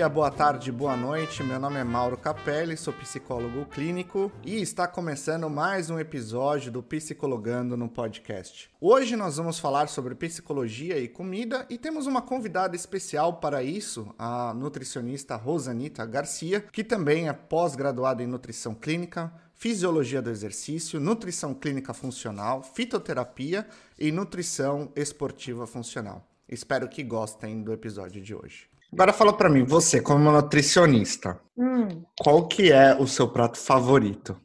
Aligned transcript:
dia, 0.00 0.08
boa 0.08 0.30
tarde, 0.30 0.72
boa 0.72 0.96
noite. 0.96 1.42
Meu 1.42 1.60
nome 1.60 1.78
é 1.78 1.84
Mauro 1.84 2.16
Capelli, 2.16 2.74
sou 2.74 2.90
psicólogo 2.90 3.66
clínico 3.66 4.32
e 4.42 4.56
está 4.62 4.88
começando 4.88 5.50
mais 5.50 5.90
um 5.90 5.98
episódio 5.98 6.72
do 6.72 6.82
Psicologando 6.82 7.76
no 7.76 7.86
podcast. 7.86 8.70
Hoje 8.80 9.14
nós 9.14 9.36
vamos 9.36 9.58
falar 9.58 9.90
sobre 9.90 10.14
psicologia 10.14 10.98
e 10.98 11.06
comida 11.06 11.66
e 11.68 11.76
temos 11.76 12.06
uma 12.06 12.22
convidada 12.22 12.74
especial 12.74 13.40
para 13.40 13.62
isso, 13.62 14.14
a 14.18 14.54
nutricionista 14.54 15.36
Rosanita 15.36 16.06
Garcia, 16.06 16.62
que 16.72 16.82
também 16.82 17.28
é 17.28 17.34
pós-graduada 17.34 18.22
em 18.22 18.26
nutrição 18.26 18.74
clínica, 18.74 19.30
fisiologia 19.54 20.22
do 20.22 20.30
exercício, 20.30 20.98
nutrição 20.98 21.52
clínica 21.52 21.92
funcional, 21.92 22.62
fitoterapia 22.62 23.66
e 23.98 24.10
nutrição 24.10 24.90
esportiva 24.96 25.66
funcional. 25.66 26.26
Espero 26.48 26.88
que 26.88 27.02
gostem 27.02 27.62
do 27.62 27.70
episódio 27.70 28.22
de 28.22 28.34
hoje. 28.34 28.70
Agora 28.92 29.12
fala 29.12 29.32
para 29.32 29.48
mim, 29.48 29.64
você 29.64 30.00
como 30.00 30.30
nutricionista, 30.30 31.40
hum. 31.56 32.04
qual 32.18 32.48
que 32.48 32.72
é 32.72 32.94
o 32.94 33.06
seu 33.06 33.28
prato 33.28 33.58
favorito? 33.58 34.40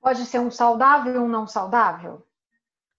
Pode 0.00 0.24
ser 0.24 0.40
um 0.40 0.50
saudável 0.50 1.20
ou 1.20 1.26
um 1.26 1.28
não 1.28 1.46
saudável? 1.46 2.26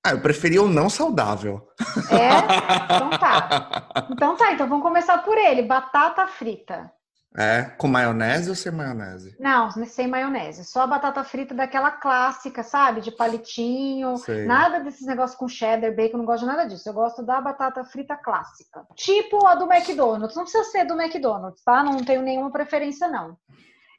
Ah, 0.06 0.12
eu 0.12 0.22
preferi 0.22 0.58
o 0.58 0.70
não 0.70 0.90
saudável. 0.90 1.68
É? 2.10 2.88
Então 2.98 3.10
tá. 3.20 4.08
Então 4.10 4.38
tá, 4.38 4.54
então 4.54 4.70
vamos 4.70 4.84
começar 4.84 5.18
por 5.20 5.38
ele. 5.38 5.62
Batata 5.64 6.26
frita. 6.28 6.92
É, 7.40 7.66
com 7.78 7.88
maionese 7.88 8.50
ou 8.50 8.56
sem 8.56 8.72
maionese? 8.72 9.36
Não, 9.40 9.70
sem 9.86 10.08
maionese. 10.08 10.66
Só 10.66 10.82
a 10.82 10.88
batata 10.88 11.24
frita 11.24 11.54
daquela 11.54 11.92
clássica, 11.92 12.64
sabe? 12.64 13.00
De 13.00 13.12
palitinho. 13.12 14.18
Sei. 14.18 14.46
Nada 14.46 14.80
desses 14.80 15.06
negócios 15.06 15.38
com 15.38 15.48
cheddar, 15.48 15.96
bacon, 15.96 16.18
não 16.18 16.26
gosto 16.26 16.40
de 16.42 16.48
nada 16.48 16.66
disso. 16.66 16.90
Eu 16.90 16.94
gosto 16.94 17.22
da 17.22 17.40
batata 17.40 17.86
frita 17.86 18.18
clássica. 18.18 18.88
Tipo 18.96 19.46
a 19.46 19.54
do 19.54 19.72
McDonald's. 19.72 20.36
Não 20.36 20.46
precisa 20.46 20.64
ser 20.64 20.86
do 20.86 21.00
McDonald's, 21.00 21.64
tá? 21.64 21.84
Não 21.84 22.04
tenho 22.04 22.24
nenhuma 22.24 22.52
preferência, 22.52 23.08
não. 23.08 23.38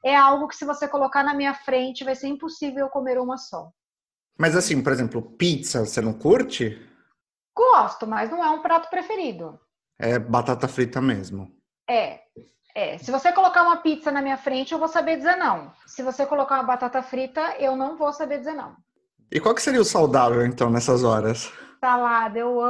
É 0.05 0.17
algo 0.17 0.49
que 0.49 0.57
se 0.57 0.65
você 0.65 0.89
colocar 0.89 1.23
na 1.23 1.33
minha 1.33 1.55
frente, 1.55 2.03
vai 2.03 2.17
ser 2.17 2.27
impossível 2.27 2.87
eu 2.87 2.91
comer 2.91 3.21
uma 3.21 3.39
só. 3.39 3.71
Mas 4.37 4.57
assim, 4.57 4.83
por 4.83 4.93
exemplo, 4.93 5.23
pizza, 5.23 5.87
você 5.87 6.01
não 6.01 6.13
curte? 6.13 6.77
Gosto, 7.57 8.05
mas 8.05 8.31
não 8.31 8.43
é 8.43 8.51
um 8.51 8.63
prato 8.63 8.91
preferido. 8.91 9.61
É 9.97 10.19
batata 10.19 10.67
frita 10.67 11.01
mesmo. 11.01 11.53
É. 11.89 12.21
É, 12.79 12.97
se 12.97 13.11
você 13.11 13.33
colocar 13.33 13.65
uma 13.65 13.79
pizza 13.79 14.13
na 14.13 14.23
minha 14.23 14.37
frente, 14.37 14.73
eu 14.73 14.79
vou 14.79 14.87
saber 14.87 15.17
dizer 15.17 15.35
não. 15.35 15.73
Se 15.85 16.01
você 16.01 16.25
colocar 16.25 16.55
uma 16.55 16.63
batata 16.63 17.03
frita, 17.03 17.57
eu 17.59 17.75
não 17.75 17.97
vou 17.97 18.13
saber 18.13 18.39
dizer 18.39 18.55
não. 18.55 18.77
E 19.33 19.41
qual 19.41 19.53
que 19.53 19.61
seria 19.61 19.81
o 19.81 19.85
saudável, 19.85 20.47
então, 20.47 20.71
nessas 20.71 21.03
horas? 21.03 21.53
Salada, 21.81 22.39
eu 22.39 22.61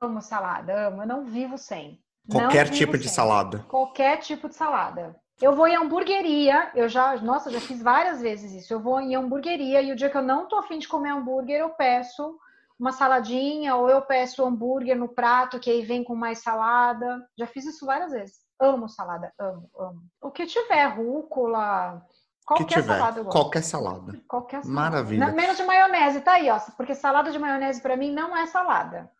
amo 0.00 0.22
salada, 0.22 0.86
amo. 0.86 1.02
Eu 1.02 1.06
não 1.08 1.24
vivo 1.24 1.58
sem. 1.58 2.00
Qualquer 2.30 2.70
tipo 2.70 2.92
sem. 2.92 3.00
de 3.00 3.08
salada. 3.08 3.64
Qualquer 3.68 4.18
tipo 4.18 4.48
de 4.48 4.54
salada. 4.54 5.16
Eu 5.42 5.56
vou 5.56 5.66
em 5.66 5.74
hamburgueria, 5.74 6.70
eu 6.72 6.88
já, 6.88 7.16
nossa, 7.16 7.50
já 7.50 7.60
fiz 7.60 7.82
várias 7.82 8.20
vezes 8.20 8.52
isso. 8.52 8.72
Eu 8.72 8.78
vou 8.78 9.00
em 9.00 9.16
hamburgueria 9.16 9.82
e 9.82 9.90
o 9.90 9.96
dia 9.96 10.08
que 10.08 10.16
eu 10.16 10.22
não 10.22 10.46
tô 10.46 10.54
afim 10.58 10.78
de 10.78 10.86
comer 10.86 11.10
hambúrguer, 11.10 11.58
eu 11.58 11.70
peço 11.70 12.38
uma 12.78 12.92
saladinha 12.92 13.74
ou 13.74 13.90
eu 13.90 14.00
peço 14.00 14.44
hambúrguer 14.44 14.96
no 14.96 15.08
prato, 15.08 15.58
que 15.58 15.70
aí 15.72 15.82
vem 15.82 16.04
com 16.04 16.14
mais 16.14 16.38
salada. 16.38 17.20
Já 17.36 17.48
fiz 17.48 17.66
isso 17.66 17.84
várias 17.84 18.12
vezes. 18.12 18.45
Amo 18.58 18.88
salada, 18.88 19.32
amo, 19.38 19.70
amo. 19.78 20.02
O 20.20 20.30
que 20.30 20.46
tiver, 20.46 20.86
rúcula, 20.86 22.02
qualquer 22.44 22.64
que 22.64 22.74
tiver, 22.74 22.86
salada 22.86 23.20
eu 23.20 23.24
gosto. 23.24 23.36
Qualquer 23.36 23.62
salada. 23.62 24.20
Qualquer 24.26 24.62
salada. 24.62 24.74
Maravilha. 24.74 25.32
Menos 25.32 25.56
de 25.56 25.64
maionese, 25.64 26.20
tá 26.20 26.32
aí, 26.32 26.48
ó. 26.50 26.58
Porque 26.76 26.94
salada 26.94 27.30
de 27.30 27.38
maionese 27.38 27.82
para 27.82 27.96
mim 27.96 28.10
não 28.10 28.36
é 28.36 28.46
salada. 28.46 29.10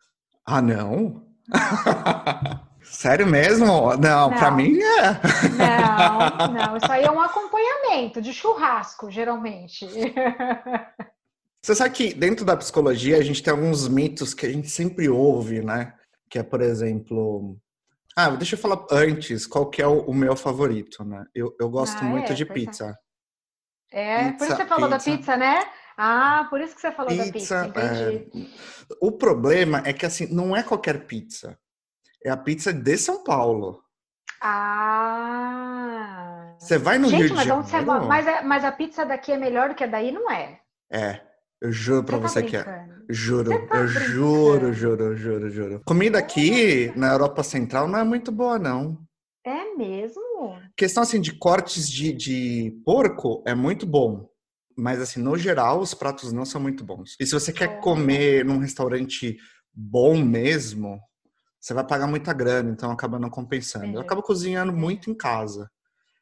Ah, 0.45 0.61
não? 0.61 1.23
Sério 2.81 3.27
mesmo? 3.27 3.65
Não, 3.65 3.97
não. 3.97 4.29
para 4.29 4.49
mim 4.49 4.79
é. 4.79 5.11
Não, 5.57 6.47
não. 6.53 6.77
Isso 6.77 6.91
aí 6.91 7.03
é 7.03 7.11
um 7.11 7.21
acompanhamento 7.21 8.21
de 8.21 8.33
churrasco, 8.33 9.11
geralmente. 9.11 9.85
Você 11.61 11.75
sabe 11.75 11.93
que 11.93 12.13
dentro 12.13 12.45
da 12.45 12.55
psicologia 12.55 13.17
a 13.17 13.21
gente 13.21 13.43
tem 13.43 13.51
alguns 13.51 13.87
mitos 13.87 14.33
que 14.33 14.45
a 14.45 14.49
gente 14.49 14.69
sempre 14.69 15.09
ouve, 15.09 15.61
né? 15.61 15.93
Que 16.29 16.39
é, 16.39 16.43
por 16.43 16.61
exemplo, 16.61 17.57
ah, 18.17 18.31
deixa 18.31 18.55
eu 18.55 18.59
falar 18.59 18.83
antes 18.89 19.45
qual 19.45 19.69
que 19.69 19.79
é 19.79 19.85
o, 19.85 19.99
o 20.01 20.13
meu 20.13 20.35
favorito, 20.35 21.05
né? 21.05 21.23
Eu, 21.35 21.55
eu 21.59 21.69
gosto 21.69 21.99
ah, 21.99 22.03
muito 22.03 22.31
é, 22.31 22.35
de 22.35 22.47
pizza. 22.47 22.97
É, 23.91 24.31
pizza, 24.31 24.37
por 24.37 24.45
isso 24.45 24.55
que 24.55 24.63
você 24.63 24.67
falou 24.67 24.89
pizza. 24.89 25.11
da 25.11 25.17
pizza, 25.17 25.37
né? 25.37 25.63
Ah, 25.95 26.47
por 26.49 26.59
isso 26.59 26.73
que 26.73 26.81
você 26.81 26.91
falou 26.91 27.11
pizza, 27.11 27.25
da 27.25 27.31
pizza, 27.31 27.67
entendi. 27.67 28.27
É... 28.35 28.95
O 28.99 29.11
problema 29.11 29.83
é 29.85 29.93
que, 29.93 30.03
assim, 30.03 30.25
não 30.33 30.57
é 30.57 30.63
qualquer 30.63 31.05
pizza. 31.05 31.55
É 32.25 32.31
a 32.31 32.37
pizza 32.37 32.73
de 32.73 32.97
São 32.97 33.23
Paulo. 33.23 33.83
Ah! 34.41 35.77
Você 36.57 36.79
vai 36.79 36.97
no 36.97 37.09
Gente, 37.09 37.19
Rio 37.19 37.29
de 37.29 37.35
Janeiro... 37.35 37.61
Você... 37.61 37.81
Mas, 38.07 38.25
é, 38.25 38.41
mas 38.41 38.63
a 38.63 38.71
pizza 38.71 39.05
daqui 39.05 39.31
é 39.31 39.37
melhor 39.37 39.69
do 39.69 39.75
que 39.75 39.83
a 39.83 39.87
daí, 39.87 40.11
não 40.11 40.31
é? 40.31 40.59
É. 40.91 41.26
Eu 41.61 41.71
juro 41.71 42.03
pra 42.03 42.17
você, 42.17 42.41
tá 42.41 42.47
que 42.47 42.55
é. 42.55 42.87
Juro, 43.09 43.67
tá 43.67 43.77
eu 43.77 43.87
juro, 43.87 44.73
juro, 44.73 45.15
juro, 45.15 45.49
juro. 45.49 45.81
Comida 45.85 46.19
aqui 46.19 46.91
na 46.95 47.11
Europa 47.11 47.41
Central 47.41 47.87
não 47.87 47.99
é 47.99 48.03
muito 48.03 48.31
boa, 48.31 48.59
não. 48.59 48.97
É 49.45 49.73
mesmo? 49.75 50.59
Questão 50.75 51.03
assim 51.03 51.21
de 51.21 51.31
cortes 51.37 51.89
de, 51.89 52.11
de 52.11 52.81
porco 52.85 53.43
é 53.47 53.55
muito 53.55 53.85
bom. 53.85 54.29
Mas 54.77 55.01
assim, 55.01 55.19
no 55.21 55.35
geral, 55.37 55.79
os 55.79 55.93
pratos 55.93 56.31
não 56.31 56.45
são 56.45 56.61
muito 56.61 56.83
bons. 56.83 57.15
E 57.19 57.25
se 57.25 57.33
você 57.33 57.51
quer 57.51 57.79
comer 57.79 58.45
num 58.45 58.59
restaurante 58.59 59.37
bom 59.73 60.17
mesmo, 60.17 60.99
você 61.59 61.73
vai 61.73 61.85
pagar 61.85 62.05
muita 62.05 62.33
grana, 62.33 62.69
então 62.69 62.91
acaba 62.91 63.17
não 63.17 63.29
compensando. 63.29 63.95
Eu 63.95 64.01
acabo 64.01 64.21
cozinhando 64.21 64.71
muito 64.71 65.09
em 65.09 65.15
casa. 65.15 65.67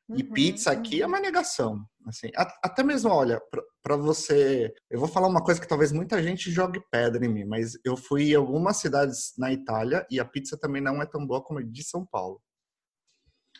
E 0.09 0.21
uhum, 0.21 0.33
pizza 0.33 0.71
aqui 0.71 1.01
é 1.01 1.07
uma 1.07 1.19
negação. 1.19 1.83
Assim, 2.07 2.29
até 2.63 2.83
mesmo, 2.83 3.09
olha, 3.09 3.41
para 3.81 3.95
você. 3.95 4.71
Eu 4.89 4.99
vou 4.99 5.07
falar 5.07 5.27
uma 5.27 5.43
coisa 5.43 5.59
que 5.59 5.67
talvez 5.67 5.91
muita 5.91 6.21
gente 6.21 6.51
jogue 6.51 6.79
pedra 6.91 7.25
em 7.25 7.29
mim, 7.29 7.45
mas 7.45 7.73
eu 7.83 7.97
fui 7.97 8.31
em 8.31 8.35
algumas 8.35 8.77
cidades 8.77 9.33
na 9.37 9.51
Itália 9.51 10.05
e 10.11 10.19
a 10.19 10.25
pizza 10.25 10.57
também 10.57 10.81
não 10.81 11.01
é 11.01 11.05
tão 11.05 11.25
boa 11.25 11.43
como 11.43 11.59
a 11.59 11.63
de 11.63 11.83
São 11.83 12.05
Paulo. 12.05 12.39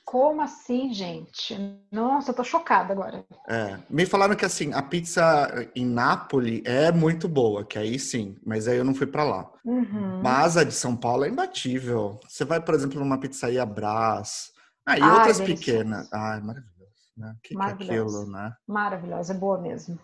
Como 0.06 0.40
assim, 0.40 0.94
gente? 0.94 1.58
Nossa, 1.92 2.30
eu 2.30 2.36
tô 2.36 2.44
chocada 2.44 2.94
agora. 2.94 3.26
É, 3.50 3.80
me 3.90 4.06
falaram 4.06 4.36
que 4.36 4.46
assim, 4.46 4.72
a 4.72 4.84
pizza 4.84 5.68
em 5.76 5.84
Nápoles 5.84 6.62
é 6.64 6.92
muito 6.92 7.28
boa, 7.28 7.66
que 7.66 7.80
aí 7.80 7.98
sim, 7.98 8.38
mas 8.46 8.68
aí 8.68 8.78
eu 8.78 8.86
não 8.86 8.94
fui 8.94 9.08
para 9.08 9.24
lá. 9.24 9.52
Uhum. 9.66 10.22
Mas 10.22 10.58
a 10.58 10.64
de 10.64 10.74
São 10.74 10.96
Paulo 10.96 11.26
é 11.26 11.30
imbatível. 11.30 12.20
Você 12.28 12.46
vai, 12.46 12.62
por 12.62 12.76
exemplo, 12.76 13.00
numa 13.00 13.20
pizzaria 13.20 13.66
Brás, 13.66 14.52
ah, 14.85 14.97
e 14.97 15.01
Ai, 15.01 15.12
outras 15.12 15.41
pequenas. 15.41 16.12
Ai, 16.13 16.40
maravilhoso. 16.41 16.75
Né? 17.18 17.34
O 17.38 17.41
que, 17.41 17.56
que 17.56 17.62
é 17.62 17.66
aquilo, 17.66 18.25
né? 18.28 18.53
Maravilhosa, 18.68 19.34
é 19.34 19.38
boa 19.38 19.59
mesmo. 19.59 19.97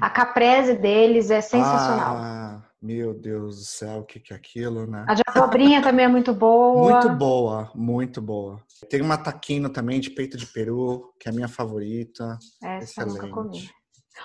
A 0.00 0.10
caprese 0.10 0.74
deles 0.74 1.30
é 1.30 1.40
sensacional. 1.40 2.16
Ah, 2.16 2.62
meu 2.80 3.12
Deus 3.12 3.58
do 3.58 3.64
céu, 3.64 3.98
o 3.98 4.04
que, 4.04 4.18
que 4.20 4.32
é 4.32 4.36
aquilo, 4.36 4.86
né? 4.86 5.04
A 5.08 5.14
de 5.14 5.22
abobrinha 5.26 5.82
também 5.82 6.04
é 6.04 6.08
muito 6.08 6.32
boa. 6.32 6.92
Muito 6.92 7.10
boa, 7.10 7.70
muito 7.74 8.20
boa. 8.20 8.60
Tem 8.88 9.00
uma 9.00 9.18
taquino 9.18 9.68
também 9.68 10.00
de 10.00 10.10
peito 10.10 10.36
de 10.36 10.46
peru, 10.46 11.12
que 11.18 11.28
é 11.28 11.32
a 11.32 11.34
minha 11.34 11.48
favorita. 11.48 12.38
Essa 12.62 13.02
Excelente. 13.02 13.18
eu 13.18 13.22
nunca 13.22 13.34
comi. 13.34 13.70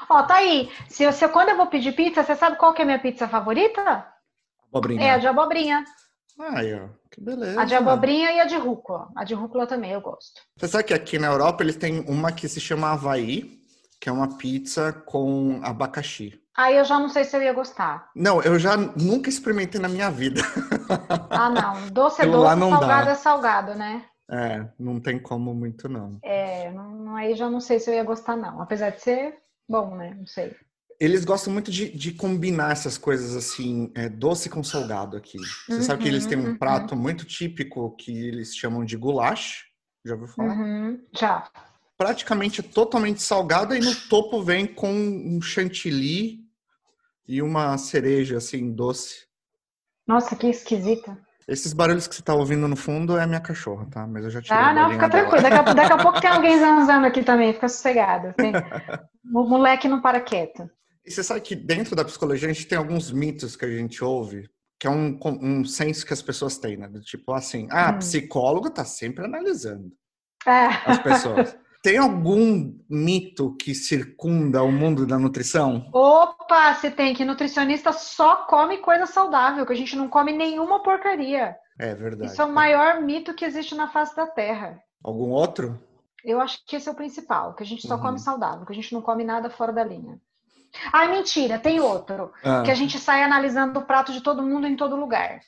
Ó, 0.09 0.23
tá 0.23 0.35
aí. 0.35 0.71
Se, 0.87 1.11
se 1.11 1.27
quando 1.27 1.49
eu 1.49 1.57
vou 1.57 1.67
pedir 1.67 1.93
pizza, 1.93 2.23
você 2.23 2.35
sabe 2.35 2.57
qual 2.57 2.73
que 2.73 2.81
é 2.81 2.83
a 2.83 2.85
minha 2.85 2.99
pizza 2.99 3.27
favorita? 3.27 4.07
Abobrinha. 4.69 5.03
É 5.03 5.11
a 5.11 5.17
de 5.17 5.27
abobrinha. 5.27 5.83
Ai, 6.39 6.73
ó, 6.73 6.89
que 7.11 7.21
beleza. 7.21 7.61
A 7.61 7.65
de 7.65 7.75
abobrinha 7.75 8.31
e 8.33 8.39
a 8.39 8.45
de 8.45 8.55
rúcula. 8.55 9.09
A 9.15 9.23
de 9.23 9.33
rúcula 9.33 9.67
também 9.67 9.91
eu 9.91 10.01
gosto. 10.01 10.41
Você 10.57 10.67
sabe 10.67 10.83
que 10.85 10.93
aqui 10.93 11.19
na 11.19 11.27
Europa 11.27 11.63
eles 11.63 11.75
têm 11.75 11.99
uma 12.01 12.31
que 12.31 12.47
se 12.47 12.59
chama 12.59 12.91
Havaí, 12.91 13.59
que 13.99 14.09
é 14.09 14.11
uma 14.11 14.37
pizza 14.37 14.91
com 14.91 15.61
abacaxi. 15.63 16.39
Aí 16.55 16.77
eu 16.77 16.83
já 16.85 16.99
não 16.99 17.09
sei 17.09 17.23
se 17.23 17.35
eu 17.35 17.41
ia 17.41 17.53
gostar. 17.53 18.09
Não, 18.15 18.41
eu 18.41 18.59
já 18.59 18.77
nunca 18.77 19.29
experimentei 19.29 19.79
na 19.81 19.87
minha 19.87 20.09
vida. 20.09 20.41
Ah, 21.29 21.49
não. 21.49 21.87
Doce 21.87 22.21
é 22.21 22.27
doce, 22.27 22.59
salgado 22.59 23.05
dá. 23.05 23.11
é 23.11 23.15
salgado, 23.15 23.75
né? 23.75 24.05
É, 24.29 24.67
não 24.79 24.99
tem 24.99 25.17
como 25.17 25.53
muito, 25.53 25.89
não. 25.89 26.19
É, 26.21 26.69
não, 26.71 27.15
aí 27.15 27.35
já 27.35 27.49
não 27.49 27.59
sei 27.59 27.79
se 27.79 27.89
eu 27.89 27.95
ia 27.95 28.03
gostar, 28.03 28.37
não. 28.37 28.61
Apesar 28.61 28.91
de 28.91 29.01
ser 29.01 29.37
bom, 29.67 29.95
né? 29.95 30.13
Não 30.15 30.27
sei. 30.27 30.55
Eles 30.99 31.25
gostam 31.25 31.51
muito 31.51 31.71
de, 31.71 31.89
de 31.89 32.13
combinar 32.13 32.71
essas 32.71 32.97
coisas 32.97 33.35
assim, 33.35 33.91
é, 33.95 34.07
doce 34.07 34.49
com 34.49 34.63
salgado 34.63 35.17
aqui. 35.17 35.37
Você 35.37 35.73
uhum, 35.73 35.81
sabe 35.81 36.03
que 36.03 36.07
eles 36.07 36.25
têm 36.25 36.37
um 36.37 36.49
uhum. 36.49 36.57
prato 36.57 36.95
muito 36.95 37.25
típico 37.25 37.95
que 37.95 38.11
eles 38.11 38.55
chamam 38.55 38.85
de 38.85 38.95
goulash. 38.95 39.65
Já 40.05 40.13
ouviu 40.13 40.27
falar? 40.27 40.53
Uhum, 40.53 40.99
já. 41.13 41.49
Praticamente 41.97 42.61
totalmente 42.61 43.21
salgado 43.21 43.75
e 43.75 43.79
no 43.79 43.93
topo 44.09 44.41
vem 44.43 44.65
com 44.65 44.91
um 44.91 45.41
chantilly 45.41 46.39
e 47.27 47.41
uma 47.41 47.77
cereja 47.77 48.37
assim 48.37 48.71
doce. 48.71 49.27
Nossa, 50.07 50.35
que 50.35 50.47
esquisita. 50.47 51.17
Esses 51.47 51.73
barulhos 51.73 52.07
que 52.07 52.15
você 52.15 52.21
tá 52.21 52.33
ouvindo 52.33 52.67
no 52.67 52.75
fundo 52.75 53.17
é 53.17 53.23
a 53.23 53.27
minha 53.27 53.39
cachorra, 53.39 53.85
tá? 53.91 54.07
Mas 54.07 54.23
eu 54.23 54.29
já 54.29 54.41
tirei 54.41 54.57
Ah, 54.57 54.73
não, 54.73 54.91
fica 54.91 55.09
tranquilo. 55.09 55.41
Daqui 55.41 55.55
a, 55.55 55.73
daqui 55.73 55.93
a 55.93 55.97
pouco 55.97 56.21
tem 56.21 56.29
alguém 56.31 56.57
zanzando 56.57 57.05
aqui 57.05 57.21
também, 57.23 57.53
fica 57.53 57.67
sossegado. 57.67 58.33
Tem... 58.33 58.53
o 59.33 59.43
moleque 59.43 59.87
não 59.87 60.01
para 60.01 60.21
quieto. 60.21 60.69
E 61.05 61.11
você 61.11 61.23
sabe 61.23 61.41
que 61.41 61.55
dentro 61.55 61.95
da 61.95 62.05
psicologia 62.05 62.49
a 62.49 62.53
gente 62.53 62.67
tem 62.67 62.77
alguns 62.77 63.11
mitos 63.11 63.55
que 63.55 63.65
a 63.65 63.69
gente 63.69 64.03
ouve, 64.03 64.49
que 64.79 64.87
é 64.87 64.89
um, 64.89 65.19
um 65.41 65.65
senso 65.65 66.05
que 66.05 66.13
as 66.13 66.21
pessoas 66.21 66.57
têm, 66.57 66.77
né? 66.77 66.87
Do 66.87 67.01
tipo 67.01 67.33
assim, 67.33 67.67
ah, 67.71 67.91
hum. 67.91 67.99
psicólogo 67.99 68.69
tá 68.69 68.85
sempre 68.85 69.25
analisando. 69.25 69.91
é. 70.45 70.67
as 70.85 70.99
pessoas. 70.99 71.57
Tem 71.83 71.97
algum 71.97 72.73
mito 72.89 73.57
que 73.57 73.75
circunda 73.75 74.63
o 74.63 74.71
mundo 74.71 75.05
da 75.05 75.19
nutrição? 75.19 75.89
Opa, 75.93 76.73
se 76.75 76.89
tem 76.89 77.13
que 77.13 77.25
nutricionista 77.25 77.91
só 77.91 78.45
come 78.45 78.77
coisa 78.77 79.05
saudável, 79.05 79.65
que 79.65 79.73
a 79.73 79.75
gente 79.75 79.97
não 79.97 80.07
come 80.07 80.31
nenhuma 80.31 80.81
porcaria. 80.81 81.57
É 81.77 81.93
verdade. 81.93 82.31
Isso 82.31 82.41
é 82.41 82.45
o 82.45 82.53
maior 82.53 83.01
mito 83.01 83.33
que 83.33 83.43
existe 83.43 83.75
na 83.75 83.89
face 83.89 84.15
da 84.15 84.25
Terra. 84.25 84.81
Algum 85.03 85.31
outro? 85.31 85.77
Eu 86.23 86.39
acho 86.39 86.65
que 86.65 86.77
esse 86.77 86.87
é 86.87 86.91
o 86.93 86.95
principal, 86.95 87.53
que 87.53 87.63
a 87.63 87.65
gente 87.65 87.85
só 87.85 87.95
uhum. 87.95 88.01
come 88.01 88.19
saudável, 88.19 88.65
que 88.65 88.71
a 88.71 88.75
gente 88.75 88.93
não 88.93 89.01
come 89.01 89.25
nada 89.25 89.49
fora 89.49 89.73
da 89.73 89.83
linha. 89.83 90.21
Ah, 90.91 91.07
mentira, 91.07 91.59
tem 91.59 91.79
outro. 91.79 92.31
Ah. 92.43 92.63
Que 92.63 92.71
a 92.71 92.75
gente 92.75 92.99
sai 92.99 93.23
analisando 93.23 93.79
o 93.79 93.85
prato 93.85 94.11
de 94.11 94.21
todo 94.21 94.43
mundo 94.43 94.67
em 94.67 94.75
todo 94.75 94.95
lugar. 94.95 95.39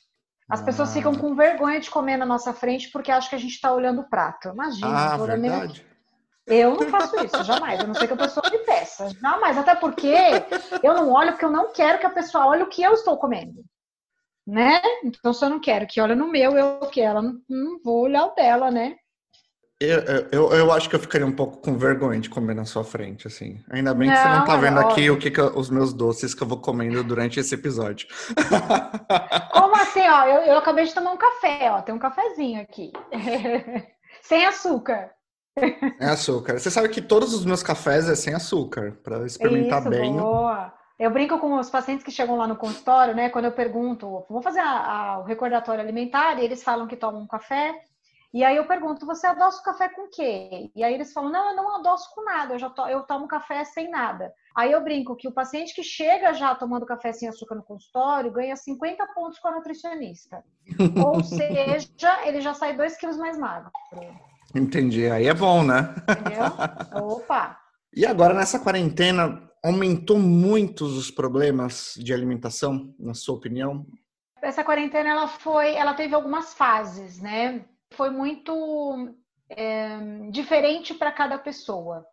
As 0.48 0.60
ah. 0.60 0.64
pessoas 0.64 0.92
ficam 0.92 1.14
com 1.14 1.34
vergonha 1.34 1.80
de 1.80 1.90
comer 1.90 2.16
na 2.16 2.26
nossa 2.26 2.52
frente 2.52 2.90
porque 2.90 3.10
acham 3.10 3.30
que 3.30 3.36
a 3.36 3.40
gente 3.40 3.54
está 3.54 3.72
olhando 3.72 4.02
o 4.02 4.08
prato. 4.08 4.48
Imagina, 4.48 5.14
ah, 5.14 5.16
verdade. 5.16 5.84
Eu 6.46 6.76
não 6.76 6.88
faço 6.88 7.16
isso, 7.24 7.42
jamais. 7.42 7.80
Eu 7.80 7.88
não 7.88 7.94
sei 7.94 8.06
que 8.06 8.12
a 8.12 8.16
pessoa 8.16 8.48
me 8.48 8.58
peça. 8.58 9.10
Jamais. 9.20 9.58
Até 9.58 9.74
porque 9.74 10.14
eu 10.82 10.94
não 10.94 11.10
olho 11.10 11.32
porque 11.32 11.44
eu 11.44 11.50
não 11.50 11.72
quero 11.72 11.98
que 11.98 12.06
a 12.06 12.10
pessoa 12.10 12.46
olhe 12.46 12.62
o 12.62 12.68
que 12.68 12.82
eu 12.82 12.92
estou 12.92 13.16
comendo. 13.16 13.64
Né? 14.46 14.80
Então, 15.02 15.32
se 15.32 15.44
eu 15.44 15.50
não 15.50 15.58
quero 15.58 15.88
que 15.88 16.00
olhe 16.00 16.14
no 16.14 16.28
meu, 16.28 16.56
eu 16.56 16.78
que 16.86 17.00
ela 17.00 17.20
não, 17.20 17.40
não 17.48 17.80
vou 17.82 18.02
olhar 18.02 18.26
o 18.26 18.34
dela, 18.36 18.70
né? 18.70 18.96
Eu, 19.78 20.00
eu, 20.32 20.52
eu, 20.54 20.72
acho 20.72 20.88
que 20.88 20.96
eu 20.96 21.00
ficaria 21.00 21.26
um 21.26 21.32
pouco 21.32 21.58
com 21.58 21.76
vergonha 21.76 22.18
de 22.18 22.30
comer 22.30 22.54
na 22.54 22.64
sua 22.64 22.82
frente, 22.82 23.26
assim. 23.26 23.62
Ainda 23.70 23.92
bem 23.92 24.08
que 24.08 24.14
não, 24.14 24.22
você 24.22 24.28
não 24.30 24.44
tá 24.46 24.56
vendo 24.56 24.80
aqui 24.80 25.10
o 25.10 25.18
que, 25.18 25.30
que 25.30 25.40
os 25.40 25.68
meus 25.68 25.92
doces 25.92 26.34
que 26.34 26.42
eu 26.42 26.46
vou 26.46 26.58
comendo 26.58 27.04
durante 27.04 27.38
esse 27.38 27.54
episódio. 27.54 28.08
Como 29.52 29.76
assim, 29.76 30.00
ó? 30.00 30.24
Eu, 30.24 30.40
eu 30.44 30.56
acabei 30.56 30.86
de 30.86 30.94
tomar 30.94 31.12
um 31.12 31.18
café, 31.18 31.70
ó. 31.70 31.82
Tem 31.82 31.94
um 31.94 31.98
cafezinho 31.98 32.62
aqui. 32.62 32.90
Sem 34.22 34.46
açúcar. 34.46 35.10
Sem 35.58 36.08
açúcar. 36.08 36.58
Você 36.58 36.70
sabe 36.70 36.88
que 36.88 37.02
todos 37.02 37.34
os 37.34 37.44
meus 37.44 37.62
cafés 37.62 38.08
é 38.08 38.14
sem 38.14 38.34
açúcar, 38.34 38.98
para 39.04 39.26
experimentar 39.26 39.80
Isso, 39.80 39.90
bem. 39.90 40.16
Boa. 40.16 40.72
Eu 40.98 41.10
brinco 41.10 41.38
com 41.38 41.58
os 41.58 41.68
pacientes 41.68 42.04
que 42.04 42.10
chegam 42.10 42.36
lá 42.36 42.46
no 42.46 42.56
consultório, 42.56 43.14
né? 43.14 43.28
Quando 43.28 43.44
eu 43.44 43.52
pergunto, 43.52 44.24
vou 44.28 44.40
fazer 44.40 44.60
a, 44.60 44.70
a, 44.70 45.18
o 45.18 45.24
recordatório 45.24 45.82
alimentar, 45.82 46.38
e 46.38 46.44
eles 46.44 46.62
falam 46.62 46.86
que 46.86 46.96
tomam 46.96 47.22
um 47.22 47.26
café. 47.26 47.74
E 48.32 48.44
aí 48.44 48.56
eu 48.56 48.66
pergunto, 48.66 49.06
você 49.06 49.26
adoça 49.26 49.60
o 49.60 49.64
café 49.64 49.88
com 49.88 50.02
o 50.02 50.10
quê? 50.10 50.70
E 50.74 50.82
aí 50.84 50.92
eles 50.94 51.12
falam, 51.12 51.30
não, 51.30 51.50
eu 51.50 51.56
não 51.56 51.76
adoço 51.76 52.12
com 52.14 52.24
nada, 52.24 52.54
eu, 52.54 52.58
já 52.58 52.68
to, 52.68 52.82
eu 52.82 53.02
tomo 53.02 53.28
café 53.28 53.64
sem 53.64 53.90
nada. 53.90 54.32
Aí 54.54 54.72
eu 54.72 54.82
brinco 54.82 55.16
que 55.16 55.28
o 55.28 55.32
paciente 55.32 55.74
que 55.74 55.82
chega 55.82 56.32
já 56.34 56.54
tomando 56.54 56.86
café 56.86 57.12
sem 57.12 57.28
açúcar 57.28 57.54
no 57.54 57.62
consultório 57.62 58.32
ganha 58.32 58.56
50 58.56 59.06
pontos 59.14 59.38
com 59.38 59.48
a 59.48 59.52
nutricionista. 59.52 60.44
Ou 61.04 61.22
seja, 61.22 62.26
ele 62.26 62.40
já 62.40 62.54
sai 62.54 62.76
2 62.76 62.96
quilos 62.96 63.16
mais 63.16 63.38
magro. 63.38 63.70
Entendi, 64.54 65.10
aí 65.10 65.26
é 65.26 65.34
bom, 65.34 65.62
né? 65.62 65.94
Entendeu? 66.08 67.02
Opa! 67.04 67.58
E 67.94 68.04
agora 68.04 68.34
nessa 68.34 68.58
quarentena 68.58 69.46
aumentou 69.64 70.18
muitos 70.18 70.96
os 70.96 71.10
problemas 71.10 71.94
de 71.96 72.12
alimentação, 72.12 72.94
na 72.98 73.14
sua 73.14 73.34
opinião? 73.34 73.86
Essa 74.40 74.62
quarentena 74.62 75.08
ela 75.08 75.26
foi, 75.26 75.74
ela 75.74 75.94
teve 75.94 76.14
algumas 76.14 76.54
fases, 76.54 77.20
né? 77.20 77.64
Foi 77.92 78.10
muito 78.10 79.14
é, 79.48 79.98
diferente 80.30 80.94
para 80.94 81.12
cada 81.12 81.38
pessoa. 81.38 82.06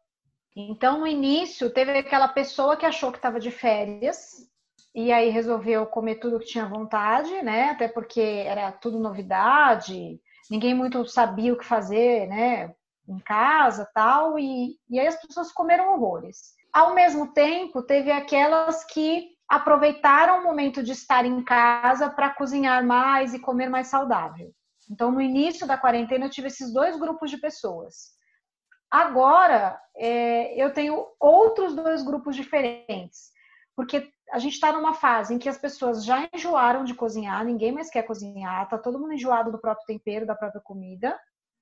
Então, 0.55 0.99
no 0.99 1.07
início, 1.07 1.71
teve 1.71 1.97
aquela 1.97 2.27
pessoa 2.27 2.77
que 2.77 2.85
achou 2.85 3.11
que 3.11 3.17
estava 3.17 3.39
de 3.39 3.49
férias 3.49 4.47
e 4.93 5.11
aí 5.11 5.29
resolveu 5.29 5.87
comer 5.87 6.15
tudo 6.15 6.39
que 6.39 6.45
tinha 6.45 6.67
vontade, 6.67 7.41
né? 7.41 7.71
Até 7.71 7.87
porque 7.87 8.21
era 8.21 8.71
tudo 8.71 8.99
novidade, 8.99 10.19
ninguém 10.49 10.75
muito 10.75 11.05
sabia 11.07 11.53
o 11.53 11.57
que 11.57 11.65
fazer, 11.65 12.27
né? 12.27 12.75
Em 13.07 13.19
casa, 13.19 13.89
tal, 13.93 14.37
e, 14.37 14.77
e 14.89 14.99
aí 14.99 15.07
as 15.07 15.19
pessoas 15.19 15.51
comeram 15.51 15.93
horrores. 15.93 16.55
Ao 16.71 16.93
mesmo 16.93 17.33
tempo, 17.33 17.81
teve 17.81 18.11
aquelas 18.11 18.83
que 18.85 19.33
aproveitaram 19.47 20.39
o 20.39 20.43
momento 20.43 20.83
de 20.83 20.91
estar 20.91 21.25
em 21.25 21.43
casa 21.43 22.09
para 22.09 22.29
cozinhar 22.29 22.85
mais 22.85 23.33
e 23.33 23.39
comer 23.39 23.69
mais 23.69 23.87
saudável. 23.87 24.53
Então, 24.89 25.11
no 25.11 25.21
início 25.21 25.65
da 25.65 25.77
quarentena, 25.77 26.25
eu 26.25 26.29
tive 26.29 26.47
esses 26.47 26.73
dois 26.73 26.97
grupos 26.99 27.29
de 27.29 27.37
pessoas. 27.37 28.13
Agora, 28.91 29.79
é, 29.97 30.55
eu 30.61 30.71
tenho 30.71 31.07
outros 31.19 31.75
dois 31.75 32.03
grupos 32.03 32.35
diferentes, 32.35 33.31
porque 33.75 34.11
a 34.31 34.37
gente 34.39 34.53
está 34.53 34.71
numa 34.71 34.93
fase 34.93 35.33
em 35.33 35.39
que 35.39 35.49
as 35.49 35.57
pessoas 35.57 36.05
já 36.05 36.29
enjoaram 36.33 36.83
de 36.83 36.93
cozinhar, 36.93 37.43
ninguém 37.43 37.71
mais 37.71 37.89
quer 37.89 38.03
cozinhar, 38.03 38.69
tá 38.69 38.77
todo 38.77 38.99
mundo 38.99 39.13
enjoado 39.13 39.51
do 39.51 39.59
próprio 39.59 39.85
tempero, 39.85 40.25
da 40.25 40.35
própria 40.35 40.61
comida. 40.61 41.19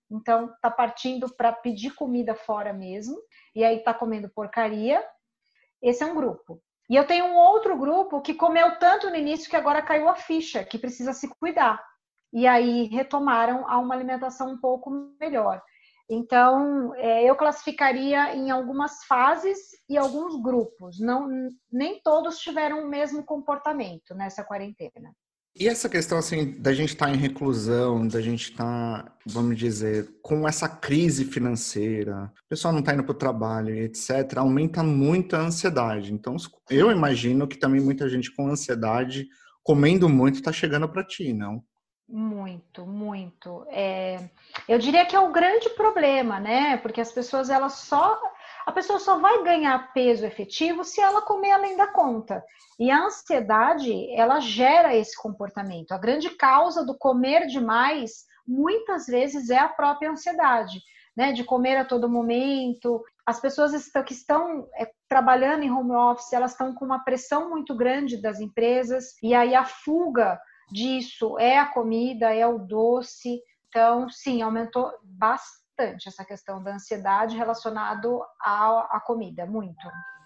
Então, 0.09 0.53
tá 0.61 0.69
partindo 0.69 1.33
para 1.33 1.53
pedir 1.53 1.95
comida 1.95 2.35
fora 2.35 2.73
mesmo, 2.73 3.17
e 3.55 3.63
aí 3.63 3.79
tá 3.79 3.93
comendo 3.93 4.29
porcaria. 4.29 5.01
Esse 5.81 6.03
é 6.03 6.05
um 6.05 6.15
grupo. 6.15 6.61
E 6.89 6.97
eu 6.97 7.07
tenho 7.07 7.25
um 7.25 7.35
outro 7.37 7.77
grupo 7.77 8.21
que 8.21 8.33
comeu 8.33 8.77
tanto 8.77 9.09
no 9.09 9.15
início 9.15 9.49
que 9.49 9.55
agora 9.55 9.81
caiu 9.81 10.09
a 10.09 10.15
ficha, 10.15 10.65
que 10.65 10.77
precisa 10.77 11.13
se 11.13 11.29
cuidar 11.39 11.81
e 12.33 12.47
aí 12.47 12.87
retomaram 12.87 13.67
a 13.67 13.77
uma 13.77 13.95
alimentação 13.95 14.51
um 14.51 14.57
pouco 14.57 14.89
melhor. 15.19 15.61
Então, 16.09 16.93
é, 16.95 17.23
eu 17.23 17.35
classificaria 17.37 18.35
em 18.35 18.51
algumas 18.51 19.05
fases 19.05 19.57
e 19.87 19.97
alguns 19.97 20.41
grupos. 20.41 20.99
Não, 20.99 21.29
nem 21.71 22.01
todos 22.01 22.39
tiveram 22.39 22.83
o 22.83 22.89
mesmo 22.89 23.23
comportamento 23.23 24.13
nessa 24.13 24.43
quarentena. 24.43 25.13
E 25.55 25.67
essa 25.67 25.89
questão 25.89 26.17
assim 26.17 26.59
da 26.59 26.73
gente 26.73 26.89
estar 26.89 27.07
tá 27.07 27.11
em 27.13 27.17
reclusão, 27.17 28.07
da 28.07 28.21
gente 28.21 28.51
estar, 28.51 29.03
tá, 29.03 29.17
vamos 29.25 29.57
dizer, 29.57 30.19
com 30.21 30.47
essa 30.47 30.67
crise 30.67 31.25
financeira, 31.25 32.31
o 32.45 32.49
pessoal 32.49 32.73
não 32.73 32.79
está 32.79 32.93
indo 32.93 33.03
para 33.03 33.11
o 33.11 33.17
trabalho, 33.17 33.75
etc., 33.75 34.37
aumenta 34.37 34.81
muito 34.81 35.35
a 35.35 35.39
ansiedade. 35.39 36.13
Então, 36.13 36.35
eu 36.69 36.91
imagino 36.91 37.47
que 37.47 37.57
também 37.57 37.81
muita 37.81 38.09
gente 38.09 38.33
com 38.33 38.47
ansiedade, 38.47 39.27
comendo 39.63 40.07
muito, 40.09 40.35
está 40.35 40.53
chegando 40.53 40.87
para 40.89 41.05
ti, 41.05 41.33
não? 41.33 41.63
Muito, 42.13 42.85
muito. 42.85 43.65
É, 43.69 44.29
eu 44.67 44.77
diria 44.77 45.05
que 45.05 45.15
é 45.15 45.19
o 45.19 45.31
grande 45.31 45.69
problema, 45.69 46.41
né? 46.41 46.75
Porque 46.75 46.99
as 46.99 47.09
pessoas, 47.09 47.49
elas 47.49 47.73
só. 47.73 48.21
A 48.65 48.71
pessoa 48.73 48.99
só 48.99 49.17
vai 49.17 49.41
ganhar 49.43 49.93
peso 49.93 50.25
efetivo 50.25 50.83
se 50.83 50.99
ela 50.99 51.21
comer 51.21 51.51
além 51.51 51.77
da 51.77 51.87
conta. 51.87 52.43
E 52.77 52.91
a 52.91 53.05
ansiedade, 53.05 54.13
ela 54.13 54.41
gera 54.41 54.93
esse 54.93 55.15
comportamento. 55.15 55.93
A 55.93 55.97
grande 55.97 56.29
causa 56.31 56.85
do 56.85 56.97
comer 56.97 57.47
demais, 57.47 58.25
muitas 58.45 59.05
vezes, 59.05 59.49
é 59.49 59.59
a 59.59 59.69
própria 59.69 60.11
ansiedade, 60.11 60.81
né? 61.15 61.31
De 61.31 61.45
comer 61.45 61.77
a 61.77 61.85
todo 61.85 62.09
momento. 62.09 63.01
As 63.25 63.39
pessoas 63.39 63.71
que 64.05 64.13
estão 64.13 64.67
é, 64.75 64.91
trabalhando 65.07 65.63
em 65.63 65.71
home 65.71 65.93
office, 65.93 66.33
elas 66.33 66.51
estão 66.51 66.75
com 66.75 66.83
uma 66.83 67.05
pressão 67.05 67.49
muito 67.49 67.73
grande 67.73 68.21
das 68.21 68.41
empresas, 68.41 69.15
e 69.23 69.33
aí 69.33 69.55
a 69.55 69.63
fuga 69.63 70.37
disso 70.71 71.37
é 71.39 71.57
a 71.57 71.65
comida, 71.65 72.33
é 72.33 72.45
o 72.47 72.57
doce. 72.59 73.41
Então, 73.67 74.09
sim, 74.09 74.41
aumentou 74.41 74.91
bastante 75.03 76.07
essa 76.07 76.25
questão 76.25 76.61
da 76.63 76.75
ansiedade 76.75 77.37
relacionado 77.37 78.21
à, 78.39 78.97
à 78.97 78.99
comida, 78.99 79.45
muito. 79.45 79.81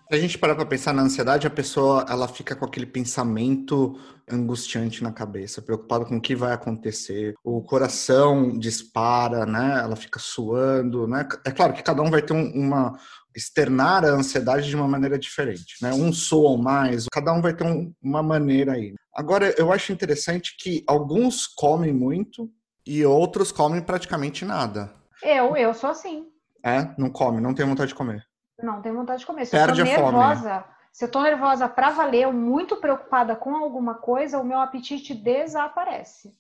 Se 0.08 0.16
a 0.16 0.22
gente 0.22 0.38
parar 0.38 0.54
para 0.54 0.68
pensar 0.68 0.94
na 0.94 1.02
ansiedade, 1.02 1.48
a 1.48 1.50
pessoa 1.50 2.06
ela 2.08 2.28
fica 2.28 2.56
com 2.56 2.64
aquele 2.64 2.86
pensamento 2.86 4.00
angustiante 4.30 5.04
na 5.04 5.12
cabeça, 5.12 5.64
preocupada 5.64 6.06
com 6.06 6.18
o 6.18 6.22
que 6.22 6.36
vai 6.36 6.54
acontecer. 6.54 7.34
O 7.44 7.64
coração 7.64 8.56
dispara, 8.56 9.48
né? 9.48 9.80
Ela 9.82 9.96
fica 9.96 10.20
suando, 10.20 11.08
né? 11.08 11.28
É 11.44 11.52
claro 11.52 11.74
que 11.74 11.82
cada 11.82 12.04
um 12.04 12.12
vai 12.12 12.22
ter 12.22 12.34
um, 12.34 12.52
uma 12.52 13.00
externar 13.36 14.06
a 14.06 14.10
ansiedade 14.10 14.68
de 14.68 14.76
uma 14.76 14.88
maneira 14.88 15.20
diferente, 15.20 15.76
né? 15.82 15.94
Um 15.94 16.14
soam 16.14 16.58
mais, 16.58 17.06
cada 17.12 17.34
um 17.34 17.42
vai 17.42 17.54
ter 17.54 17.66
um, 17.66 17.94
uma 18.02 18.24
maneira 18.24 18.74
aí. 18.74 18.94
Agora, 19.14 19.54
eu 19.58 19.72
acho 19.72 19.92
interessante 19.92 20.56
que 20.58 20.84
alguns 20.88 21.46
comem 21.46 21.94
muito 21.94 22.50
e 22.86 23.04
outros 23.06 23.52
comem 23.52 23.82
praticamente 23.82 24.46
nada. 24.46 24.92
Eu, 25.22 25.56
eu 25.58 25.74
sou 25.74 25.90
assim. 25.90 26.28
É? 26.64 26.94
Não 26.98 27.10
come, 27.10 27.42
não 27.42 27.54
tem 27.54 27.66
vontade 27.66 27.90
de 27.90 27.96
comer. 27.96 28.26
Não 28.62 28.82
tenho 28.82 28.96
vontade 28.96 29.20
de 29.20 29.26
comer. 29.26 29.46
Se 29.46 29.52
Perde 29.52 29.82
eu 29.82 29.86
tô 29.86 29.92
nervosa, 29.92 30.62
fome. 30.62 30.64
se 30.92 31.06
eu 31.06 31.12
tô 31.12 31.22
nervosa 31.22 31.68
para 31.68 31.92
valer, 31.92 32.32
muito 32.32 32.78
preocupada 32.78 33.36
com 33.36 33.56
alguma 33.56 33.96
coisa, 33.96 34.40
o 34.40 34.44
meu 34.44 34.60
apetite 34.60 35.14
desaparece. 35.14 36.34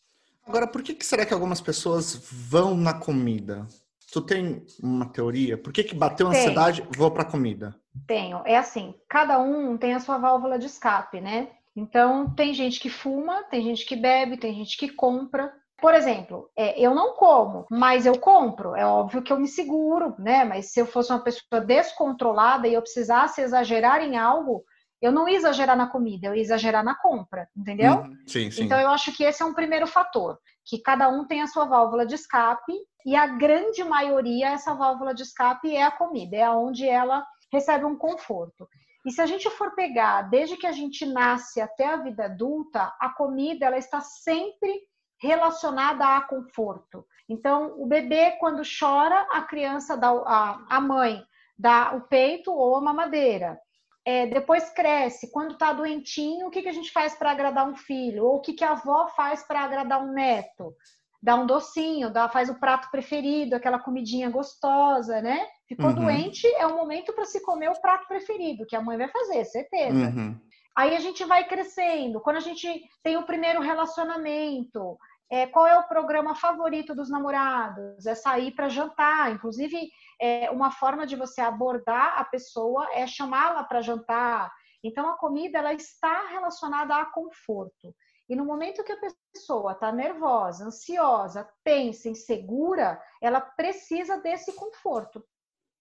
Agora, 0.47 0.67
por 0.67 0.81
que, 0.83 0.93
que 0.93 1.05
será 1.05 1.25
que 1.25 1.33
algumas 1.33 1.59
pessoas 1.59 2.15
vão 2.31 2.75
na 2.75 2.93
comida? 2.93 3.67
Tu 4.15 4.21
tem 4.21 4.65
uma 4.81 5.05
teoria? 5.11 5.57
Por 5.57 5.73
que, 5.73 5.83
que 5.83 5.93
bateu 5.93 6.27
a 6.27 6.29
ansiedade, 6.29 6.87
vou 6.95 7.11
pra 7.11 7.25
comida? 7.25 7.75
Tenho. 8.07 8.41
É 8.45 8.55
assim, 8.55 8.95
cada 9.09 9.37
um 9.39 9.77
tem 9.77 9.93
a 9.93 9.99
sua 9.99 10.17
válvula 10.17 10.57
de 10.57 10.67
escape, 10.67 11.19
né? 11.19 11.49
Então, 11.75 12.33
tem 12.33 12.53
gente 12.53 12.79
que 12.79 12.89
fuma, 12.89 13.43
tem 13.43 13.61
gente 13.61 13.85
que 13.85 13.93
bebe, 13.93 14.37
tem 14.37 14.53
gente 14.53 14.77
que 14.77 14.87
compra. 14.87 15.51
Por 15.81 15.93
exemplo, 15.93 16.49
é, 16.55 16.79
eu 16.79 16.95
não 16.95 17.13
como, 17.15 17.65
mas 17.69 18.05
eu 18.05 18.17
compro. 18.17 18.73
É 18.73 18.85
óbvio 18.85 19.21
que 19.21 19.33
eu 19.33 19.37
me 19.37 19.49
seguro, 19.49 20.15
né? 20.17 20.45
Mas 20.45 20.71
se 20.71 20.79
eu 20.79 20.85
fosse 20.85 21.11
uma 21.11 21.19
pessoa 21.21 21.59
descontrolada 21.59 22.69
e 22.69 22.73
eu 22.73 22.81
precisasse 22.81 23.41
exagerar 23.41 24.01
em 24.01 24.15
algo, 24.15 24.63
Eu 25.01 25.11
não 25.11 25.27
ia 25.27 25.37
exagerar 25.37 25.77
na 25.77 25.87
comida, 25.87 26.27
eu 26.27 26.35
ia 26.35 26.41
exagerar 26.41 26.83
na 26.83 26.95
compra, 26.95 27.47
entendeu? 27.55 27.97
Uhum. 27.97 28.17
Sim, 28.25 28.49
sim. 28.49 28.63
Então 28.63 28.79
eu 28.79 28.89
acho 28.89 29.15
que 29.15 29.23
esse 29.23 29.43
é 29.43 29.45
um 29.45 29.53
primeiro 29.53 29.85
fator, 29.85 30.39
que 30.65 30.79
cada 30.79 31.09
um 31.09 31.25
tem 31.25 31.41
a 31.41 31.47
sua 31.47 31.65
válvula 31.65 32.05
de 32.05 32.15
escape 32.15 32.73
e 33.05 33.15
a 33.15 33.27
grande 33.27 33.83
maioria 33.83 34.49
essa 34.49 34.73
válvula 34.73 35.13
de 35.13 35.23
escape 35.23 35.75
é 35.75 35.83
a 35.83 35.91
comida, 35.91 36.35
é 36.35 36.49
onde 36.49 36.87
ela 36.87 37.25
recebe 37.51 37.85
um 37.85 37.97
conforto. 37.97 38.67
E 39.05 39.11
se 39.11 39.21
a 39.21 39.25
gente 39.25 39.49
for 39.51 39.75
pegar 39.75 40.23
desde 40.23 40.57
que 40.57 40.65
a 40.65 40.71
gente 40.71 41.05
nasce 41.05 41.61
até 41.61 41.85
a 41.85 41.97
vida 41.97 42.25
adulta, 42.25 42.93
a 42.99 43.09
comida 43.09 43.67
ela 43.67 43.77
está 43.77 44.01
sempre 44.01 44.81
relacionada 45.21 46.17
a 46.17 46.21
conforto. 46.21 47.05
Então, 47.29 47.75
o 47.77 47.85
bebê 47.85 48.31
quando 48.39 48.63
chora, 48.63 49.27
a 49.31 49.41
criança 49.41 49.95
dá 49.95 50.09
a, 50.09 50.65
a 50.69 50.81
mãe 50.81 51.23
dá 51.57 51.95
o 51.95 52.01
peito 52.01 52.51
ou 52.51 52.75
a 52.75 52.81
mamadeira. 52.81 53.59
É, 54.05 54.27
depois 54.27 54.69
cresce, 54.69 55.31
quando 55.31 55.53
está 55.53 55.73
doentinho, 55.73 56.47
o 56.47 56.51
que, 56.51 56.61
que 56.61 56.69
a 56.69 56.73
gente 56.73 56.91
faz 56.91 57.15
para 57.15 57.31
agradar 57.31 57.67
um 57.67 57.75
filho? 57.75 58.23
Ou 58.25 58.35
o 58.35 58.41
que, 58.41 58.53
que 58.53 58.63
a 58.63 58.73
avó 58.73 59.07
faz 59.07 59.43
para 59.47 59.61
agradar 59.61 60.03
um 60.03 60.13
neto? 60.13 60.75
Dá 61.21 61.35
um 61.35 61.47
docinho, 61.47 62.11
dá, 62.11 62.29
faz 62.29 62.47
o 62.49 62.59
prato 62.59 62.91
preferido, 62.91 63.55
aquela 63.55 63.79
comidinha 63.79 64.29
gostosa, 64.29 65.23
né? 65.23 65.47
Ficou 65.67 65.87
uhum. 65.87 65.95
doente, 65.95 66.45
é 66.57 66.67
o 66.67 66.75
momento 66.75 67.13
para 67.13 67.25
se 67.25 67.43
comer 67.43 67.69
o 67.69 67.81
prato 67.81 68.07
preferido, 68.07 68.67
que 68.67 68.75
a 68.75 68.81
mãe 68.81 68.95
vai 68.95 69.07
fazer, 69.07 69.43
certeza. 69.45 70.05
Uhum. 70.05 70.39
Aí 70.77 70.95
a 70.95 70.99
gente 70.99 71.23
vai 71.23 71.47
crescendo. 71.47 72.21
Quando 72.21 72.35
a 72.37 72.41
gente 72.41 72.67
tem 73.01 73.17
o 73.17 73.25
primeiro 73.25 73.59
relacionamento, 73.61 74.99
é, 75.29 75.47
qual 75.47 75.65
é 75.65 75.77
o 75.77 75.87
programa 75.87 76.35
favorito 76.35 76.93
dos 76.93 77.09
namorados? 77.09 78.05
É 78.05 78.13
sair 78.13 78.51
para 78.51 78.69
jantar. 78.69 79.31
Inclusive, 79.31 79.89
é, 80.21 80.49
uma 80.51 80.71
forma 80.71 81.05
de 81.05 81.15
você 81.15 81.41
abordar 81.41 82.19
a 82.19 82.23
pessoa 82.23 82.87
é 82.93 83.07
chamá-la 83.07 83.63
para 83.63 83.81
jantar. 83.81 84.51
Então, 84.83 85.09
a 85.09 85.17
comida 85.17 85.57
ela 85.57 85.73
está 85.73 86.27
relacionada 86.27 86.95
a 86.95 87.05
conforto. 87.05 87.95
E 88.29 88.35
no 88.35 88.45
momento 88.45 88.83
que 88.83 88.91
a 88.91 88.99
pessoa 89.33 89.73
está 89.73 89.91
nervosa, 89.91 90.65
ansiosa, 90.65 91.47
tensa, 91.63 92.09
insegura, 92.09 93.01
ela 93.21 93.41
precisa 93.41 94.17
desse 94.17 94.53
conforto. 94.53 95.23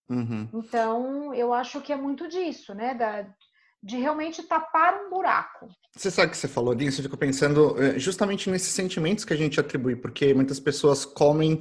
Uhum. 0.09 0.49
Então, 0.53 1.35
eu 1.35 1.53
acho 1.53 1.81
que 1.81 1.93
é 1.93 1.97
muito 1.97 2.29
disso, 2.29 2.75
né? 2.75 2.95
Da, 2.95 3.27
de 3.85 3.99
realmente 3.99 4.43
tapar 4.43 4.95
um 5.05 5.11
buraco. 5.11 5.69
Você 5.95 6.11
sabe 6.11 6.31
que 6.31 6.39
você 6.39 6.49
falou 6.49 6.75
disso, 6.75 7.01
eu 7.01 7.05
fico 7.05 7.19
pensando 7.19 7.77
eh, 7.79 7.99
justamente 7.99 8.49
nesses 8.49 8.71
sentimentos 8.73 9.27
que 9.27 9.35
a 9.35 9.37
gente 9.37 9.61
atribui, 9.61 9.95
porque 9.95 10.33
muitas 10.33 10.59
pessoas 10.59 11.05
comem 11.05 11.61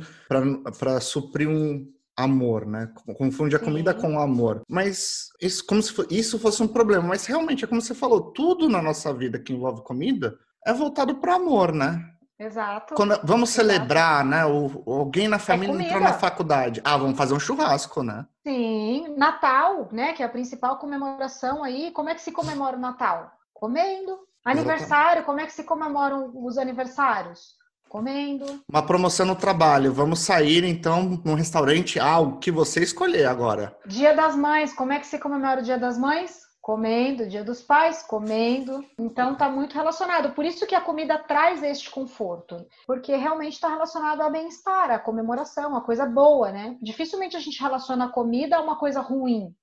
para 0.79 1.01
suprir 1.01 1.49
um 1.49 1.85
amor, 2.15 2.65
né? 2.65 2.89
Confunde 3.17 3.55
a 3.55 3.59
Sim. 3.59 3.65
comida 3.65 3.93
com 3.93 4.15
o 4.15 4.19
amor. 4.19 4.61
Mas 4.69 5.27
isso 5.41 5.65
como 5.65 5.81
se 5.81 5.93
isso 6.09 6.39
fosse 6.39 6.63
um 6.63 6.67
problema, 6.67 7.09
mas 7.09 7.25
realmente 7.25 7.65
é 7.65 7.67
como 7.67 7.81
você 7.81 7.93
falou, 7.93 8.31
tudo 8.31 8.69
na 8.69 8.81
nossa 8.81 9.13
vida 9.13 9.37
que 9.37 9.51
envolve 9.51 9.83
comida 9.83 10.37
é 10.65 10.73
voltado 10.73 11.15
para 11.15 11.35
amor, 11.35 11.73
né? 11.73 12.01
Exato. 12.39 12.95
Quando, 12.95 13.19
vamos 13.23 13.49
Exato. 13.49 13.67
celebrar, 13.67 14.25
né? 14.25 14.45
O, 14.45 14.83
alguém 14.85 15.27
na 15.27 15.37
é 15.37 15.39
família 15.39 15.75
é 15.75 15.85
entrou 15.85 16.01
na 16.01 16.13
faculdade. 16.13 16.81
Ah, 16.83 16.97
vamos 16.97 17.17
fazer 17.17 17.33
um 17.33 17.39
churrasco, 17.39 18.03
né? 18.03 18.25
Sim, 18.45 19.15
Natal, 19.17 19.89
né? 19.91 20.13
Que 20.13 20.23
é 20.23 20.25
a 20.25 20.29
principal 20.29 20.77
comemoração 20.77 21.63
aí. 21.63 21.91
Como 21.91 22.09
é 22.09 22.15
que 22.15 22.21
se 22.21 22.31
comemora 22.31 22.75
o 22.75 22.79
Natal? 22.79 23.31
Comendo. 23.53 24.19
Aniversário, 24.45 25.19
Exatamente. 25.19 25.25
como 25.25 25.39
é 25.39 25.45
que 25.45 25.53
se 25.53 25.63
comemoram 25.63 26.31
os 26.35 26.57
aniversários? 26.57 27.55
Comendo. 27.87 28.45
Uma 28.67 28.85
promoção 28.85 29.25
no 29.25 29.35
trabalho. 29.35 29.93
Vamos 29.93 30.19
sair 30.19 30.63
então 30.63 31.21
num 31.23 31.35
restaurante. 31.35 31.99
Ah, 31.99 32.19
o 32.19 32.39
que 32.39 32.51
você 32.51 32.81
escolher 32.81 33.25
agora. 33.25 33.77
Dia 33.85 34.15
das 34.15 34.35
Mães. 34.35 34.73
Como 34.73 34.91
é 34.91 34.99
que 34.99 35.05
se 35.07 35.19
comemora 35.19 35.61
o 35.61 35.63
Dia 35.63 35.77
das 35.77 35.97
Mães? 35.97 36.42
Comendo, 36.63 37.27
Dia 37.27 37.43
dos 37.43 37.61
Pais, 37.61 38.01
comendo. 38.03 38.85
Então 38.97 39.33
está 39.33 39.49
muito 39.49 39.73
relacionado. 39.73 40.33
Por 40.33 40.45
isso 40.45 40.65
que 40.65 40.73
a 40.73 40.79
comida 40.79 41.19
traz 41.19 41.61
este 41.61 41.91
conforto, 41.91 42.65
porque 42.87 43.13
realmente 43.17 43.55
está 43.55 43.67
relacionado 43.67 44.21
ao 44.21 44.31
bem-estar, 44.31 44.89
à 44.89 44.97
comemoração, 44.97 45.75
a 45.75 45.81
coisa 45.81 46.05
boa, 46.05 46.53
né? 46.53 46.77
Dificilmente 46.81 47.35
a 47.35 47.39
gente 47.41 47.61
relaciona 47.61 48.05
a 48.05 48.09
comida 48.09 48.55
a 48.55 48.61
uma 48.61 48.77
coisa 48.77 49.01
ruim. 49.01 49.53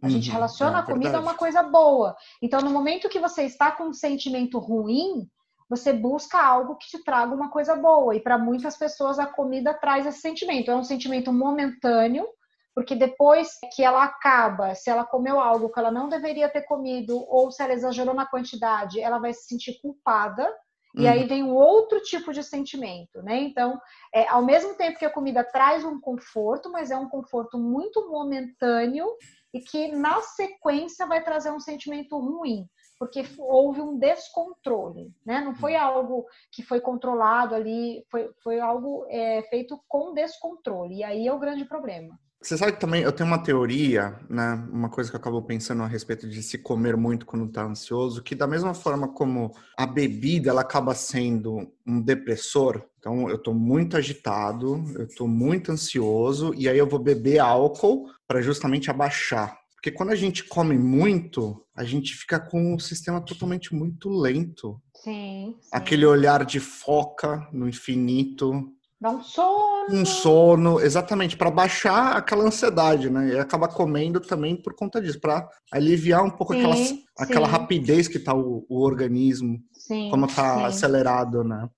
A 0.00 0.08
gente 0.08 0.28
uhum, 0.28 0.34
relaciona 0.34 0.78
é, 0.78 0.80
a 0.80 0.84
comida 0.84 1.16
a 1.16 1.20
uma 1.20 1.34
coisa 1.34 1.64
boa. 1.64 2.14
Então, 2.40 2.60
no 2.60 2.70
momento 2.70 3.08
que 3.08 3.18
você 3.18 3.42
está 3.42 3.72
com 3.72 3.84
um 3.84 3.92
sentimento 3.92 4.58
ruim, 4.60 5.28
você 5.68 5.92
busca 5.92 6.40
algo 6.40 6.76
que 6.76 6.86
te 6.86 7.02
traga 7.02 7.34
uma 7.34 7.50
coisa 7.50 7.74
boa. 7.74 8.14
E 8.14 8.20
para 8.20 8.38
muitas 8.38 8.76
pessoas 8.76 9.18
a 9.18 9.26
comida 9.26 9.74
traz 9.74 10.06
esse 10.06 10.20
sentimento. 10.20 10.70
É 10.70 10.76
um 10.76 10.84
sentimento 10.84 11.32
momentâneo, 11.32 12.28
porque 12.76 12.94
depois 12.94 13.52
que 13.74 13.82
ela 13.82 14.04
acaba, 14.04 14.74
se 14.74 14.90
ela 14.90 15.02
comeu 15.02 15.40
algo 15.40 15.70
que 15.70 15.80
ela 15.80 15.90
não 15.90 16.10
deveria 16.10 16.46
ter 16.46 16.60
comido, 16.60 17.24
ou 17.26 17.50
se 17.50 17.62
ela 17.62 17.72
exagerou 17.72 18.14
na 18.14 18.26
quantidade, 18.26 19.00
ela 19.00 19.18
vai 19.18 19.32
se 19.32 19.46
sentir 19.46 19.80
culpada. 19.80 20.54
E 20.94 21.04
uhum. 21.04 21.10
aí 21.10 21.26
vem 21.26 21.42
um 21.42 21.54
outro 21.54 22.02
tipo 22.02 22.34
de 22.34 22.42
sentimento, 22.42 23.22
né? 23.22 23.40
Então, 23.40 23.80
é, 24.14 24.28
ao 24.28 24.44
mesmo 24.44 24.74
tempo 24.74 24.98
que 24.98 25.06
a 25.06 25.10
comida 25.10 25.42
traz 25.42 25.86
um 25.86 25.98
conforto, 25.98 26.70
mas 26.70 26.90
é 26.90 26.98
um 26.98 27.08
conforto 27.08 27.58
muito 27.58 28.10
momentâneo 28.10 29.06
e 29.54 29.60
que 29.60 29.88
na 29.88 30.20
sequência 30.20 31.06
vai 31.06 31.24
trazer 31.24 31.50
um 31.50 31.60
sentimento 31.60 32.18
ruim, 32.18 32.68
porque 32.98 33.24
houve 33.38 33.80
um 33.80 33.98
descontrole, 33.98 35.14
né? 35.24 35.40
Não 35.40 35.54
foi 35.54 35.76
algo 35.76 36.26
que 36.52 36.62
foi 36.62 36.82
controlado 36.82 37.54
ali, 37.54 38.04
foi, 38.10 38.30
foi 38.42 38.60
algo 38.60 39.06
é, 39.08 39.40
feito 39.48 39.82
com 39.88 40.12
descontrole. 40.12 40.96
E 40.96 41.04
aí 41.04 41.26
é 41.26 41.32
o 41.32 41.38
grande 41.38 41.64
problema. 41.64 42.18
Você 42.42 42.56
sabe 42.56 42.72
que 42.72 42.80
também 42.80 43.02
eu 43.02 43.12
tenho 43.12 43.28
uma 43.28 43.42
teoria, 43.42 44.20
né? 44.28 44.54
Uma 44.70 44.88
coisa 44.88 45.10
que 45.10 45.16
eu 45.16 45.20
acabo 45.20 45.42
pensando 45.42 45.82
a 45.82 45.86
respeito 45.86 46.28
de 46.28 46.42
se 46.42 46.58
comer 46.58 46.96
muito 46.96 47.26
quando 47.26 47.46
está 47.46 47.64
ansioso, 47.64 48.22
que 48.22 48.34
da 48.34 48.46
mesma 48.46 48.74
forma 48.74 49.08
como 49.08 49.52
a 49.76 49.86
bebida 49.86 50.50
ela 50.50 50.60
acaba 50.60 50.94
sendo 50.94 51.72
um 51.86 52.00
depressor, 52.00 52.84
então 52.98 53.28
eu 53.28 53.36
estou 53.36 53.54
muito 53.54 53.96
agitado, 53.96 54.84
eu 54.94 55.04
estou 55.04 55.26
muito 55.26 55.72
ansioso 55.72 56.52
e 56.54 56.68
aí 56.68 56.78
eu 56.78 56.88
vou 56.88 56.98
beber 56.98 57.38
álcool 57.38 58.10
para 58.28 58.42
justamente 58.42 58.90
abaixar. 58.90 59.58
Porque 59.74 59.90
quando 59.90 60.10
a 60.10 60.16
gente 60.16 60.42
come 60.44 60.76
muito, 60.76 61.64
a 61.74 61.84
gente 61.84 62.14
fica 62.14 62.40
com 62.40 62.74
o 62.74 62.80
sistema 62.80 63.20
totalmente 63.20 63.74
muito 63.74 64.08
lento. 64.08 64.80
Sim. 64.96 65.54
sim. 65.60 65.68
Aquele 65.70 66.04
olhar 66.04 66.44
de 66.44 66.58
foca 66.58 67.48
no 67.52 67.68
infinito, 67.68 68.72
Dá 68.98 69.10
um 69.10 69.22
sono. 69.22 69.86
Um 69.90 70.06
sono, 70.06 70.80
exatamente, 70.80 71.36
para 71.36 71.50
baixar 71.50 72.16
aquela 72.16 72.44
ansiedade, 72.44 73.10
né? 73.10 73.28
E 73.28 73.38
acaba 73.38 73.68
comendo 73.68 74.20
também 74.20 74.56
por 74.56 74.74
conta 74.74 75.00
disso, 75.00 75.20
para 75.20 75.46
aliviar 75.70 76.24
um 76.24 76.30
pouco 76.30 76.54
sim, 76.54 76.60
aquela, 76.60 76.76
sim. 76.76 77.04
aquela 77.18 77.46
rapidez 77.46 78.08
que 78.08 78.18
tá 78.18 78.34
o, 78.34 78.64
o 78.68 78.82
organismo, 78.82 79.58
sim, 79.72 80.08
como 80.10 80.26
tá 80.26 80.66
acelerado, 80.66 81.44
né? 81.44 81.68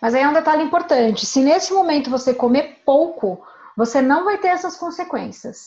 Mas 0.00 0.14
aí 0.14 0.22
é 0.22 0.28
um 0.28 0.34
detalhe 0.34 0.62
importante: 0.62 1.24
se 1.24 1.40
nesse 1.40 1.72
momento 1.72 2.10
você 2.10 2.34
comer 2.34 2.82
pouco, 2.84 3.42
você 3.76 4.02
não 4.02 4.24
vai 4.24 4.38
ter 4.38 4.48
essas 4.48 4.76
consequências. 4.76 5.64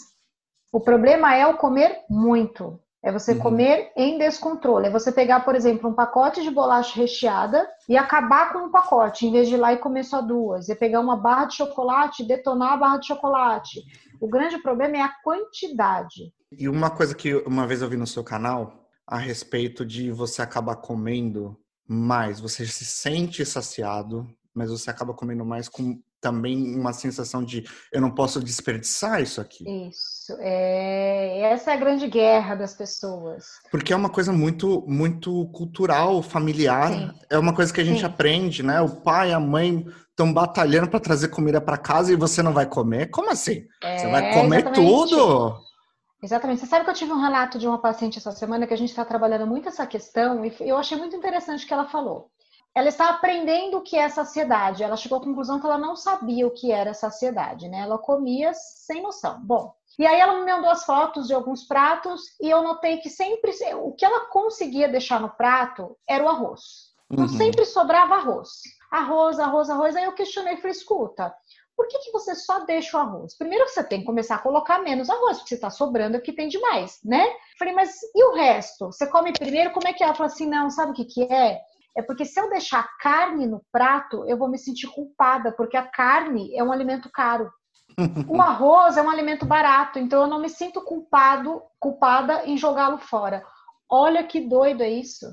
O 0.72 0.80
problema 0.80 1.36
é 1.36 1.48
o 1.48 1.58
comer 1.58 2.02
muito. 2.10 2.80
É 3.04 3.12
você 3.12 3.34
uhum. 3.34 3.40
comer 3.40 3.92
em 3.96 4.18
descontrole. 4.20 4.88
É 4.88 4.92
você 4.92 5.12
pegar, 5.12 5.40
por 5.40 5.56
exemplo, 5.56 5.90
um 5.90 5.94
pacote 5.94 6.44
de 6.44 6.52
bolacha 6.52 7.00
recheada 7.00 7.68
e 7.90 7.98
acabar 7.98 8.54
com 8.54 8.60
um 8.60 8.72
pacote, 8.72 9.26
em 9.26 9.32
vez 9.32 9.48
de 9.48 9.56
ir 9.56 9.58
lá 9.58 9.74
e 9.74 9.78
comer 9.78 10.04
só 10.04 10.22
duas. 10.22 10.70
É 10.70 10.76
pegar 10.76 11.00
uma 11.00 11.18
barra 11.18 11.46
de 11.46 11.56
chocolate 11.56 12.22
e 12.22 12.28
detonar 12.28 12.74
a 12.74 12.78
barra 12.78 12.98
de 12.98 13.08
chocolate. 13.08 13.82
O 14.20 14.28
grande 14.28 14.60
problema 14.60 14.98
é 14.98 15.02
a 15.02 15.14
quantidade. 15.24 16.32
E 16.52 16.70
uma 16.70 16.92
coisa 16.92 17.16
que 17.16 17.34
uma 17.34 17.66
vez 17.66 17.82
eu 17.82 17.90
vi 17.90 17.98
no 17.98 18.06
seu 18.06 18.24
canal 18.24 18.74
a 19.08 19.18
respeito 19.18 19.84
de 19.84 20.12
você 20.12 20.42
acabar 20.42 20.76
comendo 20.76 21.58
mais, 21.88 22.40
você 22.40 22.66
se 22.66 22.86
sente 22.86 23.46
saciado, 23.46 24.28
mas 24.54 24.70
você 24.70 24.90
acaba 24.90 25.14
comendo 25.14 25.44
mais 25.44 25.68
com 25.68 26.00
também 26.22 26.80
uma 26.80 26.94
sensação 26.94 27.44
de 27.44 27.66
eu 27.92 28.00
não 28.00 28.12
posso 28.12 28.40
desperdiçar 28.40 29.22
isso 29.22 29.42
aqui. 29.42 29.66
Isso. 29.90 30.38
É... 30.40 31.42
Essa 31.52 31.72
é 31.72 31.74
a 31.74 31.78
grande 31.78 32.08
guerra 32.08 32.56
das 32.56 32.74
pessoas. 32.76 33.46
Porque 33.72 33.92
é 33.92 33.96
uma 33.96 34.10
coisa 34.10 34.32
muito, 34.32 34.86
muito 34.88 35.48
cultural, 35.48 36.22
familiar. 36.22 36.90
Sim. 36.90 37.12
É 37.30 37.38
uma 37.38 37.54
coisa 37.54 37.74
que 37.74 37.82
a 37.82 37.84
gente 37.84 38.02
Sim. 38.02 38.06
aprende, 38.06 38.64
né? 38.64 38.80
O 38.80 38.90
pai, 38.90 39.34
a 39.34 39.40
mãe 39.40 39.86
estão 40.10 40.32
batalhando 40.32 40.88
para 40.88 41.00
trazer 41.00 41.30
comida 41.30 41.60
para 41.60 41.78
casa 41.78 42.14
e 42.14 42.16
você 42.16 42.44
não 42.44 42.54
vai 42.54 42.68
comer? 42.68 43.08
Como 43.08 43.32
assim? 43.32 43.66
É, 43.84 43.98
você 43.98 44.08
vai 44.08 44.34
comer 44.34 44.60
exatamente. 44.60 44.76
tudo? 44.76 45.58
Exatamente. 46.24 46.60
Você 46.60 46.68
sabe 46.68 46.86
que 46.86 46.92
eu 46.92 46.96
tive 46.96 47.12
um 47.12 47.22
relato 47.22 47.58
de 47.58 47.68
uma 47.68 47.82
paciente 47.82 48.20
essa 48.20 48.32
semana 48.32 48.68
que 48.68 48.74
a 48.74 48.78
gente 48.78 48.90
está 48.90 49.04
trabalhando 49.04 49.48
muito 49.48 49.68
essa 49.68 49.88
questão 49.88 50.46
e 50.46 50.54
eu 50.60 50.78
achei 50.78 50.96
muito 50.96 51.16
interessante 51.16 51.66
o 51.66 51.68
que 51.68 51.74
ela 51.74 51.88
falou 51.88 52.30
ela 52.74 52.88
está 52.88 53.10
aprendendo 53.10 53.78
o 53.78 53.82
que 53.82 53.98
é 53.98 54.08
saciedade. 54.08 54.84
Ela 54.84 54.96
chegou 54.96 55.18
à 55.18 55.22
conclusão 55.22 55.60
que 55.60 55.66
ela 55.66 55.78
não 55.78 55.96
sabia 55.96 56.48
o 56.48 56.52
que 56.52 56.72
era 56.72 56.94
saciedade, 56.94 57.68
né? 57.68 57.80
Ela 57.80 57.98
comia 57.98 58.54
sem 58.54 59.02
noção. 59.02 59.40
Bom, 59.42 59.74
e 60.00 60.06
aí 60.06 60.20
ela 60.20 60.40
me 60.40 60.50
mandou 60.50 60.70
as 60.70 60.86
fotos 60.86 61.28
de 61.28 61.34
alguns 61.34 61.64
pratos 61.64 62.22
e 62.40 62.50
eu 62.50 62.62
notei 62.62 62.98
que 62.98 63.10
sempre 63.10 63.52
o 63.76 63.92
que 63.92 64.06
ela 64.06 64.28
conseguia 64.28 64.88
deixar 64.88 65.20
no 65.20 65.30
prato 65.30 65.98
era 66.08 66.24
o 66.24 66.30
arroz. 66.30 66.92
Então 67.12 67.26
uhum. 67.26 67.38
sempre 67.38 67.66
sobrava 67.66 68.16
arroz. 68.16 68.50
Arroz, 68.90 69.38
arroz, 69.38 69.70
arroz. 69.70 69.96
Aí 69.96 70.06
eu 70.06 70.14
questionei, 70.14 70.56
falei, 70.56 70.72
escuta, 70.72 71.34
por 71.76 71.88
que, 71.88 72.00
que 72.00 72.12
você 72.12 72.36
só 72.36 72.60
deixa 72.60 72.98
o 72.98 73.02
arroz? 73.02 73.38
Primeiro 73.38 73.68
você 73.68 73.84
tem 73.84 74.00
que 74.00 74.06
começar 74.06 74.36
a 74.36 74.42
colocar 74.42 74.80
menos 74.80 75.10
arroz, 75.10 75.38
porque 75.38 75.50
você 75.50 75.56
está 75.56 75.70
sobrando 75.70 76.18
porque 76.18 76.32
tem 76.32 76.48
demais, 76.48 77.00
né? 77.04 77.26
Falei, 77.58 77.74
mas 77.74 78.00
e 78.16 78.24
o 78.24 78.34
resto? 78.34 78.88
Você 78.88 79.08
come 79.08 79.34
primeiro, 79.34 79.72
como 79.72 79.88
é 79.88 79.94
que 79.94 80.04
é? 80.04 80.08
Ela 80.08 80.16
falou 80.16 80.32
assim, 80.32 80.48
não, 80.48 80.70
sabe 80.70 80.92
o 80.92 80.96
que 80.96 81.06
que 81.06 81.24
é? 81.24 81.60
É 81.96 82.02
porque 82.02 82.26
se 82.26 82.40
eu 82.40 82.50
deixar 82.50 82.88
carne 83.00 83.46
no 83.46 83.62
prato, 83.72 84.26
eu 84.26 84.38
vou 84.38 84.50
me 84.50 84.58
sentir 84.58 84.88
culpada, 84.88 85.52
porque 85.52 85.76
a 85.76 85.88
carne 85.88 86.56
é 86.56 86.64
um 86.64 86.72
alimento 86.72 87.10
caro. 87.12 87.52
O 88.28 88.40
arroz 88.42 88.98
é 88.98 89.02
um 89.02 89.10
alimento 89.10 89.46
barato, 89.46 90.00
então 90.00 90.22
eu 90.22 90.28
não 90.28 90.40
me 90.40 90.50
sinto 90.50 90.82
culpado, 90.82 91.62
culpada 91.80 92.46
em 92.46 92.58
jogá-lo 92.58 92.98
fora. 92.98 93.44
Olha 93.90 94.24
que 94.24 94.40
doido 94.40 94.82
é 94.82 94.90
isso. 94.90 95.26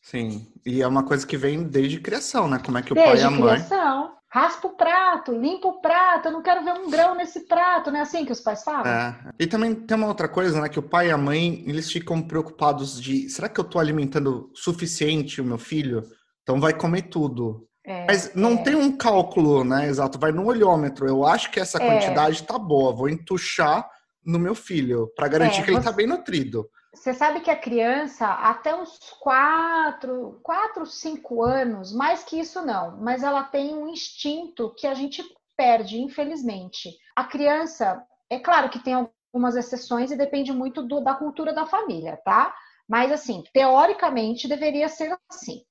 Sim, 0.00 0.52
e 0.66 0.82
é 0.82 0.86
uma 0.86 1.04
coisa 1.04 1.24
que 1.24 1.36
vem 1.36 1.62
desde 1.62 2.00
criação, 2.00 2.48
né? 2.48 2.58
Como 2.58 2.76
é 2.76 2.82
que 2.82 2.92
o 2.92 2.94
desde 2.94 3.12
pai 3.12 3.22
e 3.22 3.24
a 3.24 3.30
mãe. 3.30 3.54
Criação. 3.54 4.16
Raspa 4.32 4.66
o 4.66 4.70
prato, 4.70 5.30
limpa 5.30 5.68
o 5.68 5.78
prato, 5.82 6.28
eu 6.28 6.32
não 6.32 6.40
quero 6.40 6.64
ver 6.64 6.72
um 6.72 6.88
grão 6.88 7.14
nesse 7.14 7.40
prato, 7.40 7.90
não 7.90 7.98
é 7.98 8.00
assim 8.00 8.24
que 8.24 8.32
os 8.32 8.40
pais 8.40 8.64
falam? 8.64 8.86
É. 8.86 9.14
E 9.38 9.46
também 9.46 9.74
tem 9.74 9.94
uma 9.94 10.06
outra 10.06 10.26
coisa, 10.26 10.58
né? 10.58 10.70
Que 10.70 10.78
o 10.78 10.82
pai 10.82 11.08
e 11.08 11.10
a 11.10 11.18
mãe, 11.18 11.62
eles 11.66 11.92
ficam 11.92 12.22
preocupados 12.22 12.98
de, 12.98 13.28
será 13.28 13.46
que 13.46 13.60
eu 13.60 13.64
tô 13.64 13.78
alimentando 13.78 14.50
suficiente 14.54 15.38
o 15.38 15.44
meu 15.44 15.58
filho? 15.58 16.02
Então 16.42 16.58
vai 16.58 16.72
comer 16.72 17.02
tudo. 17.02 17.68
É, 17.84 18.06
Mas 18.06 18.34
não 18.34 18.52
é. 18.52 18.62
tem 18.62 18.74
um 18.74 18.96
cálculo, 18.96 19.64
né? 19.64 19.86
Exato, 19.86 20.18
vai 20.18 20.32
no 20.32 20.46
olhômetro. 20.46 21.06
Eu 21.06 21.26
acho 21.26 21.50
que 21.50 21.60
essa 21.60 21.76
é. 21.76 21.86
quantidade 21.86 22.42
tá 22.44 22.58
boa, 22.58 22.96
vou 22.96 23.10
entuchar 23.10 23.86
no 24.24 24.38
meu 24.38 24.54
filho 24.54 25.12
para 25.14 25.28
garantir 25.28 25.60
é, 25.60 25.64
que 25.64 25.70
ele 25.72 25.78
está 25.78 25.92
bem 25.92 26.06
nutrido. 26.06 26.66
Você 26.94 27.14
sabe 27.14 27.40
que 27.40 27.50
a 27.50 27.56
criança, 27.56 28.26
até 28.26 28.74
uns 28.74 28.98
4, 29.18 30.40
4, 30.42 30.84
5 30.84 31.42
anos, 31.42 31.92
mais 31.92 32.22
que 32.22 32.38
isso 32.38 32.60
não, 32.60 32.98
mas 32.98 33.22
ela 33.22 33.42
tem 33.42 33.74
um 33.74 33.88
instinto 33.88 34.74
que 34.74 34.86
a 34.86 34.92
gente 34.92 35.24
perde, 35.56 35.98
infelizmente. 35.98 36.90
A 37.16 37.24
criança, 37.24 38.04
é 38.28 38.38
claro 38.38 38.68
que 38.68 38.78
tem 38.78 38.94
algumas 38.94 39.56
exceções 39.56 40.10
e 40.10 40.16
depende 40.16 40.52
muito 40.52 40.82
do, 40.82 41.00
da 41.00 41.14
cultura 41.14 41.54
da 41.54 41.64
família, 41.64 42.20
tá? 42.24 42.54
Mas 42.86 43.10
assim, 43.10 43.42
teoricamente 43.54 44.46
deveria 44.46 44.88
ser 44.88 45.16
assim. 45.30 45.62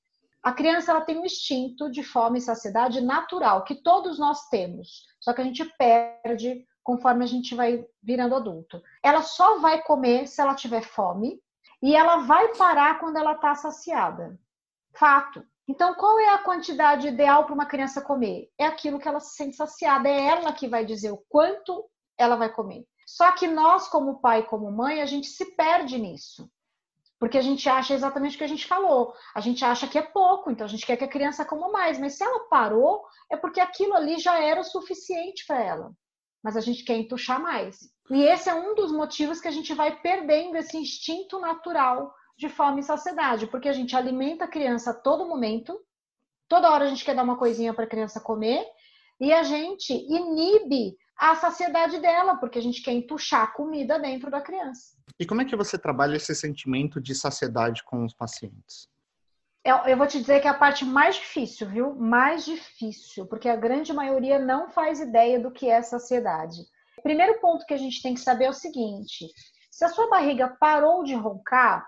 A 0.42 0.52
criança 0.52 0.90
ela 0.90 1.02
tem 1.02 1.18
um 1.18 1.24
instinto 1.24 1.88
de 1.88 2.02
fome 2.02 2.38
e 2.38 2.42
saciedade 2.42 3.00
natural 3.00 3.62
que 3.62 3.76
todos 3.76 4.18
nós 4.18 4.48
temos, 4.48 5.04
só 5.20 5.32
que 5.32 5.40
a 5.40 5.44
gente 5.44 5.64
perde 5.78 6.66
conforme 6.82 7.24
a 7.24 7.26
gente 7.26 7.54
vai 7.54 7.86
virando 8.02 8.34
adulto. 8.34 8.82
Ela 9.02 9.22
só 9.22 9.58
vai 9.58 9.82
comer 9.82 10.26
se 10.26 10.40
ela 10.40 10.54
tiver 10.54 10.82
fome 10.82 11.40
e 11.80 11.94
ela 11.94 12.18
vai 12.18 12.54
parar 12.54 12.98
quando 12.98 13.16
ela 13.16 13.32
está 13.32 13.54
saciada. 13.54 14.38
Fato. 14.94 15.44
Então, 15.66 15.94
qual 15.94 16.18
é 16.18 16.30
a 16.30 16.38
quantidade 16.38 17.08
ideal 17.08 17.44
para 17.44 17.54
uma 17.54 17.66
criança 17.66 18.02
comer? 18.02 18.50
É 18.58 18.66
aquilo 18.66 18.98
que 18.98 19.08
ela 19.08 19.20
se 19.20 19.36
sente 19.36 19.56
saciada, 19.56 20.08
é 20.08 20.26
ela 20.26 20.52
que 20.52 20.68
vai 20.68 20.84
dizer 20.84 21.12
o 21.12 21.24
quanto 21.28 21.88
ela 22.18 22.36
vai 22.36 22.52
comer. 22.52 22.84
Só 23.06 23.30
que 23.32 23.46
nós, 23.46 23.88
como 23.88 24.20
pai 24.20 24.40
e 24.40 24.46
como 24.46 24.70
mãe, 24.70 25.00
a 25.00 25.06
gente 25.06 25.28
se 25.28 25.54
perde 25.54 25.98
nisso. 25.98 26.50
Porque 27.18 27.38
a 27.38 27.42
gente 27.42 27.68
acha 27.68 27.94
exatamente 27.94 28.34
o 28.34 28.38
que 28.38 28.44
a 28.44 28.48
gente 28.48 28.66
falou. 28.66 29.14
A 29.34 29.40
gente 29.40 29.64
acha 29.64 29.86
que 29.86 29.96
é 29.96 30.02
pouco, 30.02 30.50
então 30.50 30.64
a 30.64 30.68
gente 30.68 30.84
quer 30.84 30.96
que 30.96 31.04
a 31.04 31.08
criança 31.08 31.44
coma 31.44 31.68
mais. 31.70 31.98
Mas 31.98 32.14
se 32.14 32.24
ela 32.24 32.48
parou, 32.48 33.04
é 33.30 33.36
porque 33.36 33.60
aquilo 33.60 33.94
ali 33.94 34.18
já 34.18 34.42
era 34.42 34.60
o 34.60 34.64
suficiente 34.64 35.46
para 35.46 35.62
ela 35.62 35.92
mas 36.42 36.56
a 36.56 36.60
gente 36.60 36.84
quer 36.84 36.96
entuchar 36.96 37.40
mais. 37.40 37.90
E 38.10 38.22
esse 38.24 38.48
é 38.48 38.54
um 38.54 38.74
dos 38.74 38.90
motivos 38.92 39.40
que 39.40 39.48
a 39.48 39.52
gente 39.52 39.72
vai 39.74 40.00
perdendo 40.00 40.56
esse 40.56 40.76
instinto 40.76 41.38
natural 41.38 42.14
de 42.36 42.48
fome 42.48 42.80
e 42.80 42.84
saciedade, 42.84 43.46
porque 43.46 43.68
a 43.68 43.72
gente 43.72 43.94
alimenta 43.94 44.44
a 44.44 44.48
criança 44.48 44.90
a 44.90 44.94
todo 44.94 45.28
momento, 45.28 45.78
toda 46.48 46.70
hora 46.70 46.84
a 46.84 46.88
gente 46.88 47.04
quer 47.04 47.14
dar 47.14 47.22
uma 47.22 47.38
coisinha 47.38 47.72
para 47.72 47.84
a 47.84 47.88
criança 47.88 48.20
comer, 48.20 48.64
e 49.20 49.32
a 49.32 49.42
gente 49.42 49.92
inibe 49.92 50.96
a 51.16 51.36
saciedade 51.36 52.00
dela, 52.00 52.36
porque 52.36 52.58
a 52.58 52.62
gente 52.62 52.82
quer 52.82 52.92
entuchar 52.92 53.52
comida 53.52 53.98
dentro 53.98 54.30
da 54.30 54.40
criança. 54.40 54.96
E 55.20 55.24
como 55.24 55.40
é 55.40 55.44
que 55.44 55.54
você 55.54 55.78
trabalha 55.78 56.16
esse 56.16 56.34
sentimento 56.34 57.00
de 57.00 57.14
saciedade 57.14 57.84
com 57.84 58.04
os 58.04 58.12
pacientes? 58.12 58.88
Eu, 59.64 59.76
eu 59.86 59.96
vou 59.96 60.08
te 60.08 60.18
dizer 60.20 60.40
que 60.40 60.48
é 60.48 60.50
a 60.50 60.54
parte 60.54 60.84
mais 60.84 61.14
difícil, 61.14 61.68
viu? 61.68 61.94
Mais 61.94 62.44
difícil, 62.44 63.26
porque 63.26 63.48
a 63.48 63.54
grande 63.54 63.92
maioria 63.92 64.38
não 64.38 64.68
faz 64.68 64.98
ideia 65.00 65.38
do 65.38 65.52
que 65.52 65.70
é 65.70 65.80
saciedade. 65.82 66.62
Primeiro 67.02 67.40
ponto 67.40 67.64
que 67.64 67.74
a 67.74 67.78
gente 67.78 68.02
tem 68.02 68.14
que 68.14 68.20
saber 68.20 68.46
é 68.46 68.50
o 68.50 68.54
seguinte: 68.54 69.28
se 69.70 69.84
a 69.84 69.88
sua 69.88 70.08
barriga 70.10 70.56
parou 70.58 71.04
de 71.04 71.14
roncar, 71.14 71.86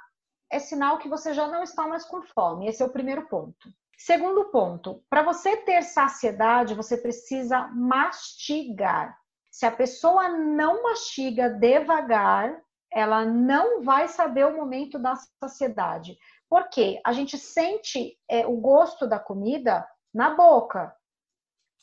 é 0.50 0.60
sinal 0.60 0.98
que 0.98 1.08
você 1.08 1.34
já 1.34 1.48
não 1.48 1.62
está 1.62 1.86
mais 1.86 2.04
com 2.04 2.22
fome. 2.22 2.68
Esse 2.68 2.82
é 2.82 2.86
o 2.86 2.92
primeiro 2.92 3.26
ponto. 3.26 3.68
Segundo 3.98 4.50
ponto, 4.50 5.02
para 5.10 5.22
você 5.22 5.56
ter 5.56 5.82
saciedade, 5.82 6.74
você 6.74 6.96
precisa 6.96 7.68
mastigar. 7.68 9.16
Se 9.50 9.66
a 9.66 9.70
pessoa 9.70 10.28
não 10.28 10.82
mastiga 10.82 11.48
devagar, 11.48 12.56
ela 12.92 13.24
não 13.24 13.82
vai 13.82 14.06
saber 14.06 14.46
o 14.46 14.56
momento 14.56 14.98
da 14.98 15.14
saciedade. 15.40 16.16
Porque 16.54 17.00
a 17.04 17.12
gente 17.12 17.36
sente 17.36 18.16
é, 18.30 18.46
o 18.46 18.56
gosto 18.58 19.08
da 19.08 19.18
comida 19.18 19.84
na 20.14 20.36
boca, 20.36 20.94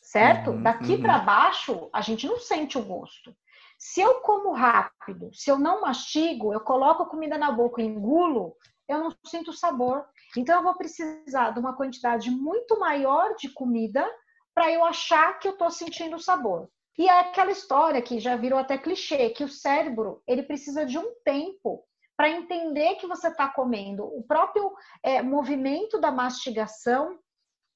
certo? 0.02 0.52
Uhum, 0.52 0.64
Daqui 0.64 0.94
uhum. 0.94 1.02
para 1.02 1.20
baixo, 1.20 1.90
a 1.92 2.00
gente 2.00 2.26
não 2.26 2.40
sente 2.40 2.78
o 2.78 2.86
gosto. 2.86 3.36
Se 3.78 4.00
eu 4.00 4.22
como 4.22 4.54
rápido, 4.54 5.30
se 5.34 5.52
eu 5.52 5.60
não 5.60 5.82
mastigo, 5.82 6.54
eu 6.54 6.62
coloco 6.62 7.04
a 7.04 7.10
comida 7.10 7.38
na 7.38 7.52
boca 7.52 7.82
e 7.82 7.86
engulo, 7.86 8.56
eu 8.88 9.00
não 9.00 9.14
sinto 9.26 9.50
o 9.50 9.54
sabor. 9.54 10.06
Então, 10.38 10.60
eu 10.60 10.64
vou 10.64 10.76
precisar 10.76 11.50
de 11.50 11.60
uma 11.60 11.76
quantidade 11.76 12.32
muito 12.32 12.80
maior 12.80 13.36
de 13.36 13.50
comida 13.50 14.10
para 14.56 14.72
eu 14.72 14.86
achar 14.86 15.38
que 15.38 15.50
eu 15.50 15.52
estou 15.52 15.70
sentindo 15.70 16.16
o 16.16 16.24
sabor. 16.24 16.70
E 16.98 17.10
é 17.10 17.20
aquela 17.20 17.52
história 17.52 18.02
que 18.02 18.22
já 18.22 18.38
virou 18.38 18.58
até 18.58 18.78
clichê, 18.78 19.32
que 19.32 19.44
o 19.44 19.50
cérebro 19.50 20.24
ele 20.26 20.44
precisa 20.44 20.86
de 20.86 20.98
um 20.98 21.14
tempo 21.26 21.86
para 22.16 22.30
entender 22.30 22.96
que 22.96 23.08
você 23.08 23.28
está 23.28 23.48
comendo. 23.48 24.04
O 24.04 24.24
próprio 24.24 24.72
é, 25.04 25.22
movimento 25.22 26.00
da 26.00 26.12
mastigação, 26.12 27.18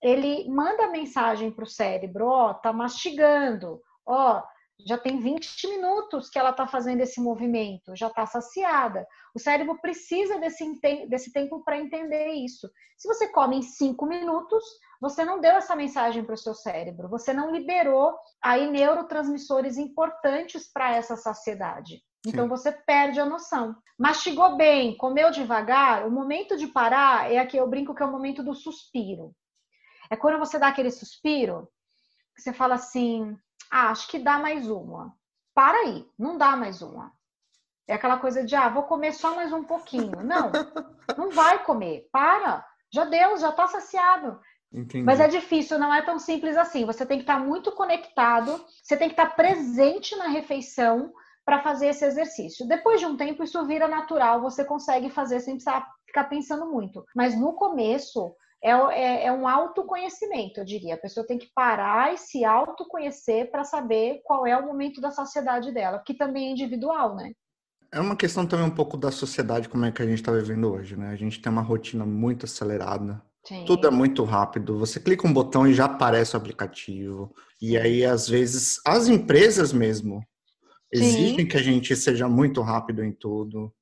ele 0.02 0.48
manda 0.50 0.90
mensagem 0.90 1.52
para 1.52 1.64
o 1.64 1.68
cérebro, 1.68 2.28
ó, 2.28 2.54
tá 2.54 2.72
mastigando, 2.72 3.82
ó, 4.06 4.44
já 4.86 4.98
tem 4.98 5.20
20 5.20 5.68
minutos 5.70 6.30
que 6.30 6.38
ela 6.38 6.50
está 6.50 6.68
fazendo 6.68 7.02
esse 7.02 7.22
movimento, 7.22 7.96
já 7.96 8.08
está 8.08 8.26
saciada. 8.26 9.08
O 9.34 9.40
cérebro 9.40 9.80
precisa 9.80 10.38
desse, 10.38 10.80
desse 11.08 11.32
tempo 11.32 11.64
para 11.64 11.80
entender 11.80 12.34
isso. 12.34 12.70
Se 12.98 13.08
você 13.08 13.30
come 13.30 13.58
em 13.58 13.62
5 13.62 14.06
minutos, 14.06 14.64
você 15.00 15.24
não 15.24 15.40
deu 15.40 15.54
essa 15.54 15.76
mensagem 15.76 16.24
para 16.24 16.36
o 16.36 16.38
seu 16.38 16.54
cérebro, 16.54 17.10
você 17.10 17.34
não 17.34 17.52
liberou 17.52 18.16
aí 18.42 18.70
neurotransmissores 18.70 19.78
importantes 19.78 20.72
para 20.72 20.94
essa 20.96 21.16
saciedade. 21.16 22.02
Então 22.26 22.48
você 22.48 22.72
perde 22.72 23.20
a 23.20 23.26
noção. 23.26 23.76
Mastigou 23.98 24.58
bem, 24.58 24.98
comeu 24.98 25.32
devagar, 25.32 26.06
o 26.08 26.12
momento 26.12 26.58
de 26.58 26.68
parar 26.68 27.32
é 27.32 27.38
aqui 27.38 27.56
eu 27.56 27.70
brinco 27.70 27.94
que 27.94 28.02
é 28.02 28.06
o 28.06 28.12
momento 28.12 28.44
do 28.44 28.54
suspiro. 28.54 29.34
É 30.10 30.16
quando 30.16 30.40
você 30.40 30.60
dá 30.60 30.68
aquele 30.68 30.92
suspiro, 30.92 31.68
que 32.36 32.42
você 32.42 32.52
fala 32.52 32.76
assim: 32.76 33.38
ah, 33.72 33.90
acho 33.90 34.08
que 34.08 34.20
dá 34.20 34.38
mais 34.38 34.70
uma. 34.70 35.14
Para 35.54 35.78
aí, 35.78 36.06
não 36.18 36.38
dá 36.38 36.56
mais 36.56 36.82
uma. 36.82 37.12
É 37.88 37.94
aquela 37.94 38.18
coisa 38.18 38.44
de, 38.44 38.56
ah, 38.56 38.68
vou 38.68 38.84
comer 38.84 39.14
só 39.14 39.36
mais 39.36 39.54
um 39.54 39.64
pouquinho. 39.64 40.24
Não, 40.24 40.52
não 41.18 41.32
vai 41.32 41.64
comer. 41.64 42.10
Para. 42.12 42.66
Já 42.92 43.06
deu, 43.06 43.38
já 43.38 43.50
está 43.50 43.68
saciado. 43.68 44.40
Entendi. 44.72 45.04
Mas 45.04 45.20
é 45.20 45.28
difícil, 45.28 45.80
não 45.80 45.94
é 45.94 46.02
tão 46.02 46.20
simples 46.20 46.58
assim. 46.58 46.86
Você 46.86 47.06
tem 47.06 47.18
que 47.18 47.24
estar 47.24 47.40
tá 47.40 47.40
muito 47.40 47.72
conectado, 47.72 48.64
você 48.82 48.98
tem 48.98 49.08
que 49.08 49.14
estar 49.14 49.30
tá 49.30 49.36
presente 49.36 50.16
na 50.16 50.28
refeição 50.28 51.14
para 51.46 51.62
fazer 51.62 51.88
esse 51.88 52.04
exercício. 52.04 52.68
Depois 52.68 53.00
de 53.00 53.06
um 53.06 53.16
tempo, 53.16 53.44
isso 53.44 53.64
vira 53.66 53.88
natural, 53.88 54.42
você 54.42 54.66
consegue 54.66 55.10
fazer 55.10 55.40
sem 55.40 55.54
precisar 55.54 55.88
ficar 56.08 56.24
pensando 56.26 56.66
muito. 56.66 57.06
Mas 57.16 57.40
no 57.40 57.54
começo, 57.54 58.34
é, 58.64 58.72
é, 58.72 59.26
é, 59.28 59.32
um 59.32 59.48
autoconhecimento, 59.48 60.60
eu 60.60 60.66
diria. 60.66 60.96
A 60.96 61.00
pessoa 61.00 61.26
tem 61.26 61.38
que 61.38 61.50
parar 61.54 62.14
e 62.14 62.18
se 62.18 62.44
autoconhecer 62.44 63.52
para 63.52 63.64
saber 63.64 64.22
qual 64.24 64.48
é 64.48 64.58
o 64.58 64.66
momento 64.66 65.00
da 65.00 65.12
saciedade 65.12 65.72
dela, 65.72 66.02
que 66.04 66.16
também 66.16 66.48
é 66.48 66.52
individual, 66.52 67.16
né? 67.16 67.32
É 67.92 68.00
uma 68.00 68.16
questão 68.16 68.46
também 68.46 68.66
um 68.66 68.76
pouco 68.76 68.98
da 68.98 69.12
sociedade, 69.12 69.70
como 69.70 69.86
é 69.86 69.92
que 69.92 70.02
a 70.02 70.06
gente 70.06 70.16
está 70.16 70.32
vivendo 70.32 70.74
hoje, 70.74 70.98
né? 70.98 71.10
A 71.10 71.16
gente 71.16 71.40
tem 71.40 71.52
uma 71.52 71.62
rotina 71.62 72.06
muito 72.06 72.46
acelerada. 72.46 73.22
Sim. 73.48 73.64
Tudo 73.66 73.88
é 73.88 73.92
muito 73.92 74.24
rápido. 74.24 74.80
Você 74.80 75.00
clica 75.00 75.28
um 75.28 75.32
botão 75.32 75.68
e 75.68 75.74
já 75.74 75.86
aparece 75.86 76.36
o 76.36 76.38
aplicativo. 76.38 77.32
E 77.62 77.78
aí, 77.78 78.04
às 78.04 78.28
vezes, 78.28 78.82
as 78.86 79.08
empresas 79.08 79.72
mesmo 79.72 80.26
exigem 80.92 81.48
que 81.48 81.58
a 81.58 81.62
gente 81.62 81.96
seja 81.96 82.28
muito 82.28 82.62
rápido 82.62 83.04
em 83.04 83.12
tudo. 83.12 83.74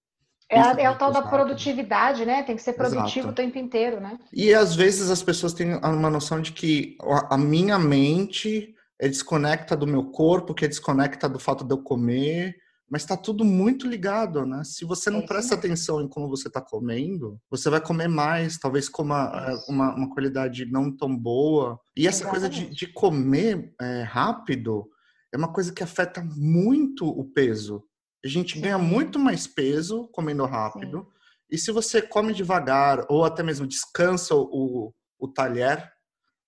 É, 0.50 0.84
é 0.84 0.90
o 0.90 0.98
tal 0.98 1.12
da 1.12 1.22
produtividade, 1.22 2.26
né? 2.26 2.44
Tem 2.44 2.56
que 2.56 2.62
ser 2.62 2.74
produtivo 2.74 3.28
Exato. 3.28 3.30
o 3.30 3.36
tempo 3.36 3.58
inteiro, 3.58 4.00
né? 4.00 4.18
E 4.32 4.54
às 4.54 4.76
vezes 4.76 5.10
as 5.10 5.24
pessoas 5.24 5.54
têm 5.54 5.76
uma 5.76 6.10
noção 6.10 6.42
de 6.42 6.52
que 6.52 6.98
a 7.30 7.38
minha 7.38 7.80
mente 7.80 8.74
é 9.00 9.08
desconecta 9.08 9.76
do 9.76 9.88
meu 9.88 10.12
corpo, 10.12 10.54
que 10.54 10.66
é 10.66 10.68
desconecta 10.68 11.28
do 11.28 11.40
fato 11.40 11.64
de 11.64 11.74
eu 11.74 11.82
comer, 11.82 12.56
mas 12.90 13.02
está 13.02 13.18
tudo 13.18 13.44
muito 13.44 13.88
ligado, 13.88 14.46
né? 14.46 14.64
Se 14.64 14.86
você 14.86 15.10
não 15.10 15.22
é 15.22 15.26
presta 15.26 15.56
atenção 15.56 16.02
em 16.02 16.08
como 16.08 16.30
você 16.30 16.48
está 16.48 16.62
comendo, 16.62 17.40
você 17.50 17.70
vai 17.70 17.82
comer 17.82 18.08
mais, 18.08 18.60
talvez 18.60 18.88
coma 18.88 19.32
é, 19.34 19.72
uma, 19.72 19.96
uma 19.96 20.14
qualidade 20.14 20.66
não 20.66 20.96
tão 20.96 21.18
boa. 21.18 21.80
E 21.98 22.08
essa 22.08 22.24
Exatamente. 22.24 22.52
coisa 22.52 22.68
de, 22.70 22.76
de 22.76 22.94
comer 22.94 23.74
é, 23.82 24.04
rápido 24.04 24.86
é 25.34 25.38
uma 25.38 25.52
coisa 25.52 25.74
que 25.74 25.84
afeta 25.84 26.24
muito 26.36 27.08
o 27.08 27.26
peso. 27.26 27.84
A 28.24 28.28
gente 28.28 28.54
Sim. 28.54 28.62
ganha 28.62 28.78
muito 28.78 29.18
mais 29.18 29.48
peso 29.48 30.08
comendo 30.10 30.46
rápido. 30.46 31.00
Sim. 31.00 31.08
E 31.50 31.58
se 31.58 31.72
você 31.72 32.02
come 32.02 32.34
devagar 32.34 33.06
ou 33.10 33.26
até 33.26 33.42
mesmo 33.42 33.68
descansa 33.68 34.36
o, 34.36 34.94
o 35.20 35.28
talher 35.28 35.92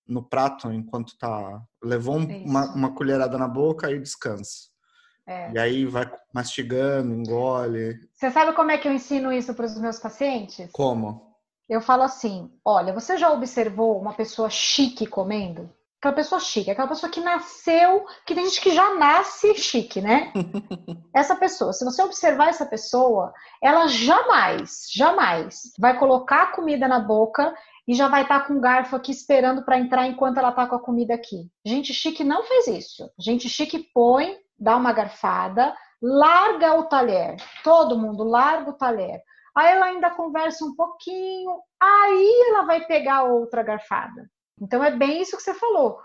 no 0.08 0.24
prato 0.24 0.72
enquanto 0.72 1.18
tá 1.18 1.62
levou 1.84 2.18
uma, 2.18 2.74
uma 2.74 2.94
colherada 2.94 3.38
na 3.38 3.48
boca 3.48 3.92
e 3.92 4.00
descansa. 4.00 4.70
É. 5.28 5.52
E 5.54 5.60
aí 5.60 5.86
vai 5.86 6.10
mastigando, 6.32 7.14
engole. 7.14 8.00
Você 8.14 8.30
sabe 8.30 8.54
como 8.54 8.70
é 8.70 8.78
que 8.78 8.88
eu 8.88 8.94
ensino 8.94 9.34
isso 9.34 9.56
para 9.56 9.66
os 9.66 9.80
meus 9.80 9.98
pacientes? 9.98 10.70
Como? 10.72 11.34
Eu 11.68 11.82
falo 11.82 12.04
assim: 12.04 12.52
olha, 12.64 12.94
você 12.94 13.18
já 13.18 13.32
observou 13.32 14.00
uma 14.00 14.14
pessoa 14.14 14.50
chique 14.52 15.08
comendo? 15.08 15.68
Aquela 16.06 16.18
pessoa 16.18 16.40
chique, 16.40 16.70
aquela 16.70 16.88
pessoa 16.88 17.12
que 17.12 17.20
nasceu, 17.20 18.06
que 18.28 18.36
tem 18.36 18.46
gente 18.46 18.62
que 18.62 18.70
já 18.70 18.94
nasce 18.94 19.56
chique, 19.56 20.00
né? 20.00 20.32
essa 21.12 21.36
pessoa, 21.36 21.74
se 21.74 21.84
você 21.84 22.04
observar 22.04 22.50
essa 22.50 22.64
pessoa, 22.64 23.34
ela 23.60 23.88
jamais, 23.88 24.86
jamais 24.94 25.74
vai 25.80 25.98
colocar 25.98 26.44
a 26.44 26.52
comida 26.52 26.88
na 26.88 27.00
boca 27.00 27.56
e 27.88 27.96
já 27.96 28.08
vai 28.08 28.22
estar 28.22 28.42
tá 28.42 28.46
com 28.46 28.54
o 28.54 28.62
garfo 28.62 28.96
aqui 28.96 29.12
esperando 29.12 29.66
para 29.66 29.80
entrar 29.80 30.06
enquanto 30.06 30.38
ela 30.38 30.50
está 30.50 30.68
com 30.68 30.76
a 30.76 30.80
comida 30.80 31.16
aqui. 31.16 31.50
Gente 31.66 31.92
chique 31.92 32.24
não 32.24 32.44
faz 32.44 32.68
isso. 32.68 33.10
Gente 33.18 33.50
chique 33.50 33.90
põe, 33.92 34.38
dá 34.60 34.76
uma 34.76 34.94
garfada, 34.94 35.76
larga 36.00 36.76
o 36.76 36.84
talher. 36.84 37.36
Todo 37.64 37.98
mundo 37.98 38.24
larga 38.24 38.70
o 38.70 38.78
talher. 38.78 39.24
Aí 39.58 39.72
ela 39.72 39.88
ainda 39.88 40.12
conversa 40.12 40.66
um 40.66 40.76
pouquinho, 40.76 41.62
aí 41.82 42.44
ela 42.50 42.64
vai 42.66 42.86
pegar 42.86 43.24
outra 43.24 43.64
garfada. 43.64 44.30
Então 44.62 44.84
é 44.84 44.96
bem 44.96 45.22
isso 45.22 45.36
que 45.36 45.44
você 45.44 45.54
falou. 45.54 46.00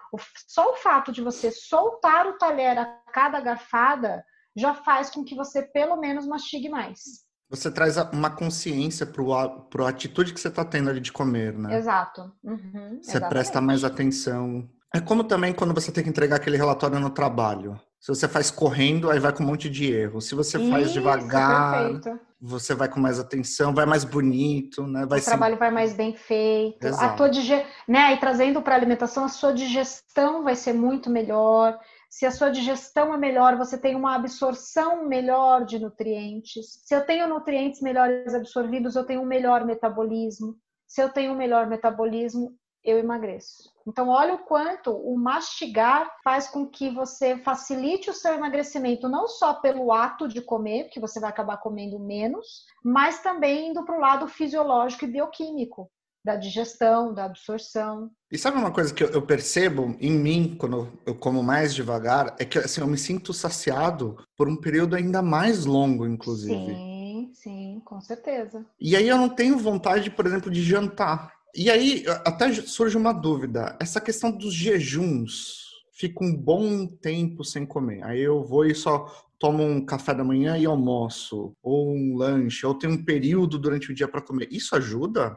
Só 0.47 0.73
o 0.73 0.77
fato 0.77 1.13
de 1.13 1.23
você 1.23 1.51
soltar 1.51 2.27
o 2.27 2.37
talher 2.37 2.79
a 2.79 2.87
cada 3.13 3.41
garfada 3.41 4.25
já 4.57 4.75
faz 4.75 5.11
com 5.11 5.25
que 5.25 5.35
você 5.35 5.63
pelo 5.63 5.97
menos 5.97 6.27
mastigue 6.27 6.69
mais. 6.69 7.25
Você 7.49 7.71
traz 7.71 7.97
uma 8.13 8.31
consciência 8.31 9.05
para 9.07 9.85
a 9.85 9.89
atitude 9.89 10.33
que 10.33 10.41
você 10.41 10.49
está 10.49 10.65
tendo 10.65 10.89
ali 10.89 11.01
de 11.01 11.13
comer, 11.13 11.57
né? 11.57 11.77
Exato. 11.77 12.33
Uhum, 12.45 12.99
você 13.01 13.11
exatamente. 13.11 13.29
presta 13.29 13.61
mais 13.61 13.83
atenção. 13.83 14.69
É 14.95 15.01
como 15.01 15.25
também 15.25 15.53
quando 15.53 15.75
você 15.75 15.91
tem 15.91 16.05
que 16.05 16.11
entregar 16.11 16.37
aquele 16.37 16.57
relatório 16.57 16.99
no 17.01 17.11
trabalho. 17.11 17.81
Se 18.01 18.09
você 18.09 18.27
faz 18.27 18.51
correndo, 18.51 19.11
aí 19.11 19.21
vai 19.21 19.31
com 19.31 19.43
um 19.43 19.47
monte 19.47 19.69
de 19.69 19.93
erro. 19.93 20.23
Se 20.23 20.35
você 20.35 20.59
faz 20.71 20.87
Isso, 20.87 20.95
devagar, 20.95 21.91
perfeito. 21.91 22.19
você 22.41 22.75
vai 22.75 22.89
com 22.89 22.99
mais 22.99 23.21
atenção, 23.21 23.75
vai 23.75 23.85
mais 23.85 24.05
bonito, 24.05 24.87
né? 24.87 25.05
Vai 25.05 25.21
o 25.21 25.25
trabalho 25.25 25.59
vai 25.59 25.71
mais 25.71 25.93
bem 25.93 26.15
feito. 26.15 26.83
Exato. 26.83 27.05
A 27.05 27.09
tua 27.15 27.29
dige... 27.29 27.63
né? 27.87 28.15
E 28.15 28.17
trazendo 28.17 28.63
para 28.63 28.75
a 28.75 28.79
alimentação, 28.79 29.25
a 29.25 29.29
sua 29.29 29.53
digestão 29.53 30.43
vai 30.43 30.57
ser 30.57 30.73
muito 30.73 31.11
melhor. 31.11 31.79
Se 32.09 32.25
a 32.25 32.31
sua 32.31 32.49
digestão 32.49 33.13
é 33.13 33.19
melhor, 33.19 33.59
você 33.59 33.77
tem 33.77 33.95
uma 33.95 34.15
absorção 34.15 35.07
melhor 35.07 35.67
de 35.67 35.79
nutrientes. 35.79 36.81
Se 36.83 36.95
eu 36.95 37.03
tenho 37.03 37.29
nutrientes 37.29 37.83
melhores 37.83 38.35
absorvidos, 38.35 38.97
eu 38.97 39.05
tenho 39.05 39.21
um 39.21 39.27
melhor 39.27 39.67
metabolismo. 39.67 40.57
Se 40.89 41.03
eu 41.03 41.11
tenho 41.11 41.33
um 41.33 41.37
melhor 41.37 41.67
metabolismo, 41.67 42.57
eu 42.85 42.99
emagreço. 42.99 43.71
Então, 43.87 44.09
olha 44.09 44.35
o 44.35 44.45
quanto 44.45 44.93
o 44.93 45.19
mastigar 45.19 46.11
faz 46.23 46.49
com 46.49 46.67
que 46.67 46.91
você 46.91 47.37
facilite 47.39 48.11
o 48.11 48.15
seu 48.15 48.35
emagrecimento, 48.35 49.09
não 49.09 49.27
só 49.27 49.55
pelo 49.55 49.93
ato 49.93 50.29
de 50.29 50.41
comer, 50.41 50.89
que 50.91 51.01
você 51.01 51.19
vai 51.19 51.31
acabar 51.31 51.59
comendo 51.59 51.99
menos, 51.99 52.65
mas 52.85 53.21
também 53.23 53.71
indo 53.71 53.85
para 53.85 53.97
o 53.97 54.01
lado 54.01 54.29
fisiológico 54.29 55.05
e 55.05 55.09
bioquímico, 55.09 55.91
da 56.25 56.37
digestão, 56.37 57.13
da 57.15 57.25
absorção. 57.25 58.11
E 58.31 58.39
sabe 58.39 58.59
uma 58.59 58.71
coisa 58.71 58.95
que 58.95 59.03
eu 59.03 59.23
percebo 59.23 59.97
em 59.99 60.13
mim 60.13 60.55
quando 60.59 60.93
eu 61.05 61.15
como 61.15 61.43
mais 61.43 61.75
devagar? 61.75 62.37
É 62.39 62.45
que 62.45 62.59
assim, 62.59 62.81
eu 62.81 62.87
me 62.87 62.99
sinto 62.99 63.33
saciado 63.33 64.17
por 64.37 64.49
um 64.49 64.57
período 64.57 64.95
ainda 64.95 65.23
mais 65.23 65.65
longo, 65.65 66.07
inclusive. 66.07 66.75
Sim, 66.75 67.31
sim, 67.35 67.83
com 67.85 68.01
certeza. 68.01 68.65
E 68.79 68.95
aí 68.95 69.09
eu 69.09 69.17
não 69.17 69.29
tenho 69.29 69.59
vontade, 69.59 70.11
por 70.11 70.27
exemplo, 70.27 70.51
de 70.51 70.63
jantar. 70.63 71.40
E 71.55 71.71
aí 71.71 72.05
até 72.25 72.53
surge 72.53 72.97
uma 72.97 73.13
dúvida. 73.13 73.77
Essa 73.81 74.01
questão 74.01 74.31
dos 74.31 74.55
jejuns, 74.55 75.71
fica 75.93 76.25
um 76.25 76.35
bom 76.35 76.87
tempo 76.87 77.45
sem 77.45 77.67
comer. 77.67 78.03
Aí 78.05 78.21
eu 78.21 78.43
vou 78.45 78.65
e 78.65 78.75
só 78.75 79.07
tomo 79.39 79.63
um 79.63 79.85
café 79.85 80.15
da 80.15 80.23
manhã 80.23 80.57
e 80.57 80.67
almoço, 80.67 81.53
ou 81.63 81.91
um 81.91 82.17
lanche, 82.17 82.65
ou 82.65 82.75
tenho 82.75 82.93
um 82.93 83.05
período 83.05 83.59
durante 83.59 83.91
o 83.91 83.95
dia 83.95 84.07
para 84.07 84.21
comer. 84.21 84.49
Isso 84.51 84.77
ajuda? 84.77 85.37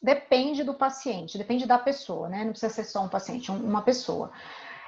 Depende 0.00 0.62
do 0.62 0.74
paciente, 0.74 1.36
depende 1.36 1.66
da 1.66 1.78
pessoa, 1.78 2.28
né? 2.28 2.44
Não 2.44 2.50
precisa 2.50 2.72
ser 2.72 2.84
só 2.84 3.02
um 3.02 3.08
paciente, 3.08 3.50
uma 3.50 3.82
pessoa. 3.82 4.30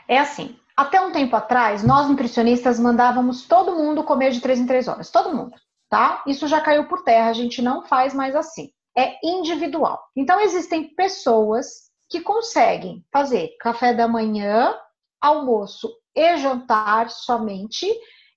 É 0.06 0.18
assim, 0.18 0.56
até 0.76 1.00
um 1.00 1.10
tempo 1.10 1.34
atrás, 1.34 1.82
nós 1.82 2.08
nutricionistas 2.08 2.78
mandávamos 2.78 3.46
todo 3.46 3.74
mundo 3.74 4.04
comer 4.04 4.30
de 4.30 4.40
três 4.40 4.60
em 4.60 4.66
três 4.66 4.86
horas, 4.86 5.10
todo 5.10 5.34
mundo, 5.34 5.56
tá? 5.88 6.22
Isso 6.26 6.46
já 6.46 6.60
caiu 6.60 6.86
por 6.86 7.02
terra, 7.02 7.30
a 7.30 7.34
gente 7.34 7.60
não 7.60 7.82
faz 7.82 8.14
mais 8.14 8.36
assim 8.36 8.70
é 9.00 9.18
individual. 9.24 9.98
Então, 10.14 10.38
existem 10.40 10.94
pessoas 10.94 11.90
que 12.08 12.20
conseguem 12.20 13.02
fazer 13.10 13.56
café 13.58 13.94
da 13.94 14.06
manhã, 14.06 14.76
almoço 15.20 15.90
e 16.14 16.36
jantar 16.36 17.08
somente 17.08 17.86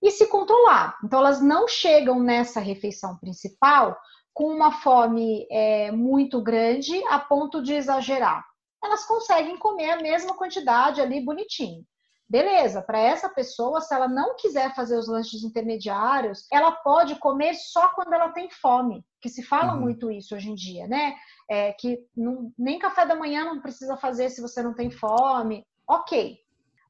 e 0.02 0.10
se 0.10 0.28
controlar. 0.28 0.98
Então, 1.04 1.20
elas 1.20 1.42
não 1.42 1.68
chegam 1.68 2.20
nessa 2.20 2.60
refeição 2.60 3.18
principal 3.18 3.98
com 4.34 4.46
uma 4.46 4.72
fome 4.72 5.46
é, 5.52 5.92
muito 5.92 6.42
grande 6.42 6.96
a 7.08 7.20
ponto 7.20 7.62
de 7.62 7.74
exagerar. 7.74 8.44
Elas 8.84 9.06
conseguem 9.06 9.58
comer 9.58 9.92
a 9.92 10.02
mesma 10.02 10.36
quantidade 10.36 11.02
ali 11.02 11.24
bonitinho. 11.24 11.86
Beleza, 12.34 12.82
para 12.82 12.98
essa 12.98 13.30
pessoa, 13.30 13.80
se 13.80 13.94
ela 13.94 14.08
não 14.08 14.36
quiser 14.36 14.74
fazer 14.74 14.98
os 14.98 15.08
lanches 15.08 15.44
intermediários, 15.44 16.48
ela 16.52 16.72
pode 16.72 17.16
comer 17.18 17.54
só 17.54 17.90
quando 17.90 18.12
ela 18.12 18.32
tem 18.32 18.50
fome, 18.50 19.06
que 19.22 19.30
se 19.30 19.44
fala 19.44 19.76
uhum. 19.76 19.82
muito 19.82 20.10
isso 20.10 20.34
hoje 20.34 20.50
em 20.50 20.56
dia, 20.56 20.88
né? 20.88 21.16
É, 21.48 21.74
que 21.74 22.04
não, 22.18 22.52
nem 22.58 22.80
café 22.80 23.06
da 23.06 23.16
manhã 23.16 23.46
não 23.46 23.62
precisa 23.62 23.96
fazer 23.98 24.32
se 24.32 24.42
você 24.42 24.64
não 24.64 24.74
tem 24.74 24.90
fome. 24.90 25.64
Ok, 25.88 26.40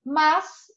mas 0.02 0.72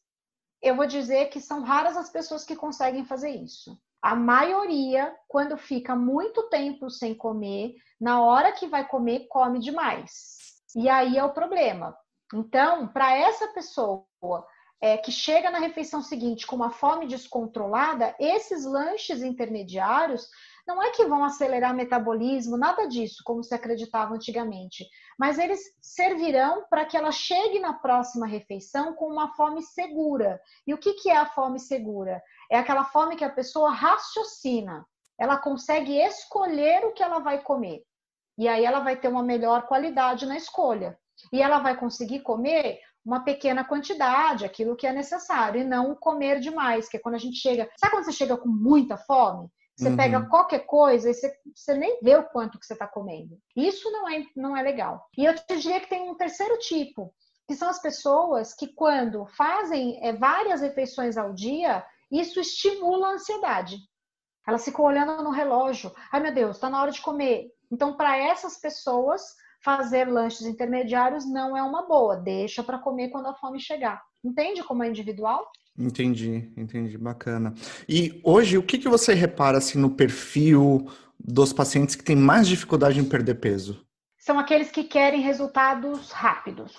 eu 0.61 0.75
vou 0.75 0.87
dizer 0.89 1.27
que 1.27 1.41
são 1.41 1.63
raras 1.63 1.97
as 1.97 2.11
pessoas 2.11 2.43
que 2.43 2.57
conseguem 2.57 3.05
fazer 3.05 3.31
isso. 3.31 3.81
A 4.03 4.17
maioria, 4.17 5.15
quando 5.29 5.57
fica 5.57 5.95
muito 5.95 6.49
tempo 6.49 6.91
sem 6.91 7.15
comer, 7.15 7.77
na 8.01 8.21
hora 8.21 8.51
que 8.51 8.67
vai 8.67 8.85
comer, 8.85 9.29
come 9.29 9.61
demais. 9.61 10.57
E 10.75 10.89
aí 10.89 11.17
é 11.17 11.23
o 11.23 11.33
problema, 11.33 11.97
então, 12.35 12.89
para 12.89 13.17
essa 13.17 13.49
pessoa 13.49 14.05
é, 14.81 14.97
que 14.97 15.11
chega 15.11 15.51
na 15.51 15.59
refeição 15.59 16.03
seguinte 16.03 16.47
com 16.47 16.57
uma 16.57 16.71
fome 16.71 17.07
descontrolada, 17.07 18.15
esses 18.19 18.65
lanches 18.65 19.23
intermediários 19.23 20.29
não 20.67 20.83
é 20.83 20.91
que 20.91 21.07
vão 21.07 21.25
acelerar 21.25 21.75
metabolismo, 21.75 22.57
nada 22.57 22.87
disso, 22.87 23.23
como 23.25 23.43
se 23.43 23.55
acreditava 23.55 24.15
antigamente, 24.15 24.85
mas 25.17 25.39
eles 25.39 25.61
servirão 25.81 26.65
para 26.69 26.85
que 26.85 26.97
ela 26.97 27.13
chegue 27.13 27.61
na 27.61 27.73
próxima 27.73 28.27
refeição 28.27 28.93
com 28.95 29.07
uma 29.07 29.33
fome 29.35 29.63
segura. 29.63 30.41
E 30.67 30.75
o 30.75 30.79
que, 30.79 30.95
que 30.95 31.09
é 31.09 31.17
a 31.17 31.27
fome 31.27 31.61
segura? 31.61 32.21
É 32.51 32.59
aquela 32.59 32.85
fome 32.85 33.17
que 33.17 33.25
a 33.25 33.31
pessoa 33.31 33.71
raciocina, 33.71 34.85
ela 35.19 35.39
consegue 35.39 35.97
escolher 35.99 36.85
o 36.85 36.93
que 36.93 37.03
ela 37.03 37.21
vai 37.21 37.43
comer. 37.43 37.83
E 38.37 38.49
aí 38.49 38.65
ela 38.65 38.81
vai 38.81 38.97
ter 38.97 39.09
uma 39.09 39.23
melhor 39.23 39.67
qualidade 39.67 40.27
na 40.27 40.37
escolha. 40.37 40.99
E 41.33 41.41
ela 41.41 41.61
vai 41.61 41.77
conseguir 41.77 42.21
comer 42.21 42.81
uma 43.07 43.21
pequena 43.21 43.65
quantidade, 43.65 44.45
aquilo 44.45 44.75
que 44.75 44.87
é 44.87 44.93
necessário, 44.93 45.61
e 45.61 45.65
não 45.65 45.95
comer 45.95 46.41
demais, 46.41 46.89
que 46.89 46.97
é 46.97 47.01
quando 47.01 47.15
a 47.15 47.19
gente 47.19 47.37
chega. 47.37 47.71
Sabe 47.79 47.93
quando 47.93 48.05
você 48.05 48.13
chega 48.13 48.37
com 48.37 48.49
muita 48.49 48.97
fome? 48.99 49.49
Você 49.77 49.91
uhum. 49.91 49.97
pega 49.97 50.27
qualquer 50.27 50.61
coisa 50.61 51.11
e 51.11 51.15
você, 51.15 51.33
você, 51.55 51.75
nem 51.75 52.01
vê 52.03 52.17
o 52.17 52.25
quanto 52.25 52.59
que 52.59 52.67
você 52.67 52.73
está 52.73 52.87
comendo. 52.87 53.39
Isso 53.55 53.91
não 53.93 54.09
é, 54.09 54.25
não 54.35 54.57
é 54.57 54.63
legal. 54.63 55.07
E 55.17 55.25
eu 55.25 55.35
te 55.35 55.57
diria 55.59 55.81
que 55.81 55.89
tem 55.89 56.11
um 56.11 56.17
terceiro 56.17 56.59
tipo, 56.59 57.15
que 57.47 57.55
são 57.55 57.69
as 57.69 57.81
pessoas 57.81 58.55
que, 58.55 58.69
quando 58.69 59.27
fazem 59.27 60.01
é, 60.03 60.13
várias 60.13 60.63
refeições 60.63 61.17
ao 61.17 61.33
dia, 61.33 61.85
isso 62.11 62.41
estimula 62.41 63.09
a 63.09 63.13
ansiedade. 63.13 63.77
Elas 64.49 64.65
ficam 64.65 64.85
olhando 64.85 65.23
no 65.23 65.31
relógio. 65.31 65.93
Ai, 66.11 66.21
meu 66.21 66.35
Deus, 66.35 66.57
está 66.57 66.71
na 66.71 66.81
hora 66.81 66.91
de 66.91 67.03
comer. 67.03 67.53
Então, 67.71 67.97
para 67.97 68.17
essas 68.17 68.59
pessoas, 68.59 69.23
fazer 69.67 70.05
lanches 70.05 70.47
intermediários 70.47 71.29
não 71.29 71.57
é 71.57 71.63
uma 71.63 71.89
boa. 71.89 72.15
Deixa 72.15 72.63
para 72.63 72.79
comer 72.79 73.09
quando 73.09 73.27
a 73.27 73.35
fome 73.35 73.59
chegar. 73.59 74.01
Entende 74.25 74.63
como 74.63 74.85
é 74.85 74.89
individual? 74.89 75.51
Entendi, 75.77 76.53
entendi, 76.57 76.97
bacana. 76.97 77.53
E 77.89 78.21
hoje, 78.23 78.57
o 78.57 78.63
que, 78.63 78.79
que 78.79 78.89
você 78.89 79.13
repara 79.13 79.59
assim, 79.59 79.77
no 79.77 79.91
perfil 79.91 80.89
dos 81.19 81.53
pacientes 81.53 81.97
que 81.97 82.05
têm 82.05 82.15
mais 82.15 82.47
dificuldade 82.47 83.01
em 83.01 83.05
perder 83.05 83.35
peso? 83.41 83.85
São 84.17 84.39
aqueles 84.39 84.71
que 84.71 84.85
querem 84.85 85.21
resultados 85.21 86.13
rápidos, 86.13 86.73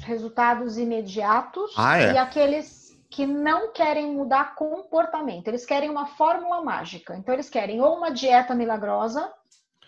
resultados 0.00 0.76
imediatos, 0.76 1.72
ah, 1.74 1.98
é? 1.98 2.12
e 2.12 2.18
aqueles 2.18 2.94
que 3.08 3.26
não 3.26 3.72
querem 3.72 4.12
mudar 4.12 4.54
comportamento. 4.56 5.48
Eles 5.48 5.64
querem 5.64 5.88
uma 5.88 6.06
fórmula 6.06 6.60
mágica. 6.62 7.16
Então, 7.16 7.32
eles 7.32 7.48
querem 7.48 7.80
ou 7.80 7.96
uma 7.96 8.10
dieta 8.10 8.54
milagrosa 8.54 9.32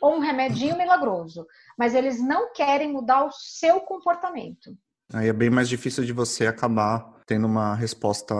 ou 0.01 0.17
um 0.17 0.21
remedinho 0.21 0.77
milagroso, 0.77 1.47
mas 1.77 1.95
eles 1.95 2.21
não 2.21 2.53
querem 2.53 2.93
mudar 2.93 3.25
o 3.25 3.33
seu 3.33 3.81
comportamento. 3.81 4.77
Aí 5.13 5.29
é 5.29 5.33
bem 5.33 5.51
mais 5.51 5.69
difícil 5.69 6.05
de 6.05 6.13
você 6.13 6.47
acabar 6.47 7.23
tendo 7.27 7.47
uma 7.47 7.75
resposta 7.75 8.35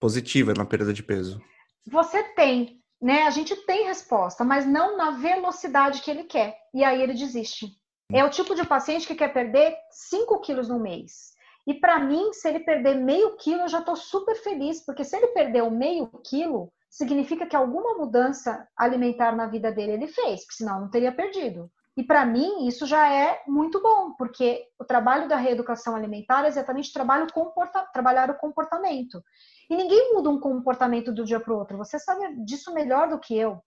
positiva 0.00 0.54
na 0.54 0.64
perda 0.64 0.92
de 0.92 1.02
peso. 1.02 1.40
Você 1.86 2.22
tem, 2.34 2.82
né? 3.00 3.22
A 3.22 3.30
gente 3.30 3.54
tem 3.66 3.86
resposta, 3.86 4.44
mas 4.44 4.66
não 4.66 4.96
na 4.96 5.12
velocidade 5.12 6.00
que 6.00 6.10
ele 6.10 6.24
quer. 6.24 6.56
E 6.72 6.84
aí 6.84 7.02
ele 7.02 7.14
desiste. 7.14 7.66
É 8.10 8.24
o 8.24 8.30
tipo 8.30 8.54
de 8.54 8.66
paciente 8.66 9.06
que 9.06 9.14
quer 9.14 9.32
perder 9.32 9.76
5 9.90 10.40
quilos 10.40 10.68
no 10.68 10.80
mês. 10.80 11.32
E 11.66 11.74
para 11.74 11.98
mim, 11.98 12.32
se 12.32 12.48
ele 12.48 12.60
perder 12.60 12.94
meio 12.94 13.36
quilo, 13.36 13.62
eu 13.62 13.68
já 13.68 13.80
estou 13.80 13.94
super 13.94 14.34
feliz, 14.36 14.82
porque 14.84 15.04
se 15.04 15.14
ele 15.14 15.28
perder 15.28 15.62
o 15.62 15.70
meio 15.70 16.08
quilo, 16.24 16.72
significa 16.88 17.46
que 17.46 17.56
alguma 17.56 17.94
mudança 17.94 18.66
alimentar 18.76 19.36
na 19.36 19.46
vida 19.46 19.70
dele 19.70 19.92
ele 19.92 20.06
fez, 20.06 20.40
porque 20.40 20.56
senão 20.56 20.80
não 20.80 20.90
teria 20.90 21.12
perdido. 21.12 21.70
E 21.96 22.02
para 22.04 22.24
mim, 22.24 22.68
isso 22.68 22.86
já 22.86 23.12
é 23.12 23.42
muito 23.46 23.82
bom, 23.82 24.12
porque 24.12 24.64
o 24.78 24.84
trabalho 24.84 25.28
da 25.28 25.36
reeducação 25.36 25.96
alimentar 25.96 26.44
é 26.44 26.48
exatamente 26.48 26.92
trabalho 26.92 27.26
comporta 27.32 27.84
trabalhar 27.92 28.30
o 28.30 28.38
comportamento. 28.38 29.20
E 29.68 29.76
ninguém 29.76 30.14
muda 30.14 30.30
um 30.30 30.38
comportamento 30.38 31.12
do 31.12 31.24
dia 31.24 31.40
para 31.40 31.52
o 31.52 31.58
outro. 31.58 31.76
Você 31.76 31.98
sabe 31.98 32.36
disso 32.44 32.72
melhor 32.72 33.08
do 33.08 33.18
que 33.18 33.36
eu. 33.36 33.60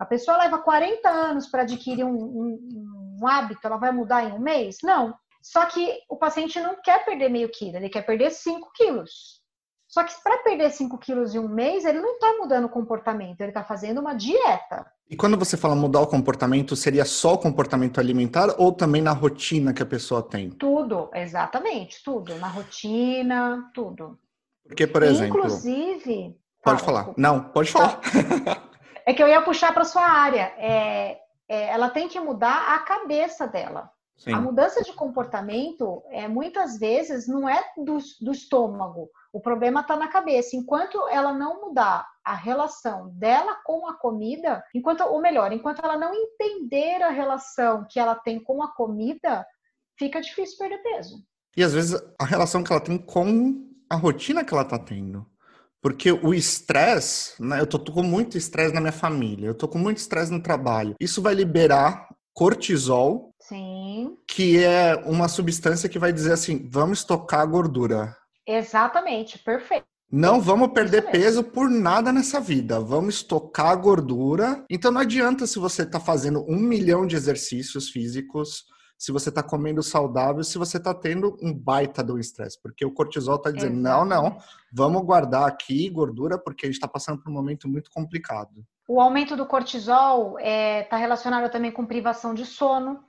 A 0.00 0.04
pessoa 0.04 0.36
leva 0.36 0.58
40 0.58 1.08
anos 1.08 1.46
para 1.46 1.62
adquirir 1.62 2.04
um, 2.04 2.16
um, 2.16 3.18
um 3.22 3.26
hábito, 3.26 3.64
ela 3.64 3.76
vai 3.76 3.92
mudar 3.92 4.24
em 4.24 4.32
um 4.32 4.40
mês? 4.40 4.78
Não. 4.82 5.14
Só 5.40 5.64
que 5.66 6.00
o 6.08 6.16
paciente 6.16 6.58
não 6.60 6.74
quer 6.82 7.04
perder 7.04 7.28
meio 7.28 7.48
quilo, 7.48 7.76
ele 7.76 7.88
quer 7.88 8.02
perder 8.02 8.32
5 8.32 8.68
quilos. 8.74 9.40
Só 9.96 10.04
que 10.04 10.12
para 10.22 10.36
perder 10.42 10.70
5 10.70 10.98
quilos 10.98 11.34
em 11.34 11.38
um 11.38 11.48
mês, 11.48 11.86
ele 11.86 12.00
não 12.00 12.16
está 12.16 12.30
mudando 12.38 12.66
o 12.66 12.68
comportamento, 12.68 13.40
ele 13.40 13.48
está 13.48 13.64
fazendo 13.64 13.98
uma 13.98 14.12
dieta. 14.12 14.84
E 15.08 15.16
quando 15.16 15.38
você 15.38 15.56
fala 15.56 15.74
mudar 15.74 16.00
o 16.00 16.06
comportamento, 16.06 16.76
seria 16.76 17.06
só 17.06 17.32
o 17.32 17.38
comportamento 17.38 17.98
alimentar 17.98 18.54
ou 18.58 18.72
também 18.72 19.00
na 19.00 19.12
rotina 19.12 19.72
que 19.72 19.82
a 19.82 19.86
pessoa 19.86 20.22
tem? 20.22 20.50
Tudo, 20.50 21.08
exatamente, 21.14 22.04
tudo. 22.04 22.34
Na 22.34 22.46
rotina, 22.46 23.70
tudo. 23.72 24.18
Porque, 24.68 24.86
por 24.86 25.02
exemplo. 25.02 25.38
Inclusive. 25.38 26.36
Pode 26.62 26.82
fala, 26.82 27.04
falar. 27.04 27.14
Não, 27.16 27.40
pode 27.44 27.72
falar. 27.72 27.98
É 29.06 29.14
que 29.14 29.22
eu 29.22 29.28
ia 29.28 29.40
puxar 29.40 29.72
para 29.72 29.84
sua 29.84 30.06
área. 30.06 30.52
É, 30.58 31.20
é, 31.48 31.68
ela 31.70 31.88
tem 31.88 32.06
que 32.06 32.20
mudar 32.20 32.74
a 32.74 32.80
cabeça 32.80 33.46
dela. 33.46 33.90
Sim. 34.16 34.32
A 34.32 34.40
mudança 34.40 34.82
de 34.82 34.92
comportamento, 34.92 36.02
é, 36.10 36.26
muitas 36.26 36.78
vezes, 36.78 37.28
não 37.28 37.48
é 37.48 37.62
do, 37.76 37.98
do 38.20 38.32
estômago. 38.32 39.10
O 39.36 39.40
problema 39.40 39.82
está 39.82 39.94
na 39.94 40.08
cabeça. 40.08 40.56
Enquanto 40.56 41.06
ela 41.08 41.30
não 41.30 41.66
mudar 41.66 42.08
a 42.24 42.34
relação 42.34 43.10
dela 43.10 43.54
com 43.66 43.86
a 43.86 43.92
comida, 43.92 44.64
enquanto, 44.74 45.02
ou 45.02 45.20
melhor, 45.20 45.52
enquanto 45.52 45.84
ela 45.84 45.98
não 45.98 46.14
entender 46.14 47.02
a 47.02 47.10
relação 47.10 47.86
que 47.86 48.00
ela 48.00 48.14
tem 48.14 48.42
com 48.42 48.62
a 48.62 48.74
comida, 48.74 49.46
fica 49.98 50.22
difícil 50.22 50.56
perder 50.56 50.78
peso. 50.78 51.22
E 51.54 51.62
às 51.62 51.74
vezes 51.74 52.02
a 52.18 52.24
relação 52.24 52.64
que 52.64 52.72
ela 52.72 52.80
tem 52.80 52.96
com 52.96 53.68
a 53.90 53.94
rotina 53.94 54.42
que 54.42 54.54
ela 54.54 54.62
está 54.62 54.78
tendo. 54.78 55.26
Porque 55.82 56.10
o 56.10 56.32
estresse, 56.32 57.34
né, 57.38 57.60
eu 57.60 57.66
tô, 57.66 57.78
tô 57.78 57.92
com 57.92 58.02
muito 58.02 58.38
estresse 58.38 58.72
na 58.72 58.80
minha 58.80 58.90
família, 58.90 59.48
eu 59.48 59.54
tô 59.54 59.68
com 59.68 59.76
muito 59.76 59.98
estresse 59.98 60.32
no 60.32 60.42
trabalho. 60.42 60.94
Isso 60.98 61.20
vai 61.20 61.34
liberar 61.34 62.08
cortisol, 62.32 63.34
Sim. 63.38 64.16
que 64.26 64.64
é 64.64 64.96
uma 65.04 65.28
substância 65.28 65.90
que 65.90 65.98
vai 65.98 66.10
dizer 66.10 66.32
assim: 66.32 66.66
vamos 66.72 67.00
estocar 67.00 67.40
a 67.40 67.46
gordura. 67.46 68.16
Exatamente, 68.46 69.38
perfeito. 69.38 69.86
Não 70.10 70.40
vamos 70.40 70.68
perder 70.68 71.10
peso 71.10 71.42
por 71.42 71.68
nada 71.68 72.12
nessa 72.12 72.40
vida. 72.40 72.78
Vamos 72.78 73.16
estocar 73.16 73.70
a 73.70 73.74
gordura. 73.74 74.64
Então 74.70 74.92
não 74.92 75.00
adianta 75.00 75.48
se 75.48 75.58
você 75.58 75.82
está 75.82 75.98
fazendo 75.98 76.44
um 76.48 76.56
milhão 76.56 77.04
de 77.06 77.16
exercícios 77.16 77.88
físicos, 77.90 78.66
se 78.96 79.10
você 79.10 79.28
está 79.28 79.42
comendo 79.42 79.82
saudável, 79.82 80.44
se 80.44 80.56
você 80.58 80.76
está 80.76 80.94
tendo 80.94 81.36
um 81.42 81.52
baita 81.52 82.04
do 82.04 82.18
estresse, 82.18 82.60
porque 82.62 82.84
o 82.84 82.92
cortisol 82.92 83.36
está 83.36 83.50
dizendo 83.50 83.78
Exatamente. 83.80 84.08
não, 84.08 84.30
não, 84.30 84.38
vamos 84.72 85.02
guardar 85.02 85.46
aqui 85.48 85.90
gordura 85.90 86.38
porque 86.38 86.66
a 86.66 86.68
gente 86.68 86.76
está 86.76 86.88
passando 86.88 87.20
por 87.20 87.28
um 87.28 87.34
momento 87.34 87.68
muito 87.68 87.90
complicado. 87.90 88.64
O 88.88 89.00
aumento 89.00 89.36
do 89.36 89.44
cortisol 89.44 90.38
está 90.38 90.48
é, 90.48 90.82
tá 90.84 90.96
relacionado 90.96 91.50
também 91.50 91.72
com 91.72 91.84
privação 91.84 92.32
de 92.32 92.46
sono, 92.46 93.04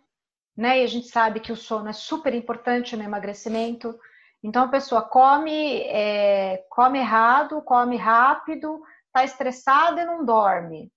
né? 0.56 0.82
E 0.82 0.84
a 0.84 0.88
gente 0.88 1.08
sabe 1.08 1.40
que 1.40 1.52
o 1.52 1.56
sono 1.56 1.90
é 1.90 1.94
super 1.94 2.34
importante 2.34 2.98
no 2.98 3.04
emagrecimento. 3.04 3.96
Então 4.44 4.64
a 4.64 4.68
pessoa 4.68 5.02
come, 5.02 5.82
é, 5.84 6.66
come 6.70 7.00
errado, 7.00 7.62
come 7.62 7.98
rápido, 7.98 8.82
está 9.08 9.24
estressada 9.24 10.02
e 10.02 10.06
não 10.06 10.24
dorme. 10.24 10.92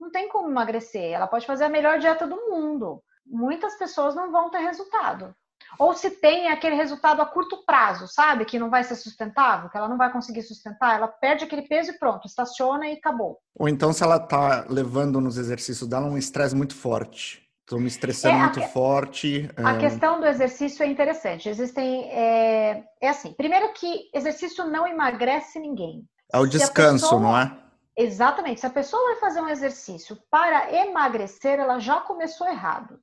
Não 0.00 0.10
tem 0.10 0.28
como 0.28 0.48
emagrecer. 0.48 1.12
Ela 1.12 1.26
pode 1.26 1.46
fazer 1.46 1.64
a 1.64 1.68
melhor 1.68 1.98
dieta 1.98 2.26
do 2.26 2.36
mundo. 2.36 3.02
Muitas 3.24 3.76
pessoas 3.76 4.14
não 4.14 4.30
vão 4.30 4.50
ter 4.50 4.58
resultado. 4.58 5.34
Ou 5.78 5.94
se 5.94 6.10
tem 6.10 6.48
aquele 6.48 6.76
resultado 6.76 7.20
a 7.20 7.26
curto 7.26 7.64
prazo, 7.64 8.06
sabe? 8.06 8.44
Que 8.44 8.58
não 8.58 8.70
vai 8.70 8.84
ser 8.84 8.94
sustentável, 8.94 9.68
que 9.68 9.76
ela 9.76 9.88
não 9.88 9.96
vai 9.96 10.12
conseguir 10.12 10.42
sustentar, 10.42 10.96
ela 10.96 11.08
perde 11.08 11.44
aquele 11.44 11.62
peso 11.62 11.90
e 11.90 11.98
pronto, 11.98 12.26
estaciona 12.26 12.86
e 12.88 12.94
acabou. 12.94 13.38
Ou 13.58 13.68
então 13.68 13.92
se 13.92 14.02
ela 14.02 14.18
tá 14.18 14.64
levando 14.68 15.20
nos 15.20 15.36
exercícios 15.36 15.88
dela 15.88 16.06
um 16.06 16.16
estresse 16.16 16.54
muito 16.54 16.74
forte. 16.74 17.45
Estou 17.66 17.80
me 17.80 17.88
estressando 17.88 18.36
é, 18.36 18.38
muito 18.38 18.60
que... 18.60 18.68
forte. 18.68 19.50
A 19.56 19.74
é... 19.74 19.78
questão 19.78 20.20
do 20.20 20.26
exercício 20.26 20.84
é 20.84 20.86
interessante. 20.86 21.48
Existem. 21.48 22.08
É... 22.12 22.84
é, 23.00 23.08
assim: 23.08 23.32
primeiro, 23.32 23.72
que 23.72 24.08
exercício 24.14 24.64
não 24.66 24.86
emagrece 24.86 25.58
ninguém. 25.58 26.08
É 26.32 26.38
o 26.38 26.46
descanso, 26.46 27.06
pessoa... 27.06 27.20
não 27.20 27.36
é? 27.36 27.58
Exatamente. 27.96 28.60
Se 28.60 28.66
a 28.66 28.70
pessoa 28.70 29.02
vai 29.06 29.16
fazer 29.16 29.40
um 29.40 29.48
exercício 29.48 30.16
para 30.30 30.72
emagrecer, 30.72 31.58
ela 31.58 31.80
já 31.80 31.98
começou 31.98 32.46
errado. 32.46 33.00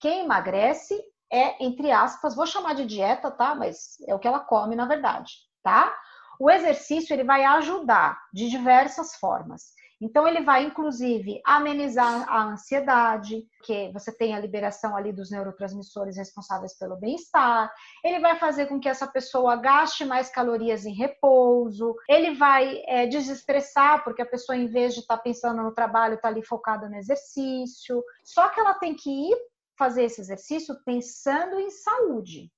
Quem 0.00 0.24
emagrece 0.24 0.98
é, 1.30 1.62
entre 1.62 1.90
aspas, 1.90 2.34
vou 2.34 2.46
chamar 2.46 2.74
de 2.74 2.86
dieta, 2.86 3.30
tá? 3.30 3.54
Mas 3.54 4.00
é 4.06 4.14
o 4.14 4.18
que 4.18 4.26
ela 4.26 4.40
come, 4.40 4.74
na 4.74 4.86
verdade, 4.86 5.34
tá? 5.62 5.94
O 6.40 6.50
exercício 6.50 7.12
ele 7.12 7.24
vai 7.24 7.44
ajudar 7.44 8.18
de 8.32 8.48
diversas 8.48 9.16
formas. 9.16 9.74
Então, 10.00 10.28
ele 10.28 10.42
vai, 10.42 10.64
inclusive, 10.64 11.40
amenizar 11.44 12.24
a 12.28 12.44
ansiedade, 12.44 13.44
que 13.64 13.90
você 13.92 14.16
tem 14.16 14.34
a 14.34 14.38
liberação 14.38 14.96
ali 14.96 15.12
dos 15.12 15.30
neurotransmissores 15.30 16.16
responsáveis 16.16 16.78
pelo 16.78 16.96
bem-estar. 16.96 17.72
Ele 18.04 18.20
vai 18.20 18.38
fazer 18.38 18.66
com 18.66 18.78
que 18.78 18.88
essa 18.88 19.06
pessoa 19.06 19.56
gaste 19.56 20.04
mais 20.04 20.30
calorias 20.30 20.86
em 20.86 20.94
repouso. 20.94 21.96
Ele 22.08 22.34
vai 22.34 22.82
é, 22.86 23.06
desestressar, 23.06 24.04
porque 24.04 24.22
a 24.22 24.26
pessoa, 24.26 24.56
em 24.56 24.66
vez 24.66 24.94
de 24.94 25.00
estar 25.00 25.16
tá 25.16 25.22
pensando 25.22 25.62
no 25.62 25.74
trabalho, 25.74 26.14
está 26.14 26.28
ali 26.28 26.44
focada 26.44 26.88
no 26.88 26.96
exercício. 26.96 28.02
Só 28.22 28.48
que 28.48 28.60
ela 28.60 28.74
tem 28.74 28.94
que 28.94 29.10
ir 29.10 29.36
fazer 29.76 30.04
esse 30.04 30.20
exercício 30.20 30.76
pensando 30.84 31.58
em 31.58 31.70
saúde 31.70 32.52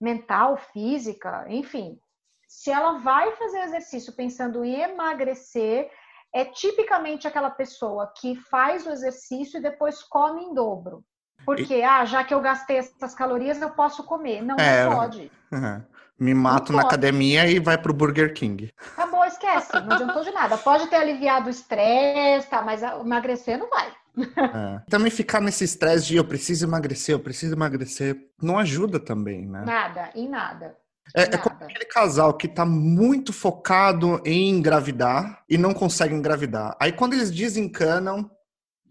mental, 0.00 0.56
física, 0.56 1.44
enfim. 1.48 2.00
Se 2.48 2.70
ela 2.70 2.98
vai 2.98 3.36
fazer 3.36 3.60
exercício 3.60 4.12
pensando 4.14 4.64
em 4.64 4.80
emagrecer, 4.80 5.90
é 6.34 6.44
tipicamente 6.44 7.26
aquela 7.26 7.50
pessoa 7.50 8.12
que 8.16 8.36
faz 8.36 8.86
o 8.86 8.90
exercício 8.90 9.58
e 9.58 9.62
depois 9.62 10.02
come 10.02 10.42
em 10.42 10.54
dobro. 10.54 11.04
Porque, 11.44 11.78
e... 11.78 11.82
ah, 11.82 12.04
já 12.04 12.22
que 12.22 12.34
eu 12.34 12.40
gastei 12.40 12.76
essas 12.78 13.14
calorias, 13.14 13.60
eu 13.60 13.70
posso 13.70 14.04
comer. 14.04 14.42
Não, 14.42 14.56
é, 14.56 14.84
não 14.84 14.96
pode. 14.96 15.32
Uhum. 15.50 15.82
Me 16.18 16.34
mato 16.34 16.70
na 16.70 16.82
academia 16.82 17.48
e 17.48 17.58
vai 17.58 17.78
pro 17.78 17.94
Burger 17.94 18.34
King. 18.34 18.70
Acabou, 18.92 19.24
esquece. 19.24 19.72
Não 19.72 19.94
adiantou 19.94 20.22
de 20.22 20.30
nada. 20.30 20.58
Pode 20.58 20.86
ter 20.88 20.96
aliviado 20.96 21.46
o 21.46 21.50
estresse, 21.50 22.46
tá, 22.46 22.60
mas 22.60 22.82
emagrecer 22.82 23.58
não 23.58 23.70
vai. 23.70 23.90
É. 24.18 24.82
Também 24.90 25.10
ficar 25.10 25.40
nesse 25.40 25.64
estresse 25.64 26.06
de 26.06 26.16
eu 26.16 26.24
preciso 26.24 26.66
emagrecer, 26.66 27.14
eu 27.14 27.20
preciso 27.20 27.54
emagrecer, 27.54 28.28
não 28.42 28.58
ajuda 28.58 29.00
também, 29.00 29.46
né? 29.46 29.62
Nada, 29.64 30.10
em 30.14 30.28
nada. 30.28 30.76
É, 31.14 31.22
é, 31.22 31.38
como 31.38 31.56
aquele 31.56 31.84
casal 31.84 32.34
que 32.34 32.48
tá 32.48 32.64
muito 32.64 33.32
focado 33.32 34.20
em 34.24 34.48
engravidar 34.50 35.42
e 35.48 35.58
não 35.58 35.74
consegue 35.74 36.14
engravidar. 36.14 36.76
Aí 36.80 36.92
quando 36.92 37.14
eles 37.14 37.30
desencanam, 37.30 38.30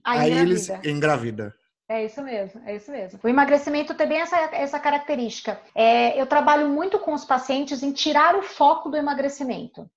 aí, 0.03 0.19
aí 0.19 0.37
eles 0.39 0.69
engravidam. 0.83 1.51
É 1.87 2.05
isso 2.05 2.21
mesmo, 2.21 2.61
é 2.65 2.75
isso 2.75 2.91
mesmo. 2.91 3.19
O 3.23 3.27
emagrecimento 3.27 3.95
tem 3.95 4.07
bem 4.07 4.19
essa, 4.19 4.37
essa 4.53 4.79
característica. 4.79 5.59
É, 5.73 6.21
eu 6.21 6.27
trabalho 6.27 6.69
muito 6.69 6.99
com 6.99 7.13
os 7.13 7.25
pacientes 7.25 7.81
em 7.81 7.91
tirar 7.91 8.35
o 8.35 8.43
foco 8.43 8.89
do 8.89 8.97
emagrecimento. 8.97 9.89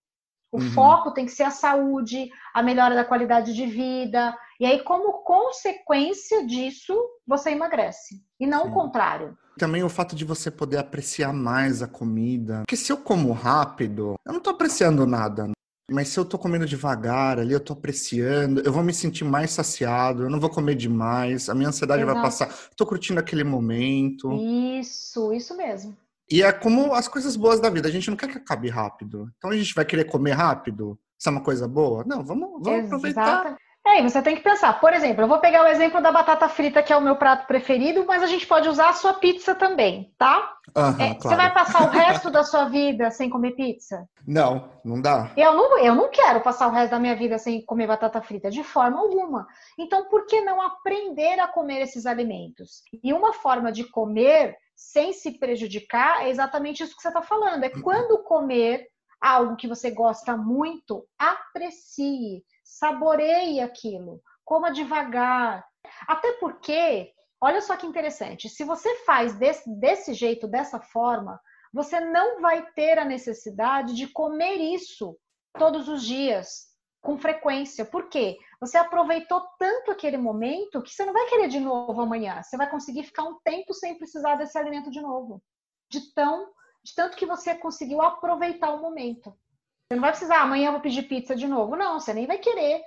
O 0.52 0.58
uhum. 0.58 0.70
foco 0.72 1.12
tem 1.12 1.24
que 1.24 1.32
ser 1.32 1.44
a 1.44 1.50
saúde, 1.50 2.30
a 2.52 2.62
melhora 2.62 2.94
da 2.94 3.06
qualidade 3.06 3.54
de 3.54 3.64
vida. 3.64 4.36
E 4.60 4.66
aí, 4.66 4.82
como 4.84 5.24
consequência 5.24 6.46
disso, 6.46 6.94
você 7.26 7.50
emagrece. 7.50 8.22
E 8.38 8.46
não 8.46 8.64
Sim. 8.64 8.68
o 8.68 8.72
contrário. 8.72 9.38
Também 9.58 9.82
o 9.82 9.88
fato 9.88 10.14
de 10.14 10.26
você 10.26 10.50
poder 10.50 10.76
apreciar 10.76 11.32
mais 11.32 11.82
a 11.82 11.88
comida. 11.88 12.60
Porque 12.66 12.76
se 12.76 12.92
eu 12.92 12.98
como 12.98 13.32
rápido, 13.32 14.16
eu 14.26 14.32
não 14.32 14.40
tô 14.40 14.50
apreciando 14.50 15.06
nada. 15.06 15.50
Mas 15.90 16.08
se 16.08 16.18
eu 16.18 16.24
tô 16.24 16.38
comendo 16.38 16.66
devagar 16.66 17.38
ali, 17.38 17.52
eu 17.52 17.60
tô 17.60 17.72
apreciando, 17.72 18.62
eu 18.62 18.72
vou 18.72 18.82
me 18.82 18.94
sentir 18.94 19.24
mais 19.24 19.50
saciado, 19.50 20.22
eu 20.22 20.30
não 20.30 20.40
vou 20.40 20.48
comer 20.48 20.74
demais, 20.74 21.48
a 21.48 21.54
minha 21.54 21.68
ansiedade 21.68 22.02
Exato. 22.02 22.14
vai 22.14 22.24
passar. 22.24 22.70
Tô 22.76 22.86
curtindo 22.86 23.20
aquele 23.20 23.44
momento. 23.44 24.32
Isso, 24.32 25.32
isso 25.32 25.56
mesmo. 25.56 25.96
E 26.32 26.42
é 26.42 26.50
como 26.50 26.94
as 26.94 27.06
coisas 27.06 27.36
boas 27.36 27.60
da 27.60 27.68
vida, 27.68 27.88
a 27.88 27.92
gente 27.92 28.08
não 28.08 28.16
quer 28.16 28.26
que 28.26 28.38
acabe 28.38 28.70
rápido. 28.70 29.30
Então 29.36 29.50
a 29.50 29.56
gente 29.56 29.74
vai 29.74 29.84
querer 29.84 30.04
comer 30.04 30.32
rápido? 30.32 30.98
Isso 31.18 31.28
é 31.28 31.32
uma 31.32 31.42
coisa 31.42 31.68
boa? 31.68 32.04
Não, 32.06 32.24
vamos, 32.24 32.62
vamos 32.62 32.86
aproveitar. 32.86 33.56
É, 33.84 33.98
e 34.00 34.02
você 34.02 34.22
tem 34.22 34.36
que 34.36 34.42
pensar, 34.42 34.80
por 34.80 34.94
exemplo, 34.94 35.22
eu 35.24 35.28
vou 35.28 35.40
pegar 35.40 35.64
o 35.64 35.66
exemplo 35.66 36.00
da 36.00 36.12
batata 36.12 36.48
frita, 36.48 36.82
que 36.82 36.92
é 36.92 36.96
o 36.96 37.00
meu 37.00 37.16
prato 37.16 37.48
preferido, 37.48 38.04
mas 38.06 38.22
a 38.22 38.28
gente 38.28 38.46
pode 38.46 38.68
usar 38.68 38.90
a 38.90 38.92
sua 38.92 39.14
pizza 39.14 39.56
também, 39.56 40.14
tá? 40.16 40.54
Aham, 40.74 41.02
É, 41.02 41.14
claro. 41.14 41.20
Você 41.20 41.34
vai 41.36 41.52
passar 41.52 41.82
o 41.82 41.90
resto 41.90 42.30
da 42.30 42.44
sua 42.44 42.66
vida 42.66 43.10
sem 43.10 43.28
comer 43.28 43.56
pizza? 43.56 44.08
Não, 44.24 44.70
não 44.84 45.02
dá. 45.02 45.32
Eu 45.36 45.52
não, 45.54 45.78
eu 45.80 45.94
não 45.96 46.08
quero 46.10 46.40
passar 46.40 46.68
o 46.68 46.70
resto 46.70 46.92
da 46.92 47.00
minha 47.00 47.16
vida 47.16 47.38
sem 47.38 47.64
comer 47.64 47.88
batata 47.88 48.22
frita, 48.22 48.50
de 48.50 48.62
forma 48.62 49.00
alguma. 49.00 49.48
Então, 49.76 50.08
por 50.08 50.26
que 50.26 50.40
não 50.40 50.62
aprender 50.62 51.40
a 51.40 51.48
comer 51.48 51.82
esses 51.82 52.06
alimentos? 52.06 52.82
E 53.02 53.12
uma 53.12 53.32
forma 53.32 53.72
de 53.72 53.82
comer 53.82 54.56
sem 54.74 55.12
se 55.12 55.38
prejudicar 55.38 56.24
é 56.24 56.30
exatamente 56.30 56.82
isso 56.82 56.94
que 56.94 57.02
você 57.02 57.08
está 57.08 57.22
falando. 57.22 57.64
É 57.64 57.70
quando 57.70 58.22
comer 58.22 58.88
algo 59.20 59.56
que 59.56 59.68
você 59.68 59.90
gosta 59.90 60.36
muito, 60.36 61.06
aprecie, 61.18 62.44
saboreie 62.64 63.60
aquilo, 63.60 64.20
coma 64.44 64.72
devagar. 64.72 65.64
Até 66.08 66.32
porque, 66.34 67.12
olha 67.40 67.60
só 67.60 67.76
que 67.76 67.86
interessante, 67.86 68.48
se 68.48 68.64
você 68.64 69.04
faz 69.04 69.34
desse, 69.34 69.68
desse 69.78 70.14
jeito, 70.14 70.48
dessa 70.48 70.80
forma, 70.80 71.40
você 71.72 72.00
não 72.00 72.40
vai 72.40 72.66
ter 72.72 72.98
a 72.98 73.04
necessidade 73.04 73.94
de 73.94 74.08
comer 74.08 74.56
isso 74.56 75.16
todos 75.58 75.88
os 75.88 76.02
dias, 76.02 76.71
com 77.02 77.18
frequência. 77.18 77.84
Por 77.84 78.08
quê? 78.08 78.38
Você 78.60 78.78
aproveitou 78.78 79.42
tanto 79.58 79.90
aquele 79.90 80.16
momento 80.16 80.80
que 80.80 80.94
você 80.94 81.04
não 81.04 81.12
vai 81.12 81.26
querer 81.26 81.48
de 81.48 81.58
novo 81.58 82.00
amanhã. 82.00 82.40
Você 82.42 82.56
vai 82.56 82.70
conseguir 82.70 83.02
ficar 83.02 83.24
um 83.24 83.38
tempo 83.44 83.74
sem 83.74 83.98
precisar 83.98 84.36
desse 84.36 84.56
alimento 84.56 84.90
de 84.90 85.00
novo. 85.00 85.42
De 85.90 86.14
tão, 86.14 86.46
de 86.84 86.94
tanto 86.94 87.16
que 87.16 87.26
você 87.26 87.56
conseguiu 87.56 88.00
aproveitar 88.00 88.70
o 88.70 88.80
momento. 88.80 89.30
Você 89.30 89.96
não 89.96 90.00
vai 90.00 90.12
precisar, 90.12 90.36
"Ah, 90.36 90.42
amanhã 90.42 90.68
eu 90.68 90.72
vou 90.72 90.80
pedir 90.80 91.02
pizza 91.02 91.34
de 91.34 91.46
novo. 91.46 91.76
Não, 91.76 91.98
você 91.98 92.14
nem 92.14 92.26
vai 92.26 92.38
querer. 92.38 92.80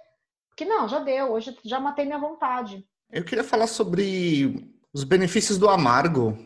Porque 0.50 0.64
não, 0.64 0.88
já 0.88 1.00
deu, 1.00 1.34
hoje 1.34 1.56
já 1.66 1.80
matei 1.82 2.06
minha 2.06 2.18
vontade. 2.18 2.88
Eu 3.12 3.26
queria 3.26 3.44
falar 3.44 3.68
sobre 3.68 4.74
os 4.94 5.04
benefícios 5.04 5.58
do 5.58 5.70
amargo. 5.70 6.38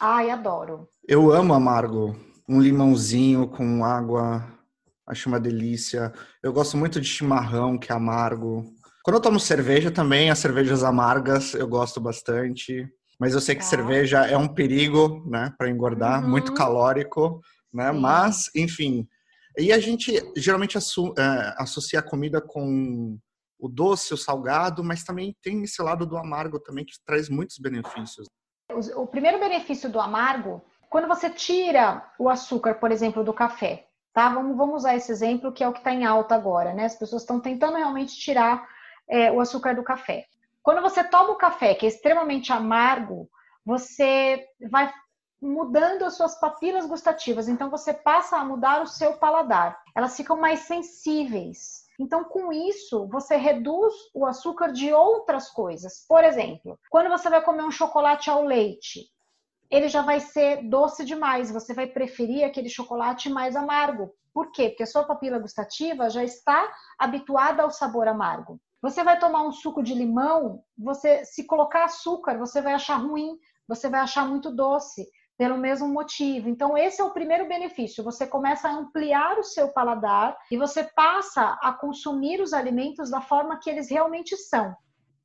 Ai, 0.00 0.30
adoro. 0.30 0.88
Eu 1.06 1.30
amo 1.30 1.52
amargo. 1.52 2.16
Um 2.48 2.60
limãozinho 2.60 3.48
com 3.48 3.84
água, 3.84 4.42
acho 5.06 5.28
uma 5.28 5.38
delícia. 5.40 6.12
Eu 6.42 6.52
gosto 6.52 6.76
muito 6.76 7.00
de 7.00 7.06
chimarrão, 7.06 7.78
que 7.78 7.92
é 7.92 7.94
amargo. 7.94 8.64
Quando 9.04 9.16
eu 9.16 9.22
tomo 9.22 9.38
cerveja 9.38 9.90
também, 9.90 10.30
as 10.30 10.38
cervejas 10.38 10.82
amargas 10.82 11.54
eu 11.54 11.66
gosto 11.68 12.00
bastante. 12.00 12.86
Mas 13.18 13.32
eu 13.32 13.40
sei 13.40 13.54
que 13.54 13.62
Tá. 13.62 13.68
cerveja 13.68 14.26
é 14.26 14.36
um 14.36 14.48
perigo, 14.48 15.24
né, 15.30 15.52
para 15.56 15.70
engordar, 15.70 16.22
Uhum. 16.22 16.28
muito 16.28 16.52
calórico, 16.52 17.40
né? 17.72 17.90
Sim. 17.92 18.00
Mas, 18.00 18.50
enfim. 18.54 19.08
E 19.56 19.72
a 19.72 19.78
gente 19.78 20.12
geralmente 20.36 20.76
assu- 20.76 21.14
é, 21.16 21.54
associa 21.56 22.00
a 22.00 22.02
comida 22.02 22.42
com 22.42 23.16
o 23.58 23.68
doce, 23.70 24.12
o 24.12 24.18
salgado, 24.18 24.84
mas 24.84 25.02
também 25.02 25.34
tem 25.42 25.62
esse 25.62 25.80
lado 25.80 26.04
do 26.04 26.18
amargo 26.18 26.58
também 26.60 26.84
que 26.84 26.92
traz 27.06 27.30
muitos 27.30 27.56
benefícios. 27.58 28.26
Os- 28.74 28.90
O 28.90 29.06
primeiro 29.06 29.38
benefício 29.40 29.88
do 29.88 29.98
amargo, 29.98 30.62
quando 30.90 31.08
você 31.08 31.30
tira 31.30 32.04
o 32.18 32.28
açúcar, 32.28 32.74
por 32.74 32.90
exemplo, 32.92 33.24
do 33.24 33.32
café, 33.32 33.85
tá? 34.16 34.30
Vamos, 34.30 34.56
vamos 34.56 34.76
usar 34.76 34.96
esse 34.96 35.12
exemplo 35.12 35.52
que 35.52 35.62
é 35.62 35.68
o 35.68 35.74
que 35.74 35.80
está 35.80 35.92
em 35.92 36.06
alta 36.06 36.34
agora, 36.34 36.72
né? 36.72 36.86
As 36.86 36.96
pessoas 36.96 37.20
estão 37.20 37.38
tentando 37.38 37.76
realmente 37.76 38.16
tirar 38.16 38.66
é, 39.06 39.30
o 39.30 39.38
açúcar 39.40 39.74
do 39.74 39.82
café. 39.82 40.24
Quando 40.62 40.80
você 40.80 41.04
toma 41.04 41.32
o 41.32 41.36
café, 41.36 41.74
que 41.74 41.84
é 41.84 41.88
extremamente 41.90 42.50
amargo, 42.50 43.28
você 43.62 44.42
vai 44.70 44.90
mudando 45.38 46.02
as 46.02 46.16
suas 46.16 46.40
papilas 46.40 46.86
gustativas. 46.86 47.46
Então 47.46 47.68
você 47.68 47.92
passa 47.92 48.38
a 48.38 48.44
mudar 48.44 48.80
o 48.82 48.86
seu 48.86 49.18
paladar. 49.18 49.78
Elas 49.94 50.16
ficam 50.16 50.38
mais 50.38 50.60
sensíveis. 50.60 51.84
Então, 52.00 52.24
com 52.24 52.50
isso, 52.50 53.06
você 53.08 53.36
reduz 53.36 53.92
o 54.14 54.24
açúcar 54.24 54.72
de 54.72 54.94
outras 54.94 55.50
coisas. 55.50 56.06
Por 56.08 56.24
exemplo, 56.24 56.78
quando 56.90 57.10
você 57.10 57.28
vai 57.28 57.42
comer 57.42 57.64
um 57.64 57.70
chocolate 57.70 58.30
ao 58.30 58.42
leite, 58.42 59.10
ele 59.70 59.88
já 59.88 60.02
vai 60.02 60.20
ser 60.20 60.68
doce 60.68 61.04
demais. 61.04 61.50
Você 61.50 61.74
vai 61.74 61.86
preferir 61.86 62.44
aquele 62.44 62.68
chocolate 62.68 63.28
mais 63.28 63.56
amargo. 63.56 64.12
Por 64.32 64.52
quê? 64.52 64.68
Porque 64.68 64.82
a 64.82 64.86
sua 64.86 65.04
papila 65.04 65.38
gustativa 65.38 66.10
já 66.10 66.22
está 66.22 66.70
habituada 66.98 67.62
ao 67.62 67.70
sabor 67.70 68.06
amargo. 68.06 68.60
Você 68.82 69.02
vai 69.02 69.18
tomar 69.18 69.42
um 69.42 69.52
suco 69.52 69.82
de 69.82 69.94
limão, 69.94 70.62
você 70.78 71.24
se 71.24 71.44
colocar 71.44 71.84
açúcar, 71.84 72.38
você 72.38 72.60
vai 72.60 72.74
achar 72.74 72.96
ruim, 72.96 73.38
você 73.66 73.88
vai 73.88 74.00
achar 74.00 74.28
muito 74.28 74.54
doce 74.54 75.06
pelo 75.38 75.58
mesmo 75.58 75.88
motivo. 75.88 76.48
Então, 76.48 76.76
esse 76.76 77.00
é 77.00 77.04
o 77.04 77.12
primeiro 77.12 77.48
benefício. 77.48 78.04
Você 78.04 78.26
começa 78.26 78.68
a 78.68 78.72
ampliar 78.72 79.38
o 79.38 79.42
seu 79.42 79.68
paladar 79.72 80.36
e 80.50 80.56
você 80.56 80.84
passa 80.84 81.58
a 81.62 81.72
consumir 81.72 82.40
os 82.40 82.52
alimentos 82.52 83.10
da 83.10 83.20
forma 83.20 83.58
que 83.58 83.68
eles 83.68 83.90
realmente 83.90 84.36
são, 84.36 84.74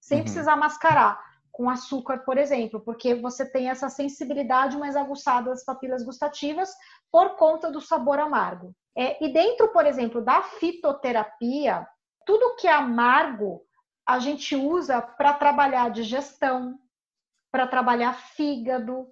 sem 0.01 0.17
Uhum. 0.19 0.23
precisar 0.23 0.55
mascarar 0.55 1.19
com 1.51 1.69
açúcar, 1.69 2.19
por 2.19 2.37
exemplo, 2.37 2.79
porque 2.79 3.13
você 3.13 3.45
tem 3.45 3.69
essa 3.69 3.89
sensibilidade 3.89 4.77
mais 4.77 4.95
aguçada 4.95 5.49
das 5.49 5.63
papilas 5.65 6.03
gustativas 6.03 6.69
por 7.11 7.35
conta 7.35 7.69
do 7.71 7.81
sabor 7.81 8.19
amargo. 8.19 8.73
É, 8.97 9.23
e 9.23 9.31
dentro, 9.31 9.69
por 9.69 9.85
exemplo, 9.85 10.21
da 10.23 10.41
fitoterapia, 10.43 11.87
tudo 12.25 12.55
que 12.55 12.67
é 12.67 12.73
amargo 12.73 13.61
a 14.05 14.19
gente 14.19 14.55
usa 14.55 15.01
para 15.01 15.33
trabalhar 15.33 15.89
digestão, 15.91 16.77
para 17.51 17.67
trabalhar 17.67 18.13
fígado. 18.13 19.07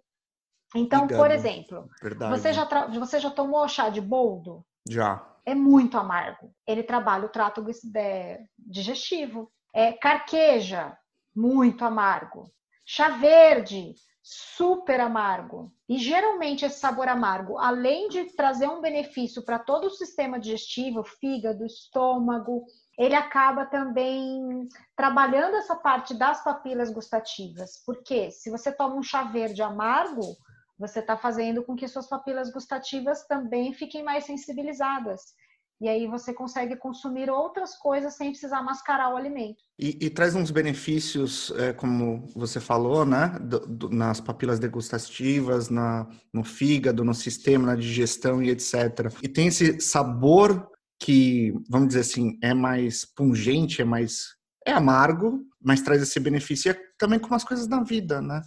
Então, 0.76 1.02
por 1.08 1.30
Fígado. 1.30 1.34
exemplo, 1.34 1.90
Verdade. 2.02 2.38
você 2.40 2.54
já, 2.54 2.66
você 2.88 3.20
já 3.20 3.32
tomou 3.32 3.68
chá 3.68 3.90
de 3.90 4.02
boldo? 4.02 4.64
Já. 4.88 5.26
É 5.46 5.56
muito 5.56 5.98
amargo. 5.98 6.54
Ele 6.68 6.84
trabalha 6.84 7.26
o 7.26 7.30
trato 7.30 7.62
de- 7.64 8.40
digestivo. 8.58 9.52
É 9.74 9.94
carqueja, 9.94 10.98
muito 11.36 11.84
amargo. 11.86 12.52
Chá 12.86 13.10
verde, 13.10 13.94
super 14.22 15.00
amargo. 15.00 15.72
E 15.88 15.98
geralmente 15.98 16.66
esse 16.66 16.80
sabor 16.80 17.08
amargo, 17.08 17.58
além 17.58 18.10
de 18.10 18.26
trazer 18.36 18.68
um 18.68 18.82
benefício 18.82 19.44
para 19.44 19.58
todo 19.58 19.86
o 19.86 19.92
sistema 19.92 20.40
digestivo, 20.40 21.04
fígado, 21.04 21.66
estômago, 21.66 22.66
ele 22.98 23.16
acaba 23.16 23.66
também 23.66 24.68
trabalhando 24.96 25.56
essa 25.56 25.76
parte 25.76 26.14
das 26.14 26.44
papilas 26.44 26.92
gustativas. 26.92 27.82
Porque 27.86 28.30
se 28.30 28.50
você 28.52 28.72
toma 28.72 28.96
um 28.96 29.04
chá 29.04 29.24
verde 29.24 29.62
amargo, 29.62 30.36
você 30.78 31.00
está 31.00 31.18
fazendo 31.18 31.64
com 31.64 31.76
que 31.76 31.88
suas 31.88 32.08
papilas 32.08 32.52
gustativas 32.52 33.26
também 33.26 33.74
fiquem 33.74 34.04
mais 34.04 34.26
sensibilizadas. 34.26 35.34
E 35.82 35.88
aí 35.88 36.08
você 36.08 36.34
consegue 36.34 36.76
consumir 36.76 37.30
outras 37.30 37.76
coisas 37.78 38.16
sem 38.16 38.32
precisar 38.32 38.62
mascarar 38.62 39.14
o 39.14 39.18
alimento. 39.18 39.64
E, 39.80 39.98
e 40.02 40.10
traz 40.10 40.36
uns 40.36 40.52
benefícios, 40.52 41.52
é, 41.58 41.72
como 41.72 42.28
você 42.36 42.60
falou, 42.60 43.06
né? 43.06 43.38
do- 43.42 43.66
do- 43.66 43.90
nas 43.90 44.20
papilas 44.20 44.60
degustativas, 44.60 45.70
na, 45.70 46.06
no 46.34 46.44
fígado, 46.44 47.06
no 47.06 47.14
sistema, 47.14 47.68
na 47.68 47.76
digestão 47.76 48.44
e 48.44 48.50
etc. 48.50 49.10
E 49.24 49.30
tem 49.30 49.48
esse 49.48 49.80
sabor 49.80 50.68
que, 51.02 51.54
vamos 51.70 51.88
dizer 51.90 52.02
assim, 52.02 52.38
é 52.44 52.54
mais 52.54 53.06
pungente, 53.06 53.82
é 53.82 53.86
mais. 53.86 54.38
É 54.68 54.74
amargo, 54.74 55.40
mas 55.64 55.82
traz 55.82 56.02
esse 56.02 56.20
benefício. 56.20 56.70
E 56.70 56.72
é 56.76 56.80
também 56.98 57.18
como 57.18 57.34
as 57.36 57.46
coisas 57.46 57.66
da 57.66 57.82
vida, 57.82 58.22
né? 58.22 58.42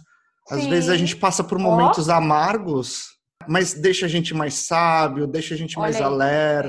Às 0.51 0.61
Sim. 0.61 0.69
vezes 0.69 0.89
a 0.91 0.95
gente 0.95 1.15
passa 1.15 1.43
por 1.43 1.57
momentos 1.57 2.09
amargos, 2.09 3.07
mas 3.47 3.73
deixa 3.73 4.05
a 4.05 4.09
gente 4.09 4.33
mais 4.33 4.53
sábio, 4.55 5.27
deixa 5.27 5.53
a 5.53 5.57
gente 5.57 5.77
mais 5.77 5.95
Olha 5.97 6.05
aí, 6.07 6.11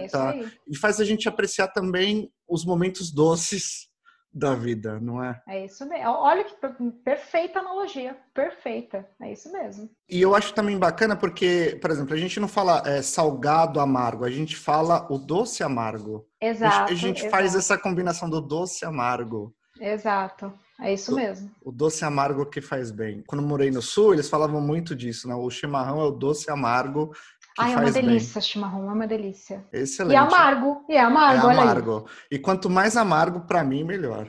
É 0.02 0.06
isso 0.06 0.16
alerta 0.16 0.30
aí. 0.30 0.52
e 0.68 0.76
faz 0.76 1.00
a 1.00 1.04
gente 1.04 1.28
apreciar 1.28 1.68
também 1.68 2.30
os 2.48 2.64
momentos 2.64 3.10
doces 3.12 3.88
da 4.37 4.52
vida, 4.52 4.98
não 5.00 5.22
é? 5.22 5.40
É 5.48 5.64
isso 5.64 5.88
mesmo. 5.88 6.08
Olha 6.10 6.42
que 6.42 6.54
per- 6.56 6.74
perfeita 7.04 7.60
analogia. 7.60 8.16
Perfeita. 8.34 9.08
É 9.22 9.30
isso 9.32 9.52
mesmo. 9.52 9.88
E 10.10 10.20
eu 10.20 10.34
acho 10.34 10.52
também 10.52 10.76
bacana 10.76 11.14
porque, 11.14 11.78
por 11.80 11.88
exemplo, 11.92 12.14
a 12.14 12.16
gente 12.16 12.40
não 12.40 12.48
fala 12.48 12.82
é, 12.84 13.00
salgado 13.00 13.78
amargo, 13.78 14.24
a 14.24 14.30
gente 14.30 14.56
fala 14.56 15.06
o 15.08 15.18
doce 15.18 15.62
amargo. 15.62 16.26
A 16.42 16.46
gente- 16.46 16.56
Exato. 16.56 16.92
a 16.92 16.96
gente 16.96 17.18
exato, 17.20 17.30
faz 17.30 17.54
essa 17.54 17.78
combinação 17.78 18.28
do 18.28 18.40
doce 18.40 18.84
amargo. 18.84 19.54
Exato. 19.80 20.52
É 20.80 20.92
isso 20.92 21.14
mesmo. 21.14 21.50
O 21.62 21.70
doce 21.70 22.04
amargo 22.04 22.44
que 22.46 22.60
faz 22.60 22.90
bem. 22.90 23.22
Quando 23.26 23.42
morei 23.42 23.70
no 23.70 23.80
sul, 23.80 24.12
eles 24.12 24.28
falavam 24.28 24.60
muito 24.60 24.94
disso, 24.94 25.28
né? 25.28 25.34
O 25.34 25.48
chimarrão 25.48 26.00
é 26.00 26.04
o 26.04 26.10
doce 26.10 26.50
amargo 26.50 27.12
Ai, 27.56 27.72
é 27.72 27.76
uma 27.76 27.90
delícia, 27.90 28.40
chimarrão. 28.40 28.90
É 28.90 28.92
uma 28.92 29.06
delícia. 29.06 29.58
bem. 29.70 29.80
E 29.80 29.84
Excelente. 29.84 30.16
é 30.16 30.18
amargo. 30.18 30.84
E 30.88 30.94
é 30.94 30.96
É 30.96 31.00
amargo, 31.00 31.46
aí. 31.48 31.58
amargo. 31.58 32.09
E 32.30 32.38
quanto 32.38 32.68
mais 32.68 32.96
amargo, 32.96 33.40
para 33.46 33.62
mim, 33.62 33.84
melhor. 33.84 34.28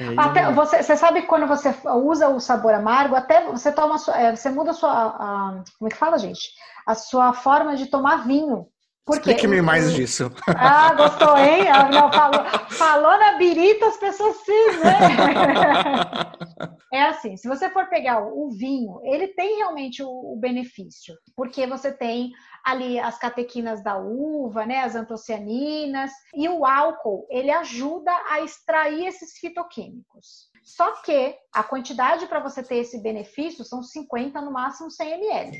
É 0.00 0.18
Até, 0.18 0.50
você, 0.52 0.82
você 0.82 0.96
sabe 0.96 1.22
quando 1.22 1.46
você 1.46 1.74
usa 2.02 2.28
o 2.28 2.40
sabor 2.40 2.72
amargo, 2.72 3.14
até 3.14 3.50
você 3.50 3.70
toma 3.70 3.96
é, 4.14 4.34
você 4.34 4.48
muda 4.48 4.70
a 4.70 4.74
sua. 4.74 4.90
a- 4.90 5.64
como 5.78 5.88
é 5.88 5.90
que 5.90 5.96
fala, 5.98 6.18
gente? 6.18 6.40
A 6.86 6.94
sua 6.94 7.34
forma 7.34 7.76
de 7.76 7.86
tomar 7.86 8.26
vinho. 8.26 8.66
Explique-me 9.10 9.60
mais 9.60 9.92
disso. 9.92 10.30
Ah, 10.46 10.94
gostou, 10.94 11.36
hein? 11.36 11.68
Ah, 11.68 11.88
não, 11.88 12.12
falou, 12.12 12.44
falou 12.70 13.18
na 13.18 13.32
birita, 13.36 13.86
as 13.86 13.96
pessoas 13.96 14.36
sim, 14.44 14.66
né? 14.78 16.72
É 16.92 17.04
assim, 17.04 17.38
se 17.38 17.48
você 17.48 17.70
for 17.70 17.88
pegar 17.88 18.20
o 18.20 18.50
vinho, 18.50 19.00
ele 19.02 19.28
tem 19.28 19.56
realmente 19.56 20.02
o, 20.02 20.36
benefício, 20.38 21.14
porque 21.34 21.66
você 21.66 21.90
tem 21.90 22.32
ali 22.62 22.98
as 23.00 23.18
catequinas 23.18 23.82
da 23.82 23.96
uva, 23.96 24.66
né, 24.66 24.80
as 24.80 24.94
antocianinas, 24.94 26.10
e 26.34 26.46
o 26.50 26.66
álcool, 26.66 27.26
ele 27.30 27.50
ajuda 27.50 28.12
a 28.28 28.42
extrair 28.42 29.06
esses 29.06 29.38
fitoquímicos. 29.38 30.50
Só 30.62 31.00
que 31.00 31.34
a 31.50 31.62
quantidade 31.62 32.26
para 32.26 32.40
você 32.40 32.62
ter 32.62 32.76
esse 32.76 33.02
benefício 33.02 33.64
são 33.64 33.82
50, 33.82 34.42
no 34.42 34.52
máximo 34.52 34.90
100 34.90 35.12
ml. 35.12 35.58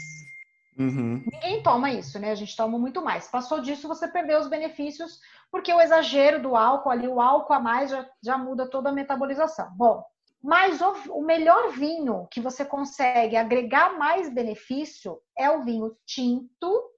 Uhum. 0.83 1.23
Ninguém 1.33 1.63
toma 1.63 1.91
isso, 1.91 2.19
né? 2.19 2.31
A 2.31 2.35
gente 2.35 2.57
toma 2.57 2.79
muito 2.79 3.03
mais. 3.03 3.29
Passou 3.29 3.61
disso, 3.61 3.87
você 3.87 4.09
perdeu 4.09 4.41
os 4.41 4.49
benefícios, 4.49 5.21
porque 5.51 5.73
o 5.73 5.81
exagero 5.81 6.43
do 6.43 6.57
álcool 6.57 6.91
ali, 6.91 7.07
o 7.07 7.21
álcool 7.21 7.53
a 7.53 7.61
mais 7.61 7.91
já, 7.91 8.09
já 8.23 8.37
muda 8.37 8.69
toda 8.69 8.89
a 8.89 8.93
metabolização. 8.93 9.71
Bom, 9.77 10.05
mas 10.43 10.81
o, 10.81 11.19
o 11.19 11.23
melhor 11.23 11.71
vinho 11.71 12.27
que 12.31 12.41
você 12.41 12.65
consegue 12.65 13.37
agregar 13.37 13.97
mais 13.97 14.29
benefício 14.29 15.21
é 15.39 15.51
o 15.51 15.63
vinho 15.63 15.97
tinto. 16.05 16.91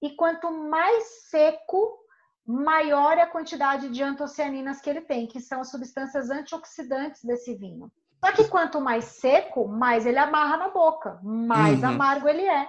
E 0.00 0.10
quanto 0.16 0.50
mais 0.50 1.28
seco, 1.28 1.98
maior 2.46 3.18
é 3.18 3.22
a 3.22 3.30
quantidade 3.30 3.88
de 3.90 4.02
antocianinas 4.02 4.80
que 4.80 4.88
ele 4.88 5.00
tem, 5.00 5.26
que 5.26 5.40
são 5.40 5.60
as 5.60 5.70
substâncias 5.70 6.30
antioxidantes 6.30 7.24
desse 7.24 7.54
vinho. 7.54 7.90
Só 8.24 8.32
que 8.32 8.48
quanto 8.48 8.80
mais 8.80 9.04
seco, 9.04 9.68
mais 9.68 10.06
ele 10.06 10.18
amarra 10.18 10.56
na 10.56 10.68
boca, 10.68 11.20
mais 11.22 11.82
uhum. 11.82 11.90
amargo 11.90 12.28
ele 12.28 12.44
é. 12.44 12.68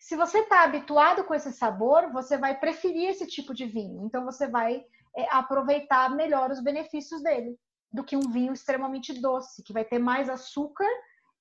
Se 0.00 0.16
você 0.16 0.38
está 0.38 0.64
habituado 0.64 1.24
com 1.24 1.34
esse 1.34 1.52
sabor, 1.52 2.10
você 2.10 2.38
vai 2.38 2.58
preferir 2.58 3.10
esse 3.10 3.26
tipo 3.26 3.52
de 3.52 3.66
vinho. 3.66 4.06
Então 4.06 4.24
você 4.24 4.48
vai 4.48 4.82
é, 5.14 5.26
aproveitar 5.30 6.16
melhor 6.16 6.50
os 6.50 6.60
benefícios 6.60 7.22
dele 7.22 7.54
do 7.92 8.02
que 8.02 8.16
um 8.16 8.30
vinho 8.32 8.52
extremamente 8.52 9.12
doce, 9.20 9.62
que 9.62 9.74
vai 9.74 9.84
ter 9.84 9.98
mais 9.98 10.30
açúcar 10.30 10.88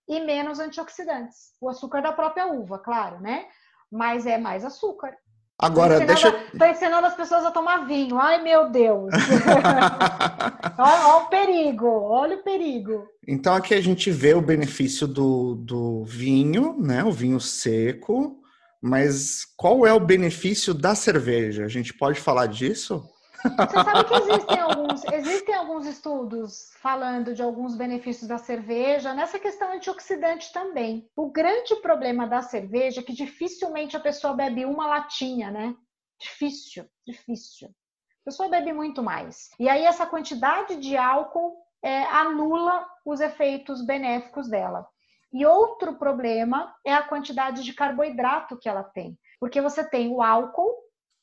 e 0.07 0.19
menos 0.19 0.59
antioxidantes. 0.59 1.53
O 1.61 1.69
açúcar 1.69 2.01
da 2.01 2.11
própria 2.11 2.47
uva, 2.47 2.77
claro, 2.77 3.21
né? 3.21 3.45
Mas 3.89 4.25
é 4.25 4.37
mais 4.37 4.65
açúcar. 4.65 5.15
Agora, 5.57 5.99
tô 5.99 6.05
deixa. 6.05 6.31
Tô 6.57 6.65
ensinando 6.65 7.07
as 7.07 7.15
pessoas 7.15 7.45
a 7.45 7.51
tomar 7.51 7.85
vinho. 7.85 8.17
Ai, 8.17 8.41
meu 8.41 8.69
Deus. 8.69 9.11
olha, 10.77 11.05
olha, 11.07 11.17
o 11.17 11.25
perigo, 11.27 11.87
olha 11.87 12.37
o 12.37 12.43
perigo. 12.43 13.07
Então, 13.27 13.53
aqui 13.53 13.73
a 13.73 13.81
gente 13.81 14.09
vê 14.09 14.33
o 14.33 14.41
benefício 14.41 15.05
do, 15.07 15.55
do 15.55 16.03
vinho, 16.05 16.75
né? 16.79 17.03
O 17.03 17.11
vinho 17.11 17.39
seco. 17.39 18.38
Mas 18.81 19.45
qual 19.57 19.85
é 19.85 19.93
o 19.93 19.99
benefício 19.99 20.73
da 20.73 20.95
cerveja? 20.95 21.65
A 21.65 21.67
gente 21.67 21.93
pode 21.93 22.19
falar 22.19 22.47
disso? 22.47 23.03
Você 23.41 23.73
sabe 23.73 24.03
que 24.03 24.13
existem 24.13 24.59
alguns, 24.59 25.03
existem 25.05 25.55
alguns 25.55 25.85
estudos 25.85 26.71
falando 26.81 27.33
de 27.33 27.41
alguns 27.41 27.75
benefícios 27.75 28.27
da 28.27 28.37
cerveja, 28.37 29.13
nessa 29.13 29.39
questão 29.39 29.71
antioxidante 29.73 30.51
também. 30.51 31.09
O 31.15 31.31
grande 31.31 31.75
problema 31.77 32.27
da 32.27 32.41
cerveja 32.41 32.99
é 32.99 33.03
que 33.03 33.13
dificilmente 33.13 33.95
a 33.95 33.99
pessoa 33.99 34.33
bebe 34.33 34.65
uma 34.65 34.87
latinha, 34.87 35.51
né? 35.51 35.73
Difícil, 36.19 36.85
difícil. 37.07 37.69
A 37.69 38.25
pessoa 38.25 38.49
bebe 38.49 38.73
muito 38.73 39.01
mais. 39.01 39.49
E 39.57 39.69
aí 39.69 39.85
essa 39.85 40.05
quantidade 40.05 40.75
de 40.75 40.97
álcool 40.97 41.57
é, 41.81 42.03
anula 42.03 42.85
os 43.05 43.21
efeitos 43.21 43.85
benéficos 43.85 44.49
dela. 44.49 44.85
E 45.31 45.45
outro 45.45 45.95
problema 45.95 46.73
é 46.85 46.93
a 46.93 47.03
quantidade 47.03 47.63
de 47.63 47.73
carboidrato 47.73 48.57
que 48.57 48.67
ela 48.67 48.83
tem. 48.83 49.17
Porque 49.39 49.61
você 49.61 49.87
tem 49.87 50.09
o 50.09 50.21
álcool, 50.21 50.75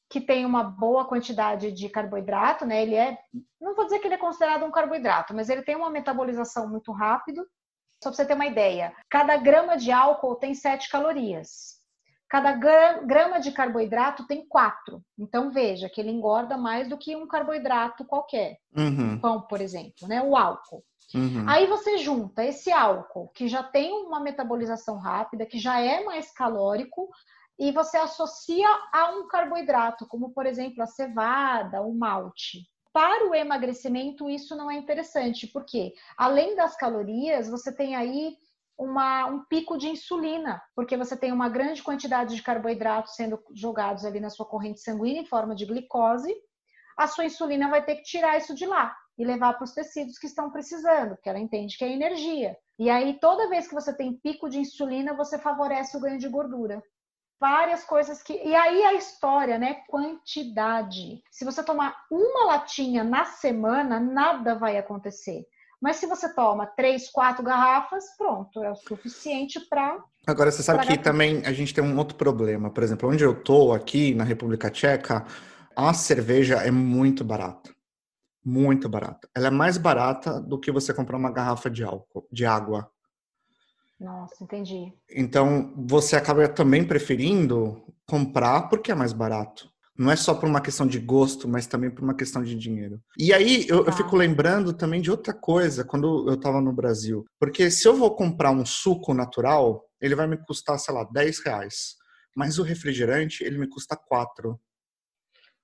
que 0.08 0.20
tem 0.20 0.46
uma 0.46 0.62
boa 0.62 1.04
quantidade 1.04 1.72
de 1.72 1.88
carboidrato, 1.88 2.64
né? 2.64 2.82
Ele 2.82 2.94
é, 2.94 3.18
não 3.60 3.74
vou 3.74 3.84
dizer 3.84 3.98
que 3.98 4.06
ele 4.06 4.14
é 4.14 4.18
considerado 4.18 4.64
um 4.64 4.70
carboidrato, 4.70 5.34
mas 5.34 5.48
ele 5.48 5.62
tem 5.62 5.74
uma 5.74 5.90
metabolização 5.90 6.68
muito 6.68 6.92
rápido. 6.92 7.44
Só 8.02 8.10
para 8.10 8.12
você 8.12 8.26
ter 8.26 8.34
uma 8.34 8.46
ideia, 8.46 8.94
cada 9.10 9.36
grama 9.36 9.76
de 9.76 9.90
álcool 9.90 10.36
tem 10.36 10.54
7 10.54 10.88
calorias. 10.88 11.76
Cada 12.28 12.52
grama 12.52 13.38
de 13.38 13.52
carboidrato 13.52 14.26
tem 14.26 14.46
4. 14.46 15.00
Então 15.18 15.50
veja 15.50 15.88
que 15.88 16.00
ele 16.00 16.10
engorda 16.10 16.56
mais 16.56 16.88
do 16.88 16.98
que 16.98 17.14
um 17.14 17.26
carboidrato 17.26 18.04
qualquer. 18.04 18.58
Uhum. 18.76 19.18
Pão, 19.20 19.42
por 19.42 19.60
exemplo, 19.60 20.08
né? 20.08 20.22
O 20.22 20.36
álcool. 20.36 20.84
Uhum. 21.14 21.44
Aí 21.48 21.66
você 21.66 21.98
junta 21.98 22.44
esse 22.44 22.72
álcool, 22.72 23.28
que 23.28 23.46
já 23.46 23.62
tem 23.62 23.92
uma 23.92 24.20
metabolização 24.20 24.98
rápida, 24.98 25.46
que 25.46 25.58
já 25.58 25.80
é 25.80 26.04
mais 26.04 26.32
calórico, 26.32 27.08
e 27.58 27.72
você 27.72 27.96
associa 27.96 28.68
a 28.92 29.12
um 29.12 29.28
carboidrato, 29.28 30.06
como 30.06 30.30
por 30.30 30.46
exemplo 30.46 30.82
a 30.82 30.86
cevada, 30.86 31.80
o 31.80 31.94
malte. 31.96 32.68
Para 32.92 33.28
o 33.28 33.34
emagrecimento, 33.34 34.28
isso 34.28 34.56
não 34.56 34.70
é 34.70 34.76
interessante, 34.76 35.46
porque 35.46 35.92
além 36.16 36.56
das 36.56 36.76
calorias, 36.76 37.48
você 37.48 37.74
tem 37.74 37.94
aí 37.94 38.36
uma, 38.76 39.26
um 39.26 39.44
pico 39.44 39.78
de 39.78 39.88
insulina, 39.88 40.62
porque 40.74 40.96
você 40.96 41.16
tem 41.16 41.32
uma 41.32 41.48
grande 41.48 41.82
quantidade 41.82 42.34
de 42.34 42.42
carboidratos 42.42 43.14
sendo 43.14 43.42
jogados 43.54 44.04
ali 44.04 44.20
na 44.20 44.30
sua 44.30 44.46
corrente 44.46 44.80
sanguínea 44.80 45.22
em 45.22 45.26
forma 45.26 45.54
de 45.54 45.64
glicose. 45.64 46.34
A 46.96 47.06
sua 47.06 47.24
insulina 47.24 47.70
vai 47.70 47.84
ter 47.84 47.96
que 47.96 48.02
tirar 48.02 48.36
isso 48.38 48.54
de 48.54 48.66
lá 48.66 48.94
e 49.18 49.24
levar 49.24 49.54
para 49.54 49.64
os 49.64 49.72
tecidos 49.72 50.18
que 50.18 50.26
estão 50.26 50.50
precisando, 50.50 51.14
porque 51.14 51.28
ela 51.28 51.38
entende 51.38 51.76
que 51.76 51.84
é 51.84 51.92
energia. 51.92 52.56
E 52.78 52.90
aí, 52.90 53.18
toda 53.18 53.48
vez 53.48 53.66
que 53.66 53.74
você 53.74 53.94
tem 53.94 54.16
pico 54.18 54.48
de 54.48 54.58
insulina, 54.58 55.14
você 55.14 55.38
favorece 55.38 55.96
o 55.96 56.00
ganho 56.00 56.18
de 56.18 56.28
gordura 56.28 56.82
várias 57.40 57.84
coisas 57.84 58.22
que. 58.22 58.32
E 58.32 58.54
aí 58.54 58.82
a 58.82 58.94
história, 58.94 59.58
né? 59.58 59.78
Quantidade. 59.88 61.22
Se 61.30 61.44
você 61.44 61.62
tomar 61.62 61.94
uma 62.10 62.46
latinha 62.46 63.04
na 63.04 63.24
semana, 63.24 64.00
nada 64.00 64.54
vai 64.54 64.76
acontecer. 64.76 65.44
Mas 65.80 65.96
se 65.96 66.06
você 66.06 66.32
toma 66.32 66.66
três, 66.66 67.10
quatro 67.10 67.44
garrafas, 67.44 68.04
pronto, 68.16 68.62
é 68.62 68.70
o 68.70 68.76
suficiente 68.76 69.60
para. 69.68 70.02
Agora, 70.26 70.50
você 70.50 70.62
sabe 70.62 70.86
que 70.86 70.98
também 70.98 71.42
a 71.44 71.52
gente 71.52 71.74
tem 71.74 71.84
um 71.84 71.96
outro 71.98 72.16
problema. 72.16 72.70
Por 72.70 72.82
exemplo, 72.82 73.08
onde 73.08 73.22
eu 73.22 73.34
tô 73.34 73.72
aqui 73.72 74.14
na 74.14 74.24
República 74.24 74.70
Tcheca, 74.70 75.24
a 75.76 75.92
cerveja 75.92 76.56
é 76.56 76.70
muito 76.70 77.22
barata. 77.22 77.75
Muito 78.48 78.88
barata. 78.88 79.28
Ela 79.34 79.48
é 79.48 79.50
mais 79.50 79.76
barata 79.76 80.40
do 80.40 80.56
que 80.56 80.70
você 80.70 80.94
comprar 80.94 81.16
uma 81.16 81.32
garrafa 81.32 81.68
de 81.68 81.82
álcool, 81.82 82.28
de 82.30 82.46
água. 82.46 82.88
Nossa, 83.98 84.44
entendi. 84.44 84.92
Então, 85.10 85.74
você 85.76 86.14
acaba 86.14 86.46
também 86.46 86.86
preferindo 86.86 87.82
comprar 88.06 88.68
porque 88.68 88.92
é 88.92 88.94
mais 88.94 89.12
barato. 89.12 89.68
Não 89.98 90.12
é 90.12 90.14
só 90.14 90.32
por 90.32 90.48
uma 90.48 90.60
questão 90.60 90.86
de 90.86 91.00
gosto, 91.00 91.48
mas 91.48 91.66
também 91.66 91.90
por 91.90 92.04
uma 92.04 92.14
questão 92.14 92.40
de 92.40 92.54
dinheiro. 92.54 93.00
E 93.18 93.32
aí 93.32 93.66
eu, 93.68 93.84
eu 93.84 93.92
fico 93.92 94.14
lembrando 94.14 94.72
também 94.72 95.00
de 95.00 95.10
outra 95.10 95.34
coisa 95.34 95.82
quando 95.82 96.28
eu 96.28 96.34
estava 96.34 96.60
no 96.60 96.72
Brasil. 96.72 97.24
Porque 97.40 97.68
se 97.68 97.88
eu 97.88 97.96
vou 97.96 98.14
comprar 98.14 98.52
um 98.52 98.64
suco 98.64 99.12
natural, 99.12 99.82
ele 100.00 100.14
vai 100.14 100.28
me 100.28 100.36
custar, 100.36 100.78
sei 100.78 100.94
lá, 100.94 101.02
10 101.02 101.40
reais. 101.40 101.96
Mas 102.32 102.60
o 102.60 102.62
refrigerante, 102.62 103.42
ele 103.42 103.58
me 103.58 103.68
custa 103.68 103.96
4. 103.96 104.56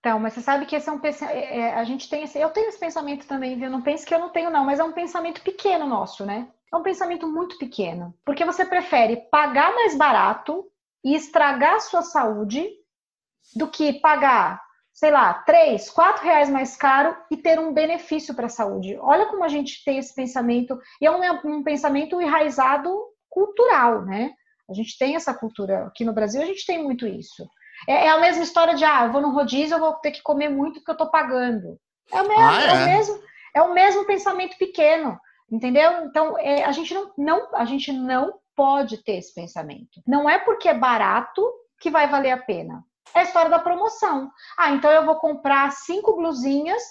Então, 0.02 0.18
mas 0.18 0.32
você 0.32 0.40
sabe 0.40 0.66
que 0.66 0.74
esse 0.74 0.88
é 0.88 0.92
um. 0.92 1.00
É, 1.00 1.58
é, 1.58 1.74
a 1.74 1.84
gente 1.84 2.10
tem 2.10 2.24
esse, 2.24 2.36
eu 2.36 2.50
tenho 2.50 2.68
esse 2.68 2.78
pensamento 2.78 3.24
também, 3.24 3.56
viu? 3.56 3.70
Não 3.70 3.80
pense 3.80 4.04
que 4.04 4.12
eu 4.12 4.18
não 4.18 4.30
tenho, 4.30 4.50
não, 4.50 4.64
mas 4.64 4.80
é 4.80 4.84
um 4.84 4.90
pensamento 4.90 5.40
pequeno 5.42 5.86
nosso, 5.86 6.26
né? 6.26 6.48
É 6.72 6.76
um 6.76 6.82
pensamento 6.82 7.28
muito 7.28 7.56
pequeno. 7.56 8.12
Porque 8.24 8.44
você 8.44 8.64
prefere 8.64 9.28
pagar 9.30 9.72
mais 9.72 9.96
barato 9.96 10.64
e 11.04 11.14
estragar 11.14 11.76
a 11.76 11.80
sua 11.80 12.02
saúde 12.02 12.68
do 13.54 13.68
que 13.68 14.00
pagar, 14.00 14.60
sei 14.92 15.12
lá, 15.12 15.34
três, 15.34 15.88
quatro 15.88 16.24
reais 16.24 16.50
mais 16.50 16.76
caro 16.76 17.16
e 17.30 17.36
ter 17.36 17.60
um 17.60 17.72
benefício 17.72 18.34
para 18.34 18.46
a 18.46 18.48
saúde. 18.48 18.98
Olha 19.00 19.26
como 19.26 19.44
a 19.44 19.48
gente 19.48 19.84
tem 19.84 19.98
esse 19.98 20.12
pensamento, 20.12 20.76
e 21.00 21.06
é 21.06 21.12
um, 21.12 21.58
um 21.58 21.62
pensamento 21.62 22.20
enraizado 22.20 22.92
cultural, 23.28 24.04
né? 24.04 24.32
A 24.68 24.74
gente 24.74 24.98
tem 24.98 25.14
essa 25.14 25.32
cultura 25.32 25.86
aqui 25.86 26.04
no 26.04 26.12
Brasil, 26.12 26.42
a 26.42 26.46
gente 26.46 26.66
tem 26.66 26.82
muito 26.82 27.06
isso. 27.06 27.46
É, 27.86 28.06
é 28.06 28.08
a 28.10 28.18
mesma 28.18 28.42
história 28.42 28.74
de, 28.74 28.84
ah, 28.84 29.06
eu 29.06 29.12
vou 29.12 29.20
no 29.20 29.32
rodízio, 29.32 29.76
eu 29.76 29.80
vou 29.80 29.94
ter 29.94 30.10
que 30.10 30.22
comer 30.22 30.48
muito 30.48 30.74
porque 30.80 30.90
eu 30.90 30.94
estou 30.94 31.10
pagando. 31.10 31.78
É 32.12 32.22
o 32.22 32.28
mesmo, 32.28 32.44
ah, 32.44 32.62
é? 32.62 32.66
é 32.66 32.72
o 32.72 32.84
mesmo, 32.86 33.22
é 33.56 33.62
o 33.62 33.74
mesmo 33.74 34.06
pensamento 34.06 34.56
pequeno. 34.58 35.18
Entendeu? 35.50 36.06
Então, 36.06 36.38
é, 36.38 36.64
a, 36.64 36.72
gente 36.72 36.94
não, 36.94 37.12
não, 37.18 37.54
a 37.54 37.66
gente 37.66 37.92
não 37.92 38.38
pode 38.56 39.02
ter 39.04 39.16
esse 39.16 39.34
pensamento. 39.34 40.00
Não 40.06 40.28
é 40.28 40.38
porque 40.38 40.68
é 40.68 40.74
barato 40.74 41.46
que 41.78 41.90
vai 41.90 42.08
valer 42.08 42.30
a 42.30 42.38
pena. 42.38 42.82
É 43.14 43.20
a 43.20 43.22
história 43.24 43.50
da 43.50 43.58
promoção. 43.58 44.30
Ah, 44.56 44.70
então 44.70 44.90
eu 44.90 45.04
vou 45.04 45.16
comprar 45.16 45.70
cinco 45.72 46.16
blusinhas 46.16 46.82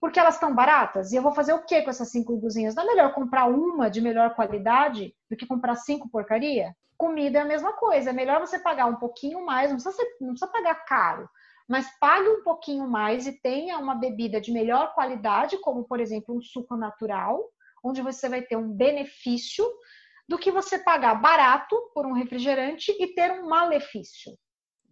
porque 0.00 0.18
elas 0.20 0.34
estão 0.34 0.54
baratas. 0.54 1.12
E 1.12 1.16
eu 1.16 1.22
vou 1.22 1.32
fazer 1.32 1.52
o 1.52 1.64
que 1.64 1.82
com 1.82 1.90
essas 1.90 2.10
cinco 2.10 2.36
blusinhas? 2.36 2.74
Não 2.74 2.84
é 2.84 2.86
melhor 2.86 3.14
comprar 3.14 3.46
uma 3.46 3.88
de 3.88 4.00
melhor 4.00 4.34
qualidade 4.34 5.14
do 5.30 5.36
que 5.36 5.46
comprar 5.46 5.74
cinco 5.76 6.08
porcaria? 6.10 6.74
Comida 6.96 7.38
é 7.38 7.42
a 7.42 7.46
mesma 7.46 7.72
coisa. 7.72 8.10
É 8.10 8.12
melhor 8.12 8.40
você 8.40 8.58
pagar 8.58 8.86
um 8.86 8.96
pouquinho 8.96 9.44
mais, 9.44 9.70
não 9.70 9.76
precisa, 9.76 9.96
ser, 9.96 10.16
não 10.20 10.30
precisa 10.30 10.50
pagar 10.50 10.74
caro, 10.84 11.28
mas 11.68 11.86
pague 11.98 12.28
um 12.28 12.42
pouquinho 12.42 12.88
mais 12.88 13.26
e 13.26 13.32
tenha 13.32 13.78
uma 13.78 13.94
bebida 13.94 14.40
de 14.40 14.52
melhor 14.52 14.94
qualidade, 14.94 15.58
como 15.58 15.84
por 15.84 16.00
exemplo 16.00 16.36
um 16.36 16.40
suco 16.40 16.76
natural, 16.76 17.42
onde 17.84 18.02
você 18.02 18.28
vai 18.28 18.42
ter 18.42 18.56
um 18.56 18.72
benefício 18.72 19.64
do 20.28 20.38
que 20.38 20.50
você 20.50 20.78
pagar 20.78 21.14
barato 21.14 21.76
por 21.94 22.06
um 22.06 22.12
refrigerante 22.12 22.92
e 22.98 23.14
ter 23.14 23.30
um 23.32 23.48
malefício. 23.48 24.32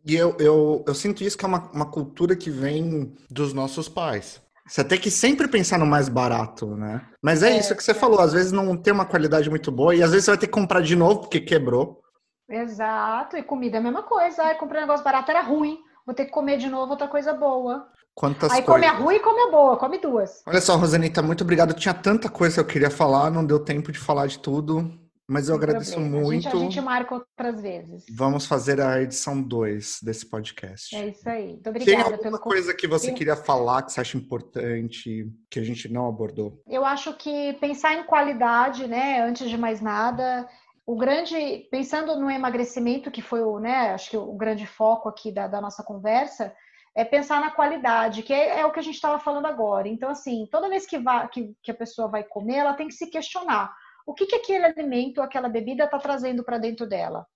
E 0.06 0.14
eu, 0.14 0.36
eu, 0.38 0.84
eu 0.86 0.94
sinto 0.94 1.24
isso 1.24 1.36
que 1.36 1.44
é 1.44 1.48
uma, 1.48 1.70
uma 1.72 1.90
cultura 1.90 2.36
que 2.36 2.50
vem 2.50 3.16
dos 3.30 3.52
nossos 3.52 3.88
pais. 3.88 4.43
Você 4.66 4.82
tem 4.82 4.98
que 4.98 5.10
sempre 5.10 5.46
pensar 5.46 5.78
no 5.78 5.86
mais 5.86 6.08
barato, 6.08 6.74
né? 6.74 7.06
Mas 7.22 7.42
é, 7.42 7.50
é 7.50 7.58
isso 7.58 7.76
que 7.76 7.84
você 7.84 7.90
é. 7.90 7.94
falou, 7.94 8.20
às 8.20 8.32
vezes 8.32 8.50
não 8.50 8.76
tem 8.76 8.92
uma 8.92 9.04
qualidade 9.04 9.50
muito 9.50 9.70
boa 9.70 9.94
e 9.94 10.02
às 10.02 10.10
vezes 10.10 10.24
você 10.24 10.30
vai 10.30 10.38
ter 10.38 10.46
que 10.46 10.52
comprar 10.52 10.80
de 10.80 10.96
novo 10.96 11.20
porque 11.20 11.40
quebrou. 11.40 12.00
Exato, 12.48 13.36
e 13.36 13.42
comida 13.42 13.76
é 13.76 13.80
a 13.80 13.82
mesma 13.82 14.02
coisa. 14.02 14.42
Ai, 14.42 14.56
comprei 14.56 14.80
um 14.80 14.86
negócio 14.86 15.04
barato, 15.04 15.30
era 15.30 15.42
ruim. 15.42 15.78
Vou 16.06 16.14
ter 16.14 16.26
que 16.26 16.30
comer 16.30 16.58
de 16.58 16.68
novo 16.68 16.92
outra 16.92 17.08
coisa 17.08 17.32
boa. 17.32 17.86
Quantas 18.14 18.52
Aí 18.52 18.62
coisas. 18.62 18.66
come 18.72 18.86
a 18.86 19.04
ruim 19.04 19.16
e 19.16 19.20
come 19.20 19.40
a 19.42 19.50
boa, 19.50 19.76
come 19.76 19.98
duas. 19.98 20.42
Olha 20.46 20.60
só, 20.60 20.76
Rosanita, 20.76 21.20
muito 21.20 21.42
obrigado. 21.42 21.74
Tinha 21.74 21.94
tanta 21.94 22.28
coisa 22.28 22.54
que 22.54 22.60
eu 22.60 22.66
queria 22.66 22.90
falar, 22.90 23.30
não 23.30 23.44
deu 23.44 23.58
tempo 23.58 23.90
de 23.90 23.98
falar 23.98 24.26
de 24.26 24.38
tudo. 24.38 24.90
Mas 25.26 25.48
eu 25.48 25.54
Sem 25.54 25.64
agradeço 25.64 25.92
problema. 25.92 26.20
muito. 26.20 26.48
A 26.48 26.50
gente, 26.50 26.56
a 26.56 26.58
gente, 26.58 26.80
marca 26.82 27.14
outras 27.14 27.60
vezes. 27.60 28.04
Vamos 28.10 28.46
fazer 28.46 28.80
a 28.80 29.00
edição 29.00 29.40
2 29.40 30.00
desse 30.02 30.26
podcast. 30.26 30.94
É 30.94 31.08
isso 31.08 31.26
aí. 31.28 31.48
Muito 31.48 31.70
obrigada. 31.70 32.04
Tem 32.04 32.26
alguma 32.26 32.38
coisa 32.38 32.74
que 32.74 32.86
você 32.86 33.10
queria 33.12 33.36
falar 33.36 33.82
que 33.82 33.92
você 33.92 34.00
acha 34.00 34.18
importante, 34.18 35.26
que 35.50 35.58
a 35.58 35.64
gente 35.64 35.90
não 35.90 36.06
abordou? 36.06 36.62
Eu 36.68 36.84
acho 36.84 37.14
que 37.14 37.54
pensar 37.54 37.94
em 37.94 38.04
qualidade, 38.04 38.86
né, 38.86 39.22
antes 39.22 39.48
de 39.48 39.56
mais 39.56 39.80
nada, 39.80 40.46
o 40.86 40.94
grande, 40.94 41.66
pensando 41.70 42.18
no 42.18 42.30
emagrecimento, 42.30 43.10
que 43.10 43.22
foi 43.22 43.42
o, 43.42 43.58
né, 43.58 43.94
acho 43.94 44.10
que 44.10 44.16
o 44.18 44.34
grande 44.34 44.66
foco 44.66 45.08
aqui 45.08 45.32
da, 45.32 45.48
da 45.48 45.60
nossa 45.60 45.82
conversa, 45.82 46.54
é 46.94 47.02
pensar 47.02 47.40
na 47.40 47.50
qualidade, 47.50 48.22
que 48.22 48.32
é, 48.32 48.60
é 48.60 48.66
o 48.66 48.70
que 48.70 48.78
a 48.78 48.82
gente 48.82 48.94
estava 48.94 49.18
falando 49.18 49.46
agora. 49.46 49.88
Então, 49.88 50.10
assim, 50.10 50.46
toda 50.50 50.68
vez 50.68 50.86
que, 50.86 50.98
vai, 50.98 51.26
que, 51.28 51.52
que 51.62 51.70
a 51.70 51.74
pessoa 51.74 52.08
vai 52.08 52.22
comer, 52.22 52.56
ela 52.56 52.74
tem 52.74 52.86
que 52.86 52.94
se 52.94 53.06
questionar 53.08 53.74
o 54.06 54.14
que, 54.14 54.26
que 54.26 54.36
aquele 54.36 54.64
alimento, 54.64 55.22
aquela 55.22 55.48
bebida 55.48 55.84
está 55.84 55.98
trazendo 55.98 56.44
para 56.44 56.58
dentro 56.58 56.86
dela. 56.86 57.26